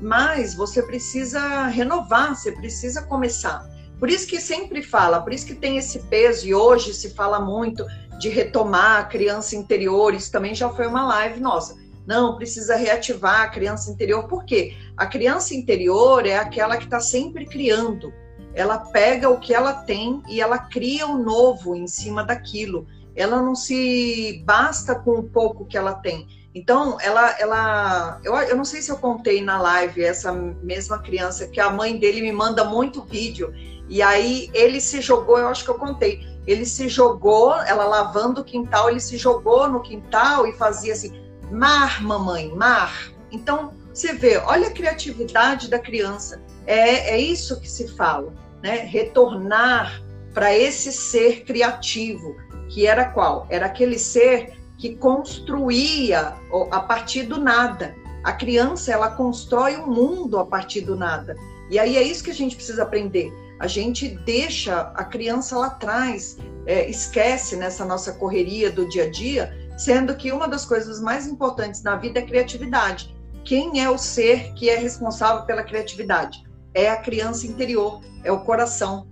mas 0.00 0.54
você 0.54 0.82
precisa 0.82 1.66
renovar, 1.66 2.34
você 2.34 2.52
precisa 2.52 3.02
começar. 3.02 3.70
Por 3.98 4.10
isso 4.10 4.26
que 4.26 4.40
sempre 4.40 4.82
fala, 4.82 5.20
por 5.20 5.32
isso 5.32 5.46
que 5.46 5.54
tem 5.54 5.76
esse 5.76 6.00
peso, 6.00 6.46
e 6.46 6.54
hoje 6.54 6.92
se 6.92 7.10
fala 7.10 7.38
muito 7.38 7.86
de 8.18 8.28
retomar 8.28 9.00
a 9.00 9.04
criança 9.04 9.54
interior, 9.54 10.12
isso 10.12 10.30
também 10.30 10.54
já 10.54 10.68
foi 10.68 10.86
uma 10.86 11.06
live 11.06 11.40
nossa. 11.40 11.80
Não, 12.04 12.36
precisa 12.36 12.74
reativar 12.74 13.42
a 13.42 13.48
criança 13.48 13.92
interior, 13.92 14.26
por 14.26 14.44
quê? 14.44 14.74
A 14.96 15.06
criança 15.06 15.54
interior 15.54 16.26
é 16.26 16.36
aquela 16.36 16.76
que 16.76 16.84
está 16.84 16.98
sempre 16.98 17.46
criando. 17.46 18.12
Ela 18.54 18.78
pega 18.78 19.30
o 19.30 19.38
que 19.38 19.54
ela 19.54 19.72
tem 19.72 20.20
e 20.28 20.40
ela 20.40 20.58
cria 20.58 21.06
o 21.06 21.16
novo 21.16 21.76
em 21.76 21.86
cima 21.86 22.24
daquilo. 22.24 22.88
Ela 23.14 23.42
não 23.42 23.54
se 23.54 24.42
basta 24.44 24.94
com 24.94 25.12
o 25.12 25.22
pouco 25.22 25.64
que 25.66 25.76
ela 25.76 25.94
tem. 25.94 26.26
Então, 26.54 26.98
ela, 27.00 27.34
ela 27.38 28.20
eu, 28.22 28.34
eu 28.34 28.56
não 28.56 28.64
sei 28.64 28.82
se 28.82 28.90
eu 28.90 28.98
contei 28.98 29.42
na 29.42 29.60
live 29.60 30.04
essa 30.04 30.32
mesma 30.32 30.98
criança 30.98 31.46
que 31.46 31.60
a 31.60 31.70
mãe 31.70 31.98
dele 31.98 32.20
me 32.20 32.32
manda 32.32 32.64
muito 32.64 33.02
vídeo. 33.02 33.52
E 33.88 34.02
aí 34.02 34.50
ele 34.52 34.80
se 34.80 35.00
jogou, 35.00 35.38
eu 35.38 35.48
acho 35.48 35.64
que 35.64 35.70
eu 35.70 35.78
contei, 35.78 36.26
ele 36.46 36.64
se 36.64 36.88
jogou, 36.88 37.54
ela 37.62 37.84
lavando 37.84 38.40
o 38.40 38.44
quintal, 38.44 38.90
ele 38.90 39.00
se 39.00 39.16
jogou 39.16 39.68
no 39.68 39.80
quintal 39.80 40.46
e 40.46 40.52
fazia 40.52 40.92
assim, 40.92 41.12
mar, 41.50 42.02
mamãe, 42.02 42.54
mar. 42.54 43.12
Então, 43.30 43.72
você 43.92 44.14
vê, 44.14 44.38
olha 44.38 44.68
a 44.68 44.72
criatividade 44.72 45.68
da 45.68 45.78
criança, 45.78 46.42
é, 46.66 47.14
é 47.14 47.18
isso 47.18 47.60
que 47.60 47.68
se 47.68 47.88
fala, 47.88 48.32
né? 48.62 48.78
Retornar 48.78 50.02
para 50.32 50.56
esse 50.56 50.90
ser 50.92 51.44
criativo, 51.44 52.36
que 52.72 52.86
era 52.86 53.04
qual? 53.04 53.46
Era 53.50 53.66
aquele 53.66 53.98
ser 53.98 54.54
que 54.78 54.96
construía 54.96 56.34
a 56.70 56.80
partir 56.80 57.24
do 57.24 57.38
nada. 57.38 57.94
A 58.24 58.32
criança, 58.32 58.92
ela 58.92 59.10
constrói 59.10 59.76
um 59.76 59.86
mundo 59.86 60.38
a 60.38 60.46
partir 60.46 60.80
do 60.80 60.96
nada. 60.96 61.36
E 61.70 61.78
aí 61.78 61.96
é 61.96 62.02
isso 62.02 62.24
que 62.24 62.30
a 62.30 62.34
gente 62.34 62.56
precisa 62.56 62.82
aprender. 62.82 63.32
A 63.60 63.66
gente 63.66 64.08
deixa 64.08 64.92
a 64.94 65.04
criança 65.04 65.56
lá 65.56 65.66
atrás, 65.66 66.36
é, 66.66 66.88
esquece 66.88 67.56
nessa 67.56 67.84
nossa 67.84 68.12
correria 68.12 68.70
do 68.72 68.88
dia 68.88 69.04
a 69.04 69.10
dia, 69.10 69.56
sendo 69.76 70.16
que 70.16 70.32
uma 70.32 70.48
das 70.48 70.64
coisas 70.64 71.00
mais 71.00 71.26
importantes 71.26 71.82
na 71.82 71.96
vida 71.96 72.20
é 72.20 72.22
criatividade. 72.22 73.14
Quem 73.44 73.80
é 73.80 73.90
o 73.90 73.98
ser 73.98 74.52
que 74.54 74.68
é 74.68 74.76
responsável 74.76 75.44
pela 75.44 75.62
criatividade? 75.62 76.42
É 76.74 76.90
a 76.90 76.96
criança 76.96 77.46
interior, 77.46 78.00
é 78.24 78.32
o 78.32 78.40
coração. 78.40 79.06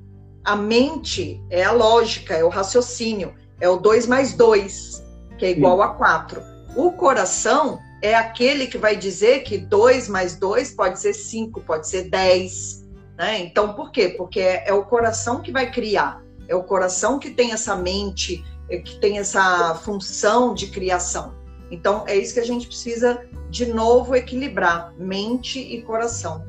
A 0.45 0.57
mente 0.57 1.41
é 1.51 1.63
a 1.63 1.73
lógica, 1.73 2.35
é 2.35 2.43
o 2.43 2.49
raciocínio, 2.49 3.35
é 3.61 3.69
o 3.69 3.77
dois 3.77 4.07
mais 4.07 4.33
dois 4.33 5.01
que 5.41 5.47
é 5.47 5.51
igual 5.51 5.79
Sim. 5.79 5.85
a 5.85 5.89
4. 5.89 6.43
O 6.77 6.93
coração 6.93 7.81
é 8.03 8.15
aquele 8.15 8.67
que 8.67 8.77
vai 8.77 8.95
dizer 8.95 9.43
que 9.43 9.57
2 9.57 10.07
mais 10.09 10.37
2 10.37 10.75
pode 10.75 11.01
ser 11.01 11.15
5, 11.15 11.63
pode 11.63 11.89
ser 11.89 12.11
10. 12.11 12.87
Né? 13.19 13.41
Então, 13.41 13.73
por 13.73 13.91
quê? 13.91 14.11
Porque 14.11 14.39
é, 14.39 14.69
é 14.69 14.75
o 14.75 14.85
coração 14.85 15.41
que 15.41 15.51
vai 15.51 15.71
criar, 15.71 16.23
é 16.47 16.55
o 16.55 16.63
coração 16.63 17.19
que 17.19 17.31
tem 17.31 17.53
essa 17.53 17.75
mente, 17.75 18.45
é, 18.69 18.79
que 18.79 19.01
tem 19.01 19.19
essa 19.19 19.75
função 19.77 20.55
de 20.55 20.69
criação. 20.69 21.35
Então, 21.71 22.05
é 22.07 22.17
isso 22.17 22.35
que 22.35 22.41
a 22.41 22.47
gente 22.47 22.67
precisa, 22.67 23.27
de 23.49 23.67
novo, 23.67 24.15
equilibrar 24.15 24.93
mente 24.99 25.59
e 25.59 25.83
coração. 25.83 26.45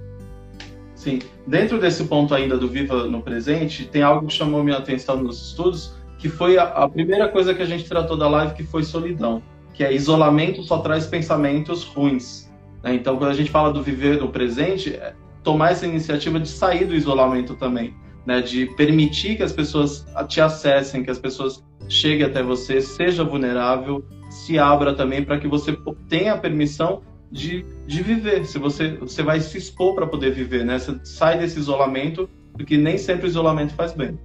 Sim. 0.95 1.19
Dentro 1.47 1.79
desse 1.79 2.03
ponto 2.03 2.33
ainda 2.35 2.57
do 2.57 2.67
Viva 2.67 3.05
no 3.05 3.21
Presente, 3.21 3.85
tem 3.85 4.03
algo 4.03 4.27
que 4.27 4.33
chamou 4.33 4.63
minha 4.63 4.77
atenção 4.77 5.17
nos 5.17 5.49
estudos, 5.49 5.93
que 6.21 6.29
foi 6.29 6.55
a, 6.55 6.63
a, 6.65 6.87
primeira 6.87 7.27
coisa 7.27 7.51
que 7.51 7.63
a 7.63 7.65
gente 7.65 7.89
tratou 7.89 8.15
da 8.15 8.29
live, 8.29 8.53
que 8.53 8.63
foi 8.63 8.83
solidão, 8.83 9.41
que 9.73 9.83
é 9.83 9.91
isolamento 9.91 10.61
só 10.61 10.77
traz 10.77 11.07
pensamentos 11.07 11.83
ruins. 11.83 12.47
Né? 12.83 12.93
Então, 12.93 13.17
quando 13.17 13.31
a 13.31 13.33
gente 13.33 13.49
fala 13.49 13.73
do 13.73 13.81
viver 13.81 14.19
no 14.19 14.29
presente, 14.29 14.93
é 14.93 15.15
tomar 15.43 15.71
essa 15.71 15.87
iniciativa 15.87 16.39
de 16.39 16.47
sair 16.47 16.85
do 16.85 16.93
isolamento 16.93 17.55
também, 17.55 17.95
né? 18.23 18.39
de 18.39 18.67
permitir 18.75 19.35
que 19.35 19.41
as 19.41 19.51
pessoas 19.51 20.05
te 20.27 20.39
acessem, 20.39 21.03
que 21.03 21.09
as 21.09 21.17
pessoas 21.17 21.63
cheguem 21.89 22.23
até 22.23 22.43
você, 22.43 22.79
seja 22.81 23.23
vulnerável, 23.23 24.05
se 24.29 24.59
abra 24.59 24.93
também 24.93 25.25
para 25.25 25.39
que 25.39 25.47
você 25.47 25.75
tenha 26.07 26.33
a 26.33 26.37
permissão 26.37 27.01
de, 27.31 27.65
de 27.87 28.03
viver. 28.03 28.45
Se 28.45 28.59
você, 28.59 28.95
você 28.95 29.23
vai 29.23 29.39
se 29.39 29.57
expor 29.57 29.95
para 29.95 30.05
poder 30.05 30.31
viver, 30.31 30.63
né? 30.63 30.77
Você 30.77 30.99
sai 31.03 31.39
desse 31.39 31.57
isolamento, 31.57 32.29
porque 32.53 32.77
nem 32.77 32.99
sempre 32.99 33.25
o 33.25 33.27
isolamento 33.27 33.73
faz 33.73 33.91
bem. 33.91 34.19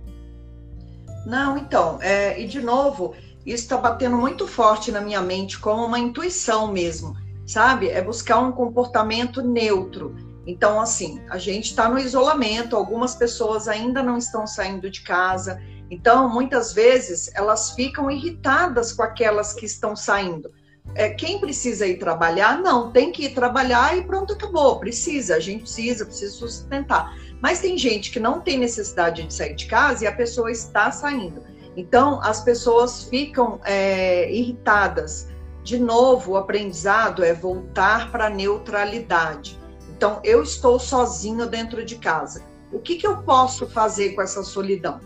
Não, 1.26 1.58
então, 1.58 1.98
é, 2.00 2.40
e 2.40 2.46
de 2.46 2.60
novo, 2.60 3.12
isso 3.44 3.64
está 3.64 3.76
batendo 3.76 4.16
muito 4.16 4.46
forte 4.46 4.92
na 4.92 5.00
minha 5.00 5.20
mente 5.20 5.58
como 5.58 5.84
uma 5.84 5.98
intuição 5.98 6.70
mesmo, 6.70 7.16
sabe? 7.44 7.88
É 7.88 8.00
buscar 8.00 8.38
um 8.38 8.52
comportamento 8.52 9.42
neutro. 9.42 10.14
Então, 10.46 10.80
assim, 10.80 11.20
a 11.28 11.36
gente 11.36 11.70
está 11.70 11.88
no 11.88 11.98
isolamento, 11.98 12.76
algumas 12.76 13.16
pessoas 13.16 13.66
ainda 13.66 14.04
não 14.04 14.16
estão 14.16 14.46
saindo 14.46 14.88
de 14.88 15.02
casa, 15.02 15.60
Então, 15.88 16.28
muitas 16.28 16.72
vezes, 16.72 17.30
elas 17.34 17.70
ficam 17.70 18.10
irritadas 18.10 18.92
com 18.92 19.04
aquelas 19.04 19.52
que 19.52 19.64
estão 19.64 19.94
saindo. 19.94 20.50
É, 20.96 21.10
quem 21.10 21.38
precisa 21.38 21.86
ir 21.86 21.98
trabalhar, 21.98 22.58
não, 22.60 22.90
tem 22.90 23.12
que 23.12 23.26
ir 23.26 23.34
trabalhar 23.34 23.96
e 23.96 24.02
pronto, 24.02 24.32
acabou. 24.32 24.80
Precisa, 24.80 25.36
a 25.36 25.40
gente 25.40 25.62
precisa, 25.62 26.04
precisa 26.04 26.32
sustentar. 26.32 27.14
Mas 27.40 27.60
tem 27.60 27.76
gente 27.76 28.10
que 28.10 28.18
não 28.18 28.40
tem 28.40 28.58
necessidade 28.58 29.22
de 29.22 29.34
sair 29.34 29.54
de 29.54 29.66
casa 29.66 30.04
e 30.04 30.06
a 30.06 30.12
pessoa 30.12 30.50
está 30.50 30.90
saindo. 30.90 31.42
Então, 31.76 32.20
as 32.22 32.42
pessoas 32.42 33.04
ficam 33.04 33.60
é, 33.64 34.32
irritadas. 34.32 35.28
De 35.62 35.78
novo, 35.78 36.32
o 36.32 36.36
aprendizado 36.36 37.22
é 37.22 37.34
voltar 37.34 38.10
para 38.10 38.26
a 38.26 38.30
neutralidade. 38.30 39.58
Então, 39.90 40.20
eu 40.24 40.42
estou 40.42 40.78
sozinho 40.78 41.46
dentro 41.46 41.84
de 41.84 41.96
casa. 41.96 42.42
O 42.72 42.78
que, 42.78 42.96
que 42.96 43.06
eu 43.06 43.18
posso 43.18 43.66
fazer 43.66 44.10
com 44.10 44.22
essa 44.22 44.42
solidão? 44.42 45.00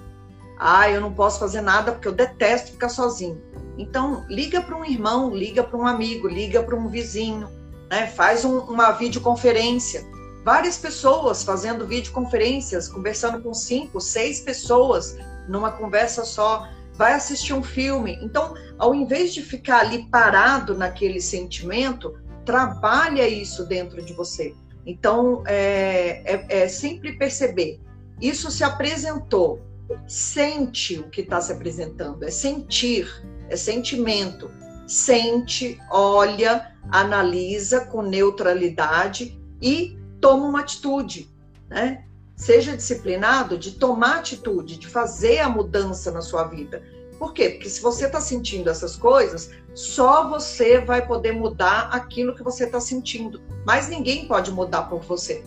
Ah, 0.59 0.91
eu 0.91 1.01
não 1.01 1.13
posso 1.13 1.41
fazer 1.41 1.61
nada 1.61 1.93
porque 1.93 2.07
eu 2.07 2.13
detesto 2.13 2.73
ficar 2.73 2.89
sozinho. 2.89 3.41
Então, 3.79 4.27
liga 4.29 4.61
para 4.61 4.77
um 4.77 4.85
irmão, 4.85 5.35
liga 5.35 5.65
para 5.65 5.79
um 5.79 5.87
amigo, 5.87 6.29
liga 6.29 6.63
para 6.63 6.77
um 6.77 6.89
vizinho, 6.89 7.49
né? 7.91 8.07
faz 8.07 8.45
um, 8.45 8.59
uma 8.59 8.93
videoconferência. 8.93 10.05
Várias 10.45 10.79
pessoas 10.79 11.43
fazendo 11.43 11.87
videoconferências, 11.87 12.89
conversando 12.89 13.43
com 13.43 13.53
cinco, 13.53 14.01
seis 14.01 14.41
pessoas 14.41 15.17
numa 15.49 15.71
conversa 15.71 16.25
só. 16.25 16.69
Vai 16.95 17.15
assistir 17.15 17.53
um 17.53 17.63
filme. 17.63 18.19
Então, 18.23 18.55
ao 18.79 18.95
invés 18.95 19.33
de 19.35 19.43
ficar 19.43 19.81
ali 19.81 20.07
parado 20.11 20.75
naquele 20.75 21.21
sentimento, 21.21 22.19
trabalha 22.45 23.29
isso 23.29 23.67
dentro 23.67 24.03
de 24.03 24.13
você. 24.13 24.55
Então, 24.87 25.43
é, 25.47 26.23
é, 26.25 26.63
é 26.63 26.69
sempre 26.69 27.17
perceber. 27.17 27.81
Isso 28.21 28.51
se 28.51 28.65
apresentou, 28.65 29.61
sente 30.07 30.99
o 30.99 31.09
que 31.09 31.23
está 31.23 31.41
se 31.41 31.53
apresentando, 31.53 32.25
é 32.25 32.31
sentir, 32.31 33.09
é 33.49 33.57
sentimento. 33.57 34.51
Sente, 34.87 35.79
olha, 35.91 36.75
analisa 36.91 37.87
com 37.87 38.03
neutralidade 38.03 39.41
e 39.63 40.00
toma 40.21 40.47
uma 40.47 40.61
atitude, 40.61 41.29
né? 41.69 42.05
Seja 42.37 42.77
disciplinado 42.77 43.59
de 43.59 43.73
tomar 43.73 44.19
atitude, 44.19 44.79
de 44.79 44.87
fazer 44.87 45.41
a 45.41 45.49
mudança 45.49 46.11
na 46.11 46.23
sua 46.23 46.45
vida. 46.45 46.83
Por 47.19 47.35
quê? 47.35 47.51
Porque 47.51 47.69
se 47.69 47.83
você 47.83 48.07
está 48.07 48.21
sentindo 48.21 48.71
essas 48.71 48.97
coisas, 48.97 49.51
só 49.75 50.29
você 50.29 50.81
vai 50.81 51.07
poder 51.07 51.33
mudar 51.33 51.91
aquilo 51.93 52.35
que 52.35 52.43
você 52.43 52.65
está 52.65 52.81
sentindo. 52.81 53.43
Mas 53.67 53.89
ninguém 53.89 54.27
pode 54.27 54.51
mudar 54.51 54.85
por 54.85 55.01
você. 55.01 55.45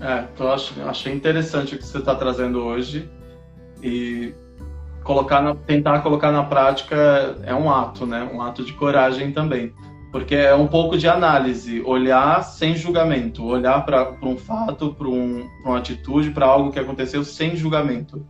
É, 0.00 0.24
eu 0.38 0.52
acho, 0.52 0.80
achei 0.82 1.12
interessante 1.12 1.74
o 1.74 1.78
que 1.78 1.84
você 1.84 1.98
está 1.98 2.14
trazendo 2.14 2.62
hoje 2.62 3.10
e 3.82 4.32
colocar 5.02 5.40
na, 5.40 5.54
tentar 5.54 6.00
colocar 6.00 6.30
na 6.30 6.44
prática 6.44 7.36
é 7.42 7.54
um 7.54 7.70
ato, 7.70 8.06
né? 8.06 8.30
Um 8.32 8.40
ato 8.40 8.64
de 8.64 8.72
coragem 8.74 9.32
também, 9.32 9.74
porque 10.10 10.34
é 10.34 10.54
um 10.54 10.66
pouco 10.66 10.96
de 10.96 11.08
análise, 11.08 11.82
olhar 11.82 12.42
sem 12.42 12.76
julgamento, 12.76 13.44
olhar 13.44 13.84
para 13.84 14.16
um 14.22 14.36
fato, 14.36 14.94
para 14.94 15.08
um, 15.08 15.48
uma 15.64 15.78
atitude, 15.78 16.30
para 16.30 16.46
algo 16.46 16.72
que 16.72 16.78
aconteceu 16.78 17.24
sem 17.24 17.56
julgamento. 17.56 18.26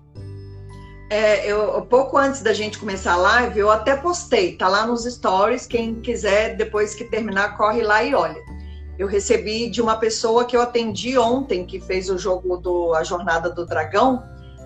É, 1.11 1.51
eu, 1.51 1.81
pouco 1.83 2.18
antes 2.18 2.43
da 2.43 2.53
gente 2.53 2.79
começar 2.79 3.14
a 3.14 3.16
live, 3.16 3.59
eu 3.59 3.70
até 3.70 3.97
postei, 3.97 4.57
tá 4.57 4.68
lá 4.68 4.87
nos 4.87 5.05
stories. 5.05 5.66
Quem 5.66 5.95
quiser, 5.95 6.57
depois 6.57 6.95
que 6.95 7.05
terminar, 7.05 7.57
corre 7.57 7.83
lá 7.83 8.03
e 8.03 8.14
olha 8.14 8.39
eu 8.99 9.07
recebi 9.07 9.70
de 9.70 9.81
uma 9.81 9.97
pessoa 9.97 10.45
que 10.45 10.57
eu 10.57 10.61
atendi 10.61 11.16
ontem, 11.16 11.64
que 11.64 11.79
fez 11.79 12.11
o 12.11 12.18
jogo 12.18 12.57
do 12.57 12.93
A 12.95 13.05
Jornada 13.05 13.49
do 13.49 13.64
Dragão, 13.64 14.24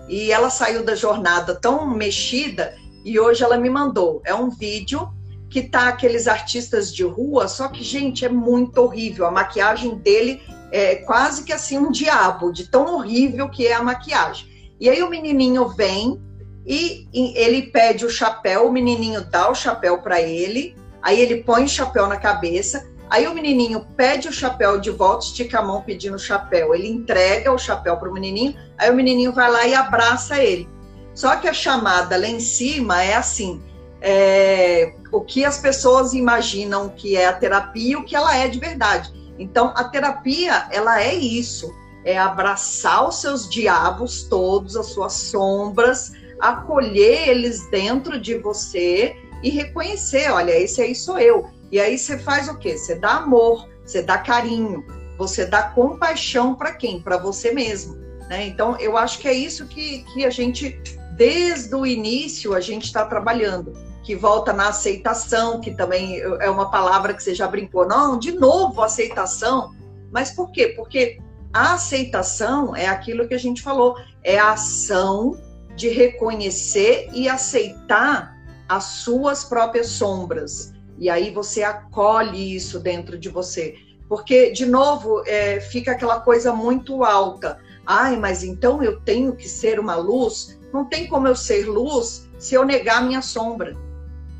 e 0.09 0.31
ela 0.31 0.49
saiu 0.49 0.83
da 0.83 0.95
jornada 0.95 1.55
tão 1.55 1.87
mexida 1.87 2.75
e 3.05 3.19
hoje 3.19 3.43
ela 3.43 3.57
me 3.57 3.69
mandou. 3.69 4.21
É 4.25 4.33
um 4.33 4.49
vídeo 4.49 5.07
que 5.53 5.61
tá 5.61 5.87
aqueles 5.87 6.27
artistas 6.27 6.91
de 6.91 7.03
rua, 7.03 7.47
só 7.47 7.67
que, 7.67 7.83
gente, 7.83 8.25
é 8.25 8.29
muito 8.29 8.79
horrível. 8.79 9.27
A 9.27 9.31
maquiagem 9.31 9.95
dele 9.95 10.41
é 10.71 10.95
quase 10.95 11.43
que 11.43 11.53
assim 11.53 11.77
um 11.77 11.91
diabo, 11.91 12.51
de 12.51 12.67
tão 12.67 12.95
horrível 12.95 13.47
que 13.47 13.67
é 13.67 13.73
a 13.75 13.83
maquiagem. 13.83 14.47
E 14.79 14.89
aí 14.89 15.03
o 15.03 15.09
menininho 15.11 15.67
vem 15.67 16.19
e, 16.65 17.07
e 17.13 17.37
ele 17.37 17.67
pede 17.67 18.03
o 18.03 18.09
chapéu, 18.09 18.67
o 18.67 18.71
menininho 18.71 19.23
dá 19.29 19.47
o 19.47 19.53
chapéu 19.53 19.99
para 19.99 20.19
ele, 20.19 20.75
aí 21.03 21.21
ele 21.21 21.43
põe 21.43 21.65
o 21.65 21.69
chapéu 21.69 22.07
na 22.07 22.17
cabeça, 22.17 22.91
Aí 23.09 23.27
o 23.27 23.33
menininho 23.35 23.85
pede 23.95 24.27
o 24.27 24.33
chapéu 24.33 24.79
de 24.79 24.89
volta, 24.89 25.25
estica 25.25 25.59
a 25.59 25.61
mão 25.61 25.83
pedindo 25.83 26.15
o 26.15 26.19
chapéu. 26.19 26.73
Ele 26.73 26.87
entrega 26.87 27.51
o 27.51 27.59
chapéu 27.59 27.95
para 27.95 28.09
o 28.09 28.13
menininho, 28.13 28.55
aí 28.75 28.89
o 28.89 28.95
menininho 28.95 29.31
vai 29.31 29.51
lá 29.51 29.67
e 29.67 29.75
abraça 29.75 30.41
ele. 30.41 30.67
Só 31.13 31.35
que 31.35 31.47
a 31.47 31.53
chamada 31.53 32.17
lá 32.17 32.25
em 32.25 32.39
cima 32.39 33.03
é 33.03 33.13
assim: 33.13 33.61
é, 34.01 34.95
o 35.13 35.21
que 35.21 35.45
as 35.45 35.59
pessoas 35.59 36.13
imaginam 36.13 36.89
que 36.89 37.15
é 37.15 37.27
a 37.27 37.33
terapia 37.33 37.91
e 37.91 37.95
o 37.95 38.03
que 38.03 38.15
ela 38.15 38.35
é 38.35 38.47
de 38.47 38.59
verdade. 38.59 39.13
Então, 39.37 39.71
a 39.75 39.83
terapia, 39.83 40.67
ela 40.71 41.01
é 41.01 41.13
isso: 41.13 41.71
é 42.03 42.17
abraçar 42.17 43.07
os 43.07 43.21
seus 43.21 43.47
diabos 43.47 44.23
todos, 44.23 44.75
as 44.75 44.87
suas 44.87 45.13
sombras, 45.13 46.13
acolher 46.39 47.29
eles 47.29 47.69
dentro 47.69 48.19
de 48.19 48.39
você 48.39 49.15
e 49.43 49.51
reconhecer: 49.51 50.31
olha, 50.31 50.51
esse 50.59 50.81
aí 50.81 50.95
sou 50.95 51.19
eu. 51.19 51.47
E 51.71 51.79
aí 51.79 51.95
você 51.95 52.17
faz 52.17 52.49
o 52.49 52.57
quê? 52.57 52.75
Você 52.75 52.95
dá 52.95 53.17
amor, 53.17 53.69
você 53.85 54.01
dá 54.01 54.17
carinho, 54.17 54.83
você 55.15 55.45
dá 55.45 55.61
compaixão 55.61 56.55
para 56.55 56.73
quem? 56.73 56.99
Para 56.99 57.17
você 57.17 57.51
mesmo. 57.51 57.95
Né? 58.29 58.47
Então, 58.47 58.75
eu 58.79 58.97
acho 58.97 59.19
que 59.19 59.27
é 59.27 59.33
isso 59.33 59.67
que, 59.67 60.03
que 60.11 60.25
a 60.25 60.31
gente, 60.31 60.81
desde 61.15 61.75
o 61.75 61.85
início, 61.85 62.55
a 62.55 62.59
gente 62.59 62.85
está 62.85 63.05
trabalhando. 63.05 63.92
Que 64.03 64.15
volta 64.15 64.51
na 64.51 64.69
aceitação, 64.69 65.61
que 65.61 65.71
também 65.71 66.19
é 66.19 66.49
uma 66.49 66.69
palavra 66.69 67.13
que 67.13 67.23
você 67.23 67.33
já 67.33 67.47
brincou. 67.47 67.87
Não, 67.87 68.19
de 68.19 68.33
novo, 68.33 68.81
aceitação. 68.81 69.73
Mas 70.11 70.31
por 70.31 70.51
quê? 70.51 70.73
Porque 70.75 71.19
a 71.53 71.73
aceitação 71.73 72.75
é 72.75 72.87
aquilo 72.87 73.27
que 73.27 73.33
a 73.33 73.39
gente 73.39 73.61
falou, 73.61 73.95
é 74.23 74.37
a 74.37 74.53
ação 74.53 75.37
de 75.75 75.89
reconhecer 75.89 77.09
e 77.13 77.29
aceitar 77.29 78.35
as 78.67 78.83
suas 78.83 79.43
próprias 79.43 79.87
sombras, 79.87 80.73
e 80.97 81.09
aí 81.09 81.31
você 81.31 81.63
acolhe 81.63 82.55
isso 82.55 82.79
dentro 82.79 83.17
de 83.17 83.29
você. 83.29 83.75
Porque, 84.07 84.51
de 84.51 84.65
novo, 84.65 85.23
é, 85.25 85.59
fica 85.59 85.91
aquela 85.91 86.19
coisa 86.19 86.53
muito 86.53 87.03
alta. 87.03 87.59
Ai, 87.85 88.15
mas 88.15 88.43
então 88.43 88.81
eu 88.83 88.99
tenho 89.01 89.35
que 89.35 89.47
ser 89.47 89.79
uma 89.79 89.95
luz? 89.95 90.59
Não 90.71 90.85
tem 90.85 91.07
como 91.07 91.27
eu 91.27 91.35
ser 91.35 91.67
luz 91.67 92.29
se 92.37 92.55
eu 92.55 92.65
negar 92.65 93.03
minha 93.03 93.21
sombra. 93.21 93.75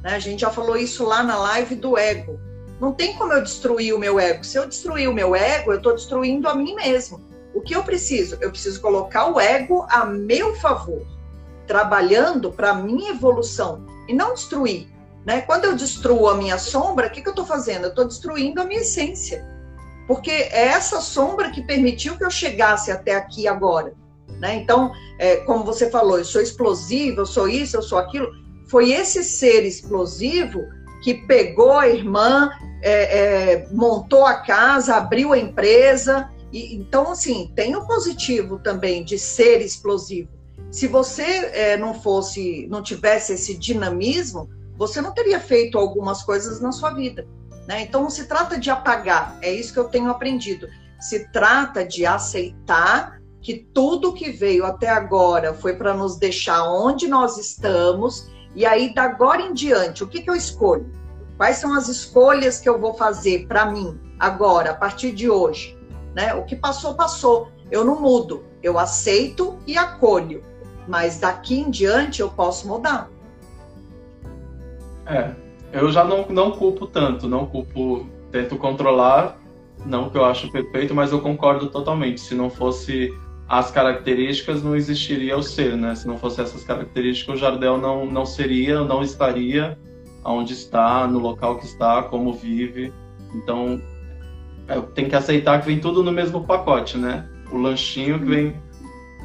Né? 0.04 0.16
A 0.16 0.20
gente 0.20 0.42
já 0.42 0.50
falou 0.50 0.76
isso 0.76 1.06
lá 1.06 1.24
na 1.24 1.38
live 1.38 1.76
do 1.76 1.98
ego. 1.98 2.40
Não 2.80 2.92
tem 2.92 3.14
como 3.16 3.32
eu 3.32 3.42
destruir 3.42 3.96
o 3.96 4.00
meu 4.00 4.20
ego. 4.20 4.44
Se 4.44 4.58
eu 4.58 4.68
destruir 4.68 5.10
o 5.10 5.14
meu 5.14 5.36
ego, 5.36 5.72
eu 5.72 5.78
estou 5.78 5.94
destruindo 5.94 6.50
a 6.50 6.54
mim 6.54 6.76
mesmo. 6.76 7.22
O 7.54 7.62
que 7.62 7.74
eu 7.74 7.84
preciso? 7.84 8.38
Eu 8.42 8.50
preciso 8.50 8.82
colocar 8.82 9.28
o 9.28 9.40
ego 9.40 9.86
a 9.90 10.06
meu 10.06 10.56
favor, 10.56 11.06
trabalhando 11.66 12.52
para 12.52 12.74
minha 12.74 13.12
evolução 13.12 13.86
e 14.08 14.14
não 14.14 14.34
destruir. 14.34 14.90
Né? 15.26 15.42
Quando 15.42 15.66
eu 15.66 15.76
destruo 15.76 16.28
a 16.28 16.36
minha 16.36 16.58
sombra, 16.58 17.08
o 17.08 17.10
que, 17.10 17.22
que 17.22 17.28
eu 17.28 17.32
estou 17.32 17.46
fazendo? 17.46 17.86
Eu 17.86 17.90
estou 17.90 18.06
destruindo 18.06 18.62
a 18.62 18.66
minha 18.66 18.82
essência. 18.82 19.48
Porque 20.08 20.32
é 20.32 20.66
essa 20.66 21.00
sombra 21.00 21.50
que 21.52 21.62
permitiu 21.62 22.18
que 22.18 22.26
eu 22.26 22.32
chegasse 22.32 22.92
até 22.92 23.16
aqui 23.16 23.48
agora. 23.48 23.94
Né? 24.40 24.56
Então, 24.56 24.92
é, 25.18 25.38
como 25.38 25.64
você 25.64 25.90
falou, 25.90 26.18
eu 26.18 26.26
sou 26.26 26.42
explosivo, 26.42 27.22
eu 27.22 27.26
sou 27.26 27.48
isso, 27.48 27.78
eu 27.78 27.82
sou 27.82 27.98
aquilo. 27.98 28.28
Foi 28.74 28.92
esse 28.92 29.24
ser 29.24 29.68
explosivo 29.68 30.68
que 31.04 31.14
pegou 31.14 31.74
a 31.74 31.88
irmã, 31.88 32.50
é, 32.82 33.20
é, 33.20 33.68
montou 33.72 34.26
a 34.26 34.42
casa, 34.42 34.96
abriu 34.96 35.32
a 35.32 35.38
empresa. 35.38 36.32
E, 36.52 36.76
então, 36.76 37.12
assim, 37.12 37.54
tem 37.56 37.76
o 37.76 37.86
positivo 37.86 38.58
também 38.58 39.06
de 39.06 39.20
ser 39.20 39.62
explosivo. 39.62 40.32
Se 40.72 40.88
você 40.88 41.22
é, 41.22 41.78
não 41.78 41.94
fosse, 41.94 42.66
não 42.68 42.82
tivesse 42.82 43.34
esse 43.34 43.56
dinamismo, 43.56 44.50
você 44.76 45.02
não 45.02 45.14
teria 45.14 45.40
feito 45.40 45.78
algumas 45.78 46.24
coisas 46.24 46.60
na 46.60 46.72
sua 46.72 46.96
vida. 46.96 47.28
Né? 47.68 47.84
Então, 47.84 48.02
não 48.02 48.10
se 48.10 48.26
trata 48.26 48.60
de 48.60 48.72
apagar, 48.72 49.38
é 49.44 49.54
isso 49.54 49.72
que 49.72 49.80
eu 49.80 49.88
tenho 49.88 50.10
aprendido. 50.10 50.68
Se 51.00 51.32
trata 51.32 51.86
de 51.86 52.08
aceitar 52.08 53.22
que 53.40 53.68
tudo 53.72 54.14
que 54.14 54.32
veio 54.32 54.66
até 54.66 54.90
agora 54.90 55.54
foi 55.54 55.76
para 55.76 55.94
nos 55.94 56.18
deixar 56.18 56.64
onde 56.64 57.08
nós 57.08 57.38
estamos, 57.38 58.34
e 58.56 58.66
aí, 58.66 58.94
da 58.94 59.04
agora 59.04 59.42
em 59.42 59.54
diante, 59.54 60.04
o 60.04 60.08
que, 60.08 60.22
que 60.22 60.30
eu 60.30 60.36
escolho? 60.36 60.86
Quais 61.38 61.58
são 61.58 61.74
as 61.74 61.90
escolhas 61.90 62.60
que 62.60 62.70
eu 62.70 62.80
vou 62.80 62.94
fazer 62.94 63.48
para 63.48 63.66
mim 63.66 64.00
agora, 64.20 64.72
a 64.72 64.76
partir 64.76 65.12
de 65.12 65.30
hoje? 65.30 65.78
Né? 66.16 66.34
O 66.36 66.44
que 66.44 66.56
passou, 66.56 66.94
passou. 66.94 67.50
Eu 67.72 67.84
não 67.84 68.00
mudo, 68.00 68.44
eu 68.62 68.78
aceito 68.78 69.58
e 69.66 69.78
acolho. 69.78 70.44
Mas 70.88 71.20
daqui 71.20 71.60
em 71.60 71.72
diante 71.72 72.22
eu 72.22 72.30
posso 72.30 72.68
mudar. 72.68 73.10
É, 75.06 75.32
eu 75.72 75.92
já 75.92 76.04
não, 76.04 76.28
não 76.28 76.52
culpo 76.52 76.86
tanto, 76.86 77.28
não 77.28 77.46
culpo, 77.48 78.06
tento 78.32 78.58
controlar, 78.58 79.38
não 79.86 80.10
que 80.10 80.18
eu 80.18 80.24
acho 80.24 80.52
perfeito, 80.52 80.94
mas 80.94 81.12
eu 81.12 81.20
concordo 81.20 81.70
totalmente. 81.70 82.22
Se 82.22 82.36
não 82.36 82.50
fosse 82.50 83.12
as 83.48 83.72
características, 83.72 84.64
não 84.64 84.76
existiria 84.76 85.38
o 85.38 85.44
ser, 85.44 85.76
né? 85.76 85.96
Se 85.96 86.08
não 86.08 86.18
fosse 86.18 86.42
essas 86.42 86.64
características, 86.64 87.36
o 87.36 87.38
Jardel 87.38 87.78
não, 87.78 88.06
não 88.06 88.26
seria, 88.26 88.84
não 88.84 89.04
estaria 89.04 89.78
onde 90.26 90.54
está, 90.54 91.06
no 91.08 91.20
local 91.20 91.58
que 91.58 91.66
está, 91.66 92.04
como 92.04 92.34
vive. 92.34 92.94
Então, 93.36 93.82
é, 94.68 94.80
tem 94.94 95.10
que 95.10 95.16
aceitar 95.16 95.60
que 95.60 95.68
vem 95.68 95.80
tudo 95.80 96.04
no 96.04 96.12
mesmo 96.12 96.46
pacote, 96.46 96.98
né? 96.98 97.28
O 97.52 97.58
lanchinho 97.58 98.20
que 98.20 98.26
vem 98.26 98.64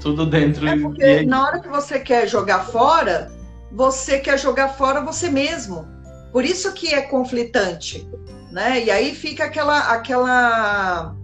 tudo 0.01 0.27
dentro. 0.27 0.67
É 0.67 0.77
porque 0.79 1.21
e... 1.23 1.27
na 1.27 1.45
hora 1.45 1.61
que 1.61 1.69
você 1.69 2.01
quer 2.01 2.27
jogar 2.27 2.61
fora, 2.61 3.31
você 3.73 4.19
quer 4.19 4.39
jogar 4.39 4.71
fora 4.71 5.01
você 5.01 5.31
mesmo. 5.31 5.87
Por 6.33 6.45
isso 6.45 6.73
que 6.73 6.93
é 6.93 7.03
conflitante, 7.03 8.09
né? 8.51 8.85
E 8.85 8.91
aí 8.91 9.15
fica 9.15 9.45
aquela 9.45 9.93
aquela 9.93 11.15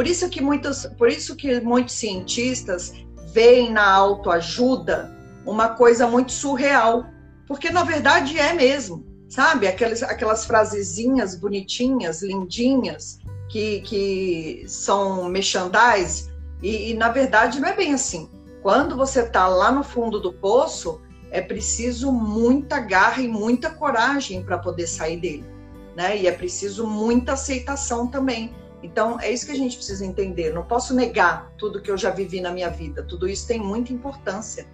por 0.00 0.06
isso 0.06 0.30
que 0.30 0.42
muitos, 0.42 0.86
por 0.96 1.10
isso 1.10 1.36
que 1.36 1.60
muitos 1.60 1.94
cientistas 1.94 2.90
veem 3.34 3.70
na 3.70 3.86
autoajuda 3.86 5.14
uma 5.44 5.74
coisa 5.74 6.06
muito 6.06 6.32
surreal, 6.32 7.04
porque 7.46 7.68
na 7.68 7.84
verdade 7.84 8.38
é 8.38 8.54
mesmo, 8.54 9.04
sabe? 9.28 9.68
Aquelas, 9.68 10.02
aquelas 10.02 10.46
frasezinhas 10.46 11.34
bonitinhas, 11.34 12.22
lindinhas, 12.22 13.18
que, 13.50 13.82
que 13.82 14.64
são 14.66 15.28
merchandise, 15.28 16.30
e, 16.62 16.92
e 16.92 16.94
na 16.94 17.10
verdade 17.10 17.60
não 17.60 17.68
é 17.68 17.76
bem 17.76 17.92
assim. 17.92 18.26
Quando 18.62 18.96
você 18.96 19.20
está 19.20 19.48
lá 19.48 19.70
no 19.70 19.84
fundo 19.84 20.18
do 20.18 20.32
poço, 20.32 20.98
é 21.30 21.42
preciso 21.42 22.10
muita 22.10 22.80
garra 22.80 23.20
e 23.20 23.28
muita 23.28 23.68
coragem 23.68 24.42
para 24.42 24.56
poder 24.56 24.86
sair 24.86 25.18
dele, 25.18 25.44
né? 25.94 26.16
E 26.16 26.26
é 26.26 26.32
preciso 26.32 26.86
muita 26.86 27.34
aceitação 27.34 28.06
também. 28.06 28.58
Então, 28.82 29.20
é 29.20 29.30
isso 29.30 29.46
que 29.46 29.52
a 29.52 29.56
gente 29.56 29.76
precisa 29.76 30.04
entender. 30.04 30.52
Não 30.52 30.62
posso 30.62 30.94
negar 30.94 31.52
tudo 31.58 31.80
que 31.80 31.90
eu 31.90 31.98
já 31.98 32.10
vivi 32.10 32.40
na 32.40 32.50
minha 32.50 32.70
vida. 32.70 33.02
Tudo 33.02 33.28
isso 33.28 33.46
tem 33.46 33.60
muita 33.60 33.92
importância. 33.92 34.66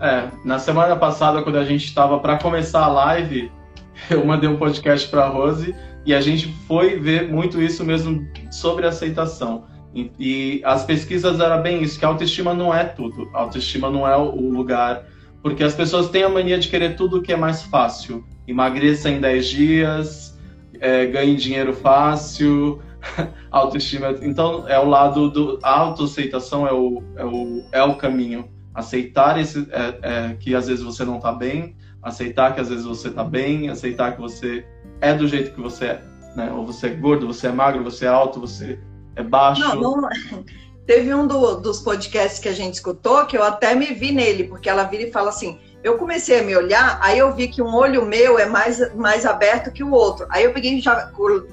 É, 0.00 0.28
na 0.44 0.58
semana 0.58 0.96
passada, 0.96 1.42
quando 1.42 1.56
a 1.56 1.64
gente 1.64 1.84
estava 1.84 2.18
para 2.18 2.38
começar 2.38 2.84
a 2.84 2.88
live, 2.88 3.50
eu 4.10 4.24
mandei 4.24 4.48
um 4.48 4.56
podcast 4.56 5.08
para 5.08 5.24
a 5.24 5.28
Rose 5.28 5.74
e 6.04 6.14
a 6.14 6.20
gente 6.20 6.52
foi 6.66 6.98
ver 6.98 7.28
muito 7.28 7.60
isso 7.60 7.84
mesmo 7.84 8.26
sobre 8.50 8.86
aceitação. 8.86 9.64
E, 9.94 10.12
e, 10.18 10.60
as 10.64 10.84
pesquisas 10.84 11.40
eram 11.40 11.62
bem 11.62 11.82
isso, 11.82 11.98
que 11.98 12.04
a 12.04 12.08
autoestima 12.08 12.52
não 12.52 12.74
é 12.74 12.84
tudo. 12.84 13.30
A 13.32 13.40
autoestima 13.40 13.90
não 13.90 14.06
é 14.06 14.16
o 14.16 14.50
lugar. 14.50 15.04
Porque 15.42 15.64
as 15.64 15.74
pessoas 15.74 16.08
têm 16.10 16.22
a 16.22 16.28
mania 16.28 16.58
de 16.58 16.68
querer 16.68 16.96
tudo 16.96 17.22
que 17.22 17.32
é 17.32 17.36
mais 17.36 17.62
fácil. 17.62 18.24
Emagreça 18.46 19.08
em 19.08 19.20
10 19.20 19.46
dias, 19.46 20.38
é, 20.80 21.06
ganhe 21.06 21.34
dinheiro 21.36 21.72
fácil, 21.72 22.82
autoestima. 23.50 24.14
Então, 24.22 24.68
é 24.68 24.78
o 24.78 24.88
lado 24.88 25.30
do. 25.30 25.58
Autoaceitação 25.62 26.66
é 26.66 26.72
o, 26.72 27.02
é 27.16 27.24
o, 27.24 27.64
é 27.72 27.82
o 27.82 27.96
caminho. 27.96 28.48
Aceitar 28.74 29.40
esse, 29.40 29.66
é, 29.70 29.98
é, 30.02 30.34
que 30.34 30.54
às 30.54 30.66
vezes 30.66 30.84
você 30.84 31.04
não 31.04 31.16
está 31.16 31.32
bem, 31.32 31.76
aceitar 32.02 32.54
que 32.54 32.60
às 32.60 32.68
vezes 32.68 32.84
você 32.84 33.08
está 33.08 33.24
bem, 33.24 33.70
aceitar 33.70 34.14
que 34.14 34.20
você 34.20 34.66
é 35.00 35.14
do 35.14 35.26
jeito 35.26 35.52
que 35.52 35.60
você 35.60 35.86
é. 35.86 36.02
Né? 36.36 36.52
Ou 36.52 36.66
você 36.66 36.88
é 36.88 36.90
gordo, 36.90 37.26
você 37.26 37.46
é 37.46 37.52
magro, 37.52 37.82
você 37.82 38.04
é 38.04 38.08
alto, 38.08 38.40
você 38.40 38.78
é 39.14 39.22
baixo. 39.22 39.62
Não, 39.62 39.96
não... 39.96 40.08
Teve 40.86 41.12
um 41.12 41.26
do, 41.26 41.56
dos 41.56 41.80
podcasts 41.80 42.38
que 42.38 42.48
a 42.48 42.52
gente 42.52 42.74
escutou 42.74 43.26
que 43.26 43.36
eu 43.36 43.42
até 43.42 43.74
me 43.74 43.86
vi 43.86 44.12
nele, 44.12 44.44
porque 44.44 44.68
ela 44.68 44.84
vira 44.84 45.02
e 45.02 45.10
fala 45.10 45.30
assim: 45.30 45.58
eu 45.86 45.96
comecei 45.96 46.40
a 46.40 46.42
me 46.42 46.56
olhar, 46.56 46.98
aí 47.00 47.16
eu 47.16 47.32
vi 47.32 47.46
que 47.46 47.62
um 47.62 47.72
olho 47.72 48.04
meu 48.04 48.40
é 48.40 48.46
mais, 48.46 48.92
mais 48.96 49.24
aberto 49.24 49.70
que 49.70 49.84
o 49.84 49.92
outro. 49.92 50.26
Aí 50.30 50.42
eu 50.42 50.52
peguei 50.52 50.80
já, 50.80 51.12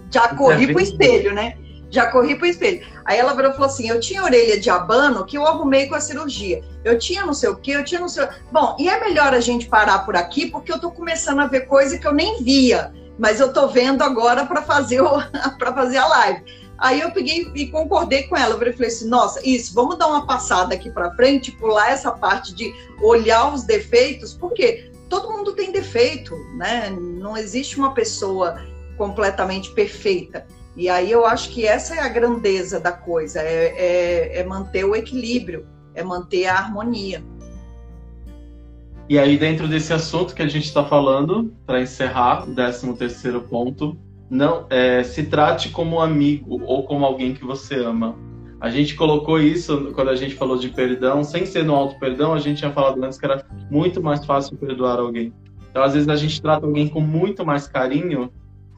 já 0.09 0.29
corri 0.29 0.73
pro 0.73 0.81
espelho, 0.81 1.31
né? 1.35 1.55
Já 1.91 2.07
corri 2.07 2.35
pro 2.35 2.47
espelho. 2.47 2.83
Aí 3.05 3.19
ela 3.19 3.35
virou 3.35 3.51
e 3.51 3.53
falou 3.53 3.67
assim: 3.67 3.87
eu 3.87 3.99
tinha 3.99 4.23
orelha 4.23 4.59
de 4.59 4.71
abano 4.71 5.23
que 5.23 5.37
eu 5.37 5.45
arrumei 5.45 5.85
com 5.85 5.93
a 5.93 6.01
cirurgia. 6.01 6.63
Eu 6.83 6.97
tinha 6.97 7.23
não 7.23 7.33
sei 7.35 7.49
o 7.49 7.55
quê, 7.55 7.73
eu 7.75 7.85
tinha 7.85 8.01
não 8.01 8.09
sei. 8.09 8.27
Bom, 8.51 8.75
e 8.79 8.89
é 8.89 8.99
melhor 8.99 9.35
a 9.35 9.39
gente 9.39 9.67
parar 9.67 9.99
por 9.99 10.15
aqui, 10.15 10.47
porque 10.49 10.73
eu 10.73 10.79
tô 10.79 10.89
começando 10.89 11.39
a 11.39 11.45
ver 11.45 11.67
coisa 11.67 11.99
que 11.99 12.07
eu 12.07 12.13
nem 12.13 12.43
via, 12.43 12.91
mas 13.19 13.39
eu 13.39 13.53
tô 13.53 13.67
vendo 13.67 14.01
agora 14.01 14.47
para 14.47 14.63
fazer, 14.63 14.99
para 15.59 15.73
fazer 15.73 15.97
a 15.97 16.07
live. 16.07 16.43
Aí 16.77 17.01
eu 17.01 17.11
peguei 17.11 17.49
e 17.55 17.67
concordei 17.67 18.23
com 18.23 18.35
ela. 18.35 18.53
Eu 18.53 18.73
falei 18.73 18.87
assim: 18.87 19.07
nossa, 19.07 19.39
isso, 19.47 19.73
vamos 19.73 19.97
dar 19.97 20.07
uma 20.07 20.25
passada 20.25 20.73
aqui 20.73 20.89
para 20.89 21.13
frente, 21.15 21.51
pular 21.51 21.91
essa 21.91 22.11
parte 22.11 22.53
de 22.53 22.73
olhar 23.01 23.53
os 23.53 23.63
defeitos, 23.63 24.33
porque 24.33 24.91
todo 25.09 25.31
mundo 25.31 25.53
tem 25.53 25.71
defeito, 25.71 26.35
né? 26.57 26.89
Não 26.89 27.37
existe 27.37 27.77
uma 27.77 27.93
pessoa 27.93 28.61
completamente 28.97 29.71
perfeita. 29.71 30.45
E 30.75 30.89
aí 30.89 31.11
eu 31.11 31.25
acho 31.25 31.51
que 31.51 31.65
essa 31.67 31.95
é 31.95 31.99
a 31.99 32.09
grandeza 32.09 32.79
da 32.79 32.91
coisa: 32.91 33.39
é, 33.41 33.73
é, 33.77 34.39
é 34.39 34.43
manter 34.43 34.83
o 34.83 34.95
equilíbrio, 34.95 35.67
é 35.93 36.03
manter 36.03 36.47
a 36.47 36.55
harmonia. 36.55 37.23
E 39.09 39.19
aí, 39.19 39.37
dentro 39.37 39.67
desse 39.67 39.93
assunto 39.93 40.33
que 40.33 40.41
a 40.41 40.47
gente 40.47 40.65
está 40.65 40.83
falando, 40.83 41.53
para 41.65 41.81
encerrar, 41.81 42.49
o 42.49 42.55
13 42.55 42.93
terceiro 42.93 43.41
ponto, 43.41 43.97
não 44.33 44.65
é, 44.67 45.03
se 45.03 45.23
trate 45.23 45.69
como 45.69 45.97
um 45.97 45.99
amigo 45.99 46.59
ou 46.65 46.83
como 46.83 47.05
alguém 47.05 47.35
que 47.35 47.45
você 47.45 47.75
ama. 47.75 48.17
A 48.59 48.67
gente 48.67 48.95
colocou 48.95 49.39
isso 49.39 49.91
quando 49.93 50.09
a 50.09 50.15
gente 50.15 50.33
falou 50.33 50.57
de 50.57 50.69
perdão, 50.69 51.23
sem 51.23 51.45
ser 51.45 51.63
no 51.63 51.75
auto 51.75 51.99
perdão, 51.99 52.33
a 52.33 52.39
gente 52.39 52.57
tinha 52.57 52.71
falado 52.71 53.01
antes 53.03 53.19
que 53.19 53.25
era 53.25 53.45
muito 53.69 54.01
mais 54.01 54.25
fácil 54.25 54.57
perdoar 54.57 54.97
alguém. 54.97 55.31
Então, 55.69 55.83
às 55.83 55.93
vezes 55.93 56.09
a 56.09 56.15
gente 56.15 56.41
trata 56.41 56.65
alguém 56.65 56.87
com 56.87 56.99
muito 56.99 57.45
mais 57.45 57.67
carinho 57.67 58.33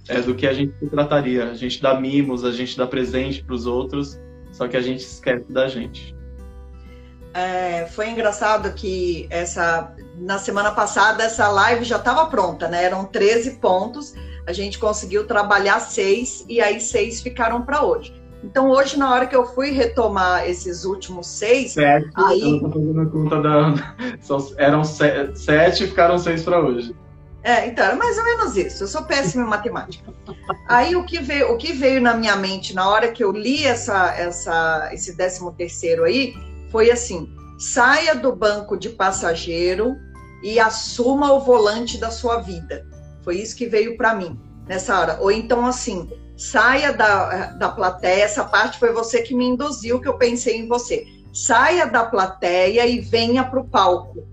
é, 0.09 0.19
do 0.19 0.35
que 0.35 0.45
a 0.45 0.51
gente 0.51 0.73
trataria. 0.89 1.49
A 1.49 1.53
gente 1.53 1.81
dá 1.81 1.97
mimos, 1.97 2.43
a 2.43 2.51
gente 2.51 2.77
dá 2.77 2.85
presente 2.85 3.41
para 3.41 3.55
os 3.55 3.65
outros, 3.65 4.19
só 4.51 4.67
que 4.67 4.75
a 4.75 4.81
gente 4.81 4.99
esquece 4.99 5.49
da 5.49 5.69
gente. 5.69 6.13
É, 7.33 7.85
foi 7.87 8.09
engraçado 8.09 8.73
que 8.73 9.25
essa 9.29 9.93
na 10.17 10.37
semana 10.37 10.71
passada 10.71 11.23
essa 11.23 11.47
live 11.47 11.85
já 11.85 11.97
estava 11.97 12.25
pronta, 12.25 12.67
né? 12.67 12.83
Eram 12.83 13.05
13 13.05 13.59
pontos 13.59 14.13
a 14.47 14.53
gente 14.53 14.77
conseguiu 14.79 15.25
trabalhar 15.25 15.79
seis 15.79 16.45
e 16.47 16.61
aí 16.61 16.79
seis 16.79 17.21
ficaram 17.21 17.61
para 17.63 17.83
hoje. 17.83 18.13
Então 18.43 18.69
hoje 18.69 18.97
na 18.97 19.11
hora 19.11 19.25
que 19.25 19.35
eu 19.35 19.45
fui 19.45 19.71
retomar 19.71 20.47
esses 20.47 20.85
últimos 20.85 21.27
seis, 21.27 21.73
sete, 21.73 22.09
aí 22.15 22.59
eu 22.61 22.69
fazendo 22.69 23.01
a 23.01 23.05
conta 23.07 23.41
da, 23.41 23.73
eram 24.57 24.83
sete 24.83 25.83
e 25.83 25.87
ficaram 25.87 26.17
seis 26.17 26.43
para 26.43 26.59
hoje. 26.59 26.95
É, 27.45 27.67
então, 27.67 27.85
é 27.85 27.93
mais 27.93 28.17
ou 28.17 28.23
menos 28.23 28.57
isso. 28.57 28.83
Eu 28.83 28.87
sou 28.87 29.03
péssima 29.03 29.43
em 29.43 29.47
matemática. 29.47 30.11
Aí 30.67 30.95
o 30.95 31.05
que 31.05 31.19
veio, 31.19 31.53
o 31.53 31.57
que 31.57 31.73
veio 31.73 32.01
na 32.01 32.15
minha 32.15 32.35
mente 32.35 32.73
na 32.73 32.89
hora 32.89 33.11
que 33.11 33.23
eu 33.23 33.31
li 33.31 33.63
essa, 33.63 34.15
essa, 34.15 34.89
esse 34.91 35.15
décimo 35.15 35.51
terceiro 35.51 36.05
aí 36.05 36.33
foi 36.71 36.89
assim: 36.89 37.29
saia 37.59 38.15
do 38.15 38.35
banco 38.35 38.75
de 38.75 38.89
passageiro 38.89 39.95
e 40.41 40.59
assuma 40.59 41.33
o 41.33 41.39
volante 41.39 41.99
da 41.99 42.09
sua 42.09 42.37
vida. 42.37 42.83
Foi 43.25 43.37
isso 43.37 43.55
que 43.55 43.65
veio 43.65 43.97
para 43.97 44.13
mim 44.13 44.39
nessa 44.67 44.97
hora. 44.97 45.17
Ou 45.19 45.31
então, 45.31 45.65
assim, 45.65 46.09
saia 46.37 46.93
da, 46.93 47.47
da 47.53 47.69
plateia. 47.69 48.23
Essa 48.23 48.45
parte 48.45 48.79
foi 48.79 48.93
você 48.93 49.23
que 49.23 49.35
me 49.35 49.45
induziu, 49.45 49.99
que 49.99 50.07
eu 50.07 50.17
pensei 50.17 50.57
em 50.57 50.67
você. 50.67 51.05
Saia 51.33 51.87
da 51.87 52.05
plateia 52.05 52.85
e 52.85 53.01
venha 53.01 53.43
para 53.43 53.59
o 53.59 53.67
palco. 53.67 54.25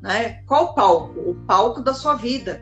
Né? 0.00 0.42
Qual 0.46 0.74
palco? 0.74 1.20
O 1.20 1.34
palco 1.46 1.82
da 1.82 1.92
sua 1.92 2.14
vida. 2.14 2.60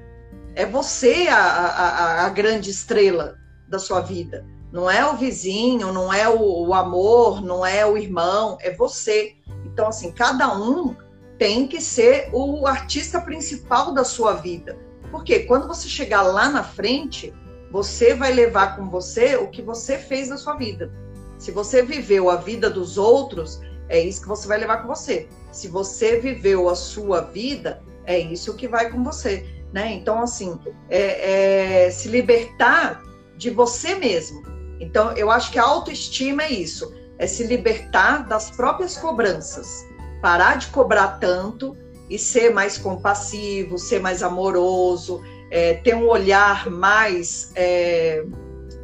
É 0.54 0.66
você 0.66 1.28
a, 1.28 1.38
a, 1.38 2.26
a 2.26 2.28
grande 2.30 2.70
estrela 2.70 3.36
da 3.68 3.78
sua 3.78 4.00
vida. 4.00 4.44
Não 4.72 4.90
é 4.90 5.08
o 5.08 5.16
vizinho, 5.16 5.92
não 5.92 6.12
é 6.12 6.28
o, 6.28 6.66
o 6.66 6.74
amor, 6.74 7.42
não 7.42 7.64
é 7.64 7.86
o 7.86 7.96
irmão, 7.96 8.58
é 8.60 8.72
você. 8.72 9.34
Então, 9.64 9.88
assim, 9.88 10.10
cada 10.10 10.52
um 10.58 10.96
tem 11.38 11.68
que 11.68 11.80
ser 11.80 12.30
o 12.32 12.66
artista 12.66 13.20
principal 13.20 13.92
da 13.92 14.04
sua 14.04 14.34
vida. 14.34 14.85
Porque 15.10 15.40
quando 15.40 15.66
você 15.66 15.88
chegar 15.88 16.22
lá 16.22 16.48
na 16.48 16.62
frente, 16.62 17.32
você 17.70 18.14
vai 18.14 18.32
levar 18.32 18.76
com 18.76 18.88
você 18.88 19.36
o 19.36 19.48
que 19.48 19.62
você 19.62 19.98
fez 19.98 20.28
na 20.28 20.36
sua 20.36 20.54
vida. 20.54 20.92
Se 21.38 21.50
você 21.50 21.82
viveu 21.82 22.30
a 22.30 22.36
vida 22.36 22.70
dos 22.70 22.96
outros, 22.96 23.60
é 23.88 24.00
isso 24.00 24.22
que 24.22 24.28
você 24.28 24.48
vai 24.48 24.58
levar 24.58 24.78
com 24.78 24.88
você. 24.88 25.28
Se 25.52 25.68
você 25.68 26.18
viveu 26.20 26.68
a 26.68 26.74
sua 26.74 27.20
vida, 27.20 27.82
é 28.04 28.18
isso 28.18 28.54
que 28.54 28.68
vai 28.68 28.90
com 28.90 29.02
você. 29.02 29.46
Né? 29.72 29.92
Então, 29.92 30.22
assim, 30.22 30.58
é, 30.88 31.86
é 31.86 31.90
se 31.90 32.08
libertar 32.08 33.02
de 33.36 33.50
você 33.50 33.94
mesmo. 33.94 34.42
Então, 34.80 35.12
eu 35.12 35.30
acho 35.30 35.50
que 35.50 35.58
a 35.58 35.64
autoestima 35.64 36.44
é 36.44 36.52
isso: 36.52 36.92
é 37.18 37.26
se 37.26 37.44
libertar 37.44 38.26
das 38.26 38.50
próprias 38.50 38.96
cobranças, 38.96 39.86
parar 40.22 40.56
de 40.56 40.68
cobrar 40.68 41.18
tanto 41.18 41.76
e 42.08 42.18
ser 42.18 42.52
mais 42.52 42.78
compassivo, 42.78 43.78
ser 43.78 44.00
mais 44.00 44.22
amoroso, 44.22 45.22
é, 45.50 45.74
ter 45.74 45.94
um 45.94 46.08
olhar 46.08 46.70
mais 46.70 47.52
é, 47.54 48.24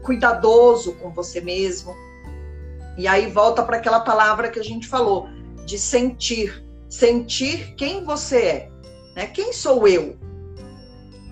cuidadoso 0.03 0.95
com 0.95 1.11
você 1.11 1.41
mesmo. 1.41 1.95
E 2.97 3.07
aí 3.07 3.27
volta 3.27 3.63
para 3.63 3.77
aquela 3.77 4.01
palavra 4.01 4.51
que 4.51 4.59
a 4.59 4.65
gente 4.65 4.87
falou, 4.87 5.29
de 5.65 5.79
sentir. 5.79 6.63
Sentir 6.89 7.75
quem 7.77 8.05
você 8.05 8.37
é. 8.37 8.69
Né? 9.17 9.27
Quem 9.27 9.53
sou 9.53 9.89
eu? 9.89 10.19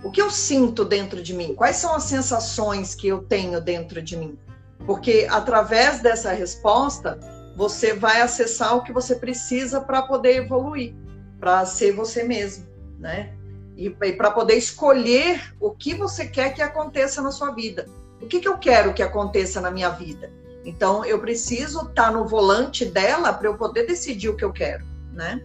O 0.02 0.10
que 0.10 0.22
eu 0.22 0.30
sinto 0.30 0.84
dentro 0.84 1.22
de 1.22 1.34
mim? 1.34 1.54
Quais 1.54 1.76
são 1.76 1.94
as 1.94 2.04
sensações 2.04 2.94
que 2.94 3.08
eu 3.08 3.22
tenho 3.22 3.60
dentro 3.60 4.00
de 4.00 4.16
mim? 4.16 4.38
Porque 4.86 5.26
através 5.30 6.00
dessa 6.00 6.32
resposta, 6.32 7.20
você 7.54 7.92
vai 7.92 8.22
acessar 8.22 8.74
o 8.76 8.82
que 8.82 8.92
você 8.92 9.14
precisa 9.14 9.82
para 9.82 10.00
poder 10.00 10.36
evoluir, 10.36 10.94
para 11.40 11.64
ser 11.64 11.92
você 11.92 12.22
mesmo, 12.22 12.66
né? 12.98 13.32
E, 13.76 13.86
e 13.86 14.12
para 14.12 14.30
poder 14.30 14.54
escolher 14.54 15.54
o 15.58 15.70
que 15.70 15.94
você 15.94 16.26
quer 16.26 16.52
que 16.52 16.60
aconteça 16.60 17.22
na 17.22 17.32
sua 17.32 17.50
vida. 17.52 17.86
O 18.20 18.26
que, 18.26 18.38
que 18.38 18.46
eu 18.46 18.58
quero 18.58 18.92
que 18.92 19.02
aconteça 19.02 19.60
na 19.60 19.70
minha 19.70 19.88
vida? 19.88 20.30
Então, 20.64 21.04
eu 21.04 21.18
preciso 21.18 21.80
estar 21.80 22.06
tá 22.06 22.10
no 22.10 22.28
volante 22.28 22.84
dela 22.84 23.32
para 23.32 23.48
eu 23.48 23.56
poder 23.56 23.86
decidir 23.86 24.28
o 24.28 24.36
que 24.36 24.44
eu 24.44 24.52
quero, 24.52 24.84
né? 25.14 25.42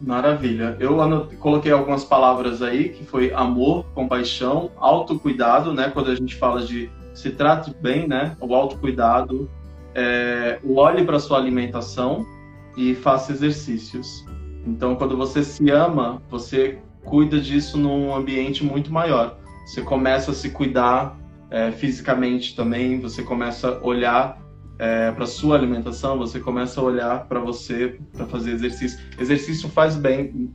Maravilha. 0.00 0.74
Eu 0.80 0.96
coloquei 1.38 1.70
algumas 1.70 2.02
palavras 2.02 2.62
aí, 2.62 2.88
que 2.88 3.04
foi 3.04 3.30
amor, 3.34 3.84
compaixão, 3.94 4.70
autocuidado, 4.78 5.74
né? 5.74 5.90
Quando 5.90 6.10
a 6.10 6.14
gente 6.14 6.34
fala 6.36 6.62
de 6.62 6.90
se 7.12 7.30
trate 7.30 7.74
bem, 7.82 8.08
né? 8.08 8.34
O 8.40 8.54
autocuidado, 8.54 9.50
é, 9.94 10.58
o 10.64 10.76
olhe 10.76 11.04
para 11.04 11.18
sua 11.18 11.36
alimentação 11.36 12.24
e 12.78 12.94
faça 12.94 13.32
exercícios. 13.32 14.24
Então, 14.66 14.94
quando 14.94 15.16
você 15.16 15.42
se 15.42 15.70
ama, 15.70 16.22
você 16.28 16.78
cuida 17.04 17.40
disso 17.40 17.78
num 17.78 18.14
ambiente 18.14 18.64
muito 18.64 18.92
maior. 18.92 19.38
Você 19.66 19.82
começa 19.82 20.30
a 20.30 20.34
se 20.34 20.50
cuidar 20.50 21.18
é, 21.50 21.70
fisicamente 21.72 22.54
também, 22.54 23.00
você 23.00 23.22
começa 23.22 23.68
a 23.68 23.86
olhar 23.86 24.40
é, 24.78 25.10
para 25.12 25.26
sua 25.26 25.56
alimentação, 25.56 26.18
você 26.18 26.38
começa 26.40 26.80
a 26.80 26.84
olhar 26.84 27.26
para 27.26 27.40
você 27.40 27.98
para 28.12 28.26
fazer 28.26 28.52
exercício. 28.52 28.98
Exercício 29.18 29.68
faz 29.68 29.96
bem 29.96 30.52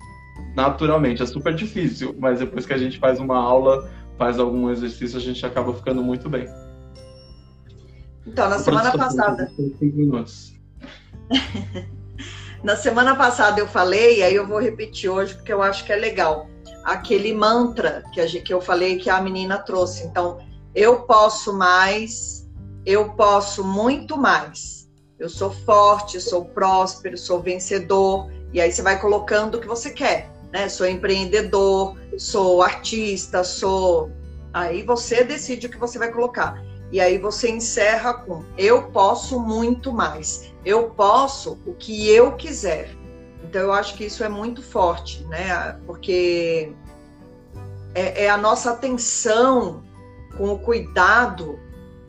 naturalmente, 0.56 1.22
é 1.22 1.26
super 1.26 1.54
difícil, 1.54 2.16
mas 2.18 2.40
depois 2.40 2.66
que 2.66 2.74
a 2.74 2.78
gente 2.78 2.98
faz 2.98 3.20
uma 3.20 3.38
aula, 3.38 3.90
faz 4.18 4.40
algum 4.40 4.70
exercício, 4.70 5.18
a 5.18 5.22
gente 5.22 5.46
acaba 5.46 5.74
ficando 5.74 6.02
muito 6.02 6.30
bem. 6.30 6.48
Então, 8.26 8.50
na 8.50 8.58
semana 8.60 8.92
passada. 8.98 9.52
na 12.66 12.76
semana 12.76 13.16
passada 13.16 13.60
eu 13.60 13.68
falei, 13.68 14.24
aí 14.24 14.34
eu 14.34 14.48
vou 14.48 14.60
repetir 14.60 15.08
hoje 15.08 15.36
porque 15.36 15.54
eu 15.54 15.62
acho 15.62 15.86
que 15.86 15.94
é 15.94 15.96
legal. 15.96 16.50
Aquele 16.84 17.32
mantra 17.32 18.04
que, 18.12 18.20
a, 18.20 18.26
que 18.28 18.52
eu 18.52 18.60
falei 18.60 18.98
que 18.98 19.08
a 19.08 19.22
menina 19.22 19.60
trouxe. 19.60 20.04
Então, 20.04 20.40
eu 20.74 21.02
posso 21.02 21.54
mais, 21.54 22.50
eu 22.84 23.12
posso 23.12 23.64
muito 23.64 24.18
mais. 24.18 24.90
Eu 25.20 25.30
sou 25.30 25.52
forte, 25.52 26.20
sou 26.20 26.46
próspero, 26.46 27.16
sou 27.16 27.40
vencedor. 27.40 28.32
E 28.52 28.60
aí 28.60 28.72
você 28.72 28.82
vai 28.82 29.00
colocando 29.00 29.56
o 29.56 29.62
que 29.62 29.68
você 29.68 29.92
quer, 29.92 30.32
né? 30.52 30.68
Sou 30.68 30.88
empreendedor, 30.88 31.96
sou 32.18 32.64
artista, 32.64 33.44
sou. 33.44 34.12
Aí 34.52 34.82
você 34.82 35.24
decide 35.24 35.68
o 35.68 35.70
que 35.70 35.78
você 35.78 36.00
vai 36.00 36.12
colocar. 36.12 36.60
E 36.96 37.02
aí 37.02 37.18
você 37.18 37.52
encerra 37.52 38.14
com: 38.14 38.46
eu 38.58 38.84
posso 38.84 39.38
muito 39.38 39.92
mais. 39.92 40.54
Eu 40.64 40.92
posso 40.92 41.60
o 41.66 41.74
que 41.74 42.10
eu 42.10 42.38
quiser. 42.38 42.90
Então 43.44 43.64
eu 43.64 43.74
acho 43.74 43.96
que 43.96 44.06
isso 44.06 44.24
é 44.24 44.30
muito 44.30 44.64
forte, 44.64 45.22
né? 45.26 45.78
Porque 45.86 46.72
é, 47.94 48.24
é 48.24 48.30
a 48.30 48.38
nossa 48.38 48.72
atenção 48.72 49.84
com 50.38 50.54
o 50.54 50.58
cuidado 50.58 51.60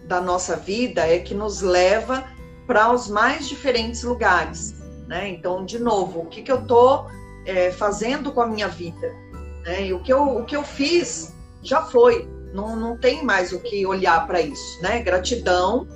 da 0.04 0.20
nossa 0.20 0.54
vida 0.54 1.04
é 1.04 1.18
que 1.18 1.34
nos 1.34 1.62
leva 1.62 2.22
para 2.64 2.92
os 2.92 3.08
mais 3.08 3.48
diferentes 3.48 4.04
lugares. 4.04 4.72
Né? 5.08 5.30
Então, 5.30 5.64
de 5.64 5.80
novo, 5.80 6.20
o 6.20 6.26
que, 6.26 6.42
que 6.42 6.52
eu 6.52 6.60
estou 6.60 7.10
é, 7.44 7.72
fazendo 7.72 8.30
com 8.30 8.40
a 8.40 8.46
minha 8.46 8.68
vida? 8.68 9.12
Né? 9.64 9.86
E 9.86 9.92
o 9.92 10.00
que, 10.00 10.12
eu, 10.12 10.22
o 10.22 10.44
que 10.44 10.54
eu 10.54 10.62
fiz 10.62 11.34
já 11.60 11.82
foi, 11.82 12.28
não, 12.56 12.74
não 12.74 12.96
tem 12.96 13.24
mais 13.24 13.52
o 13.52 13.60
que 13.60 13.86
olhar 13.86 14.26
para 14.26 14.40
isso. 14.40 14.82
Né? 14.82 15.00
Gratidão 15.00 15.86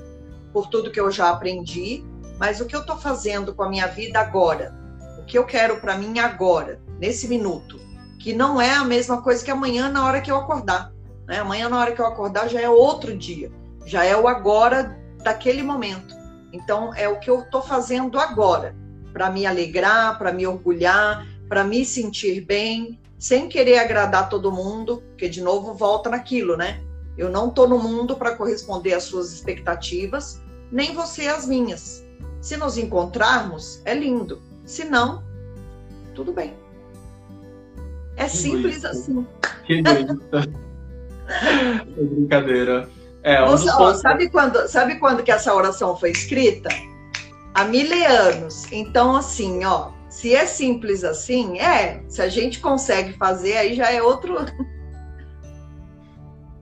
por 0.53 0.69
tudo 0.69 0.91
que 0.91 1.01
eu 1.01 1.11
já 1.11 1.31
aprendi, 1.31 2.05
mas 2.39 2.61
o 2.61 2.67
que 2.67 2.77
eu 2.77 2.81
estou 2.81 2.99
fazendo 2.99 3.55
com 3.55 3.63
a 3.63 3.69
minha 3.69 3.87
vida 3.87 4.21
agora? 4.21 4.75
O 5.19 5.25
que 5.25 5.39
eu 5.39 5.45
quero 5.45 5.81
para 5.81 5.97
mim 5.97 6.19
agora, 6.19 6.81
nesse 6.99 7.27
minuto? 7.27 7.81
Que 8.19 8.33
não 8.33 8.61
é 8.61 8.75
a 8.75 8.85
mesma 8.85 9.23
coisa 9.23 9.45
que 9.45 9.51
amanhã 9.51 9.89
na 9.89 10.05
hora 10.05 10.21
que 10.21 10.31
eu 10.31 10.37
acordar. 10.37 10.93
Né? 11.27 11.39
Amanhã 11.39 11.69
na 11.69 11.81
hora 11.81 11.93
que 11.93 12.01
eu 12.01 12.07
acordar 12.07 12.49
já 12.49 12.61
é 12.61 12.69
outro 12.69 13.17
dia 13.17 13.51
já 13.91 14.05
é 14.05 14.17
o 14.17 14.29
agora 14.29 14.97
daquele 15.23 15.63
momento. 15.63 16.15
Então, 16.53 16.95
é 16.95 17.09
o 17.09 17.19
que 17.19 17.31
eu 17.31 17.41
estou 17.41 17.63
fazendo 17.63 18.19
agora, 18.19 18.75
para 19.13 19.31
me 19.31 19.47
alegrar, 19.47 20.19
para 20.19 20.33
me 20.33 20.47
orgulhar, 20.47 21.27
para 21.49 21.65
me 21.65 21.85
sentir 21.85 22.41
bem, 22.43 22.99
sem 23.21 23.49
querer 23.49 23.79
agradar 23.79 24.29
todo 24.31 24.51
mundo, 24.51 25.05
porque, 25.11 25.29
de 25.29 25.43
novo, 25.43 25.75
volta 25.75 26.09
naquilo, 26.09 26.57
né? 26.57 26.81
Eu 27.19 27.29
não 27.29 27.49
estou 27.49 27.69
no 27.69 27.79
mundo 27.79 28.17
para 28.17 28.35
corresponder 28.35 28.95
às 28.95 29.03
suas 29.05 29.31
expectativas, 29.31 30.41
nem 30.73 30.95
você 30.95 31.29
às 31.29 31.47
minhas. 31.47 32.03
Se 32.41 32.57
nos 32.57 32.79
encontrarmos, 32.79 33.83
é 33.85 33.93
lindo. 33.93 34.41
Se 34.65 34.85
não, 34.85 35.23
tudo 36.15 36.33
bem. 36.33 36.55
É 38.17 38.25
que 38.25 38.37
simples 38.37 38.87
assim. 38.87 39.27
Que 39.67 39.83
é 39.85 40.03
brincadeira. 42.03 42.89
É, 43.23 43.45
um 43.45 43.49
ó, 43.49 43.95
sabe, 43.95 44.31
quando, 44.31 44.67
sabe 44.67 44.99
quando 44.99 45.23
que 45.23 45.31
essa 45.31 45.55
oração 45.55 45.95
foi 45.95 46.11
escrita? 46.11 46.71
Há 47.53 47.65
mil 47.65 47.87
anos. 48.09 48.65
Então, 48.73 49.15
assim, 49.15 49.63
ó, 49.67 49.91
se 50.11 50.35
é 50.35 50.45
simples 50.45 51.05
assim, 51.05 51.59
é. 51.59 52.03
Se 52.09 52.21
a 52.21 52.29
gente 52.29 52.59
consegue 52.61 53.13
fazer, 53.13 53.57
aí 53.57 53.75
já 53.75 53.91
é 53.91 54.03
outro. 54.03 54.35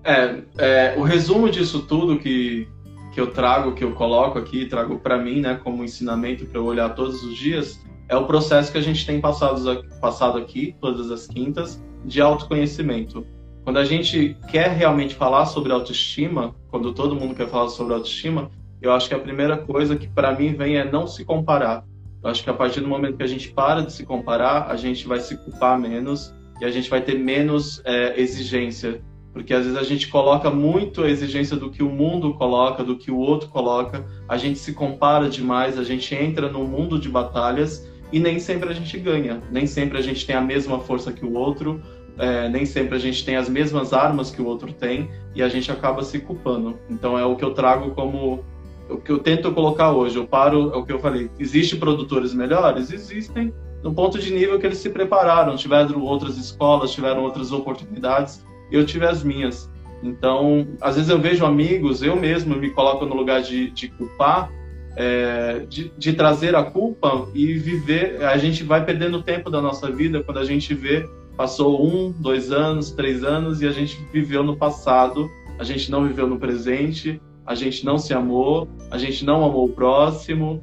É, 0.04 0.40
é 0.56 0.94
o 0.96 1.02
resumo 1.02 1.50
disso 1.50 1.82
tudo 1.82 2.18
que, 2.18 2.66
que 3.12 3.20
eu 3.20 3.30
trago, 3.30 3.74
que 3.74 3.84
eu 3.84 3.92
coloco 3.92 4.38
aqui, 4.38 4.64
trago 4.64 4.98
para 4.98 5.18
mim, 5.18 5.40
né, 5.40 5.60
como 5.62 5.84
ensinamento 5.84 6.46
para 6.46 6.58
eu 6.58 6.64
olhar 6.64 6.94
todos 6.94 7.22
os 7.22 7.36
dias, 7.36 7.78
é 8.08 8.16
o 8.16 8.24
processo 8.24 8.72
que 8.72 8.78
a 8.78 8.80
gente 8.80 9.04
tem 9.04 9.20
passado, 9.20 9.60
passado 10.00 10.38
aqui, 10.38 10.74
todas 10.80 11.10
as 11.10 11.26
quintas, 11.26 11.82
de 12.06 12.22
autoconhecimento. 12.22 13.26
Quando 13.64 13.76
a 13.76 13.84
gente 13.84 14.34
quer 14.50 14.70
realmente 14.70 15.14
falar 15.14 15.44
sobre 15.44 15.72
autoestima, 15.72 16.54
quando 16.70 16.94
todo 16.94 17.14
mundo 17.14 17.34
quer 17.34 17.48
falar 17.48 17.68
sobre 17.68 17.92
autoestima, 17.92 18.50
eu 18.80 18.92
acho 18.92 19.10
que 19.10 19.14
a 19.14 19.18
primeira 19.18 19.58
coisa 19.58 19.94
que 19.94 20.08
para 20.08 20.34
mim 20.34 20.54
vem 20.54 20.78
é 20.78 20.90
não 20.90 21.06
se 21.06 21.22
comparar. 21.22 21.84
Eu 22.22 22.30
acho 22.30 22.42
que 22.42 22.50
a 22.50 22.54
partir 22.54 22.80
do 22.80 22.88
momento 22.88 23.16
que 23.16 23.22
a 23.22 23.28
gente 23.28 23.50
para 23.50 23.82
de 23.82 23.92
se 23.92 24.04
comparar, 24.04 24.70
a 24.70 24.76
gente 24.76 25.06
vai 25.06 25.20
se 25.20 25.36
culpar 25.36 25.78
menos 25.78 26.34
e 26.60 26.64
a 26.64 26.70
gente 26.70 26.90
vai 26.90 27.00
ter 27.00 27.18
menos 27.18 27.80
é, 27.84 28.20
exigência. 28.20 29.00
Porque 29.32 29.54
às 29.54 29.64
vezes 29.64 29.78
a 29.78 29.84
gente 29.84 30.08
coloca 30.08 30.50
muito 30.50 31.02
a 31.04 31.08
exigência 31.08 31.56
do 31.56 31.70
que 31.70 31.82
o 31.82 31.88
mundo 31.88 32.34
coloca, 32.34 32.82
do 32.82 32.96
que 32.96 33.10
o 33.10 33.18
outro 33.18 33.48
coloca, 33.48 34.04
a 34.28 34.36
gente 34.36 34.58
se 34.58 34.72
compara 34.72 35.28
demais, 35.28 35.78
a 35.78 35.84
gente 35.84 36.12
entra 36.14 36.48
num 36.48 36.64
mundo 36.64 36.98
de 36.98 37.08
batalhas 37.08 37.86
e 38.10 38.18
nem 38.18 38.40
sempre 38.40 38.70
a 38.70 38.72
gente 38.72 38.98
ganha, 38.98 39.40
nem 39.50 39.66
sempre 39.66 39.98
a 39.98 40.00
gente 40.00 40.26
tem 40.26 40.34
a 40.34 40.40
mesma 40.40 40.80
força 40.80 41.12
que 41.12 41.24
o 41.24 41.34
outro, 41.34 41.80
é, 42.18 42.48
nem 42.48 42.66
sempre 42.66 42.96
a 42.96 42.98
gente 42.98 43.24
tem 43.24 43.36
as 43.36 43.48
mesmas 43.48 43.92
armas 43.92 44.30
que 44.30 44.42
o 44.42 44.46
outro 44.46 44.72
tem 44.72 45.08
e 45.34 45.42
a 45.42 45.48
gente 45.48 45.70
acaba 45.70 46.02
se 46.02 46.18
culpando. 46.18 46.76
Então 46.90 47.16
é 47.16 47.24
o 47.24 47.36
que 47.36 47.44
eu 47.44 47.54
trago 47.54 47.92
como 47.92 48.42
o 48.88 48.98
que 48.98 49.10
eu 49.10 49.18
tento 49.18 49.52
colocar 49.52 49.92
hoje. 49.92 50.16
Eu 50.16 50.26
paro, 50.26 50.72
é 50.72 50.76
o 50.76 50.84
que 50.84 50.92
eu 50.92 50.98
falei. 50.98 51.30
Existem 51.38 51.78
produtores 51.78 52.34
melhores? 52.34 52.90
Existem, 52.90 53.52
no 53.82 53.94
ponto 53.94 54.18
de 54.18 54.32
nível 54.32 54.58
que 54.58 54.66
eles 54.66 54.78
se 54.78 54.90
prepararam, 54.90 55.56
tiveram 55.56 56.00
outras 56.02 56.36
escolas, 56.36 56.92
tiveram 56.92 57.22
outras 57.22 57.52
oportunidades. 57.52 58.44
Eu 58.70 58.84
tive 58.84 59.06
as 59.06 59.22
minhas. 59.22 59.70
Então, 60.02 60.66
às 60.80 60.94
vezes 60.94 61.10
eu 61.10 61.18
vejo 61.18 61.44
amigos, 61.44 62.02
eu 62.02 62.16
mesmo 62.16 62.56
me 62.56 62.70
coloco 62.70 63.04
no 63.04 63.14
lugar 63.14 63.42
de, 63.42 63.70
de 63.70 63.88
culpar, 63.88 64.50
é, 64.96 65.64
de, 65.68 65.92
de, 65.96 66.12
trazer 66.12 66.54
a 66.54 66.62
culpa 66.62 67.28
e 67.34 67.54
viver. 67.54 68.24
A 68.24 68.36
gente 68.36 68.62
vai 68.62 68.84
perdendo 68.84 69.22
tempo 69.22 69.50
da 69.50 69.60
nossa 69.60 69.90
vida 69.90 70.22
quando 70.22 70.38
a 70.38 70.44
gente 70.44 70.72
vê 70.74 71.08
passou 71.38 71.86
um, 71.86 72.10
dois 72.10 72.50
anos, 72.50 72.90
três 72.90 73.22
anos 73.22 73.62
e 73.62 73.66
a 73.66 73.70
gente 73.70 73.96
viveu 74.12 74.42
no 74.42 74.56
passado, 74.56 75.30
a 75.56 75.62
gente 75.62 75.88
não 75.88 76.04
viveu 76.04 76.26
no 76.26 76.36
presente, 76.36 77.22
a 77.48 77.54
gente 77.54 77.82
não 77.82 77.96
se 77.96 78.12
amou, 78.12 78.68
a 78.90 78.98
gente 78.98 79.24
não 79.24 79.42
amou 79.42 79.64
o 79.64 79.72
próximo 79.72 80.62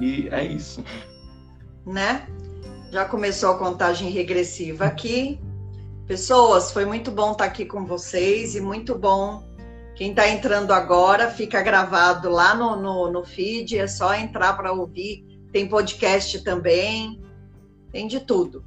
e 0.00 0.30
é 0.30 0.42
isso. 0.42 0.82
Né? 1.84 2.26
Já 2.90 3.04
começou 3.04 3.50
a 3.50 3.58
contagem 3.58 4.10
regressiva 4.10 4.86
aqui. 4.86 5.38
Pessoas, 6.06 6.72
foi 6.72 6.86
muito 6.86 7.10
bom 7.10 7.32
estar 7.32 7.44
aqui 7.44 7.66
com 7.66 7.84
vocês 7.84 8.54
e 8.54 8.62
muito 8.62 8.98
bom. 8.98 9.44
Quem 9.94 10.08
está 10.08 10.26
entrando 10.26 10.72
agora, 10.72 11.30
fica 11.30 11.60
gravado 11.60 12.30
lá 12.30 12.54
no, 12.54 12.76
no, 12.76 13.12
no 13.12 13.24
feed, 13.24 13.76
é 13.78 13.86
só 13.86 14.14
entrar 14.14 14.54
para 14.56 14.72
ouvir. 14.72 15.26
Tem 15.52 15.68
podcast 15.68 16.42
também, 16.42 17.22
tem 17.92 18.06
de 18.06 18.20
tudo. 18.20 18.64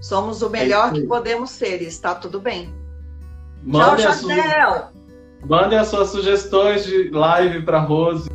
Somos 0.00 0.42
o 0.42 0.50
melhor 0.50 0.88
é 0.88 0.94
que 0.94 1.06
podemos 1.06 1.50
ser, 1.50 1.82
e 1.82 1.86
está 1.86 2.16
tudo 2.16 2.40
bem. 2.40 2.74
Mande 3.62 4.02
Tchau, 4.02 4.12
Chanel! 4.12 4.99
Mandem 5.46 5.78
as 5.78 5.88
suas 5.88 6.10
sugestões 6.10 6.84
de 6.84 7.10
live 7.10 7.62
para 7.62 7.80
Rose. 7.80 8.28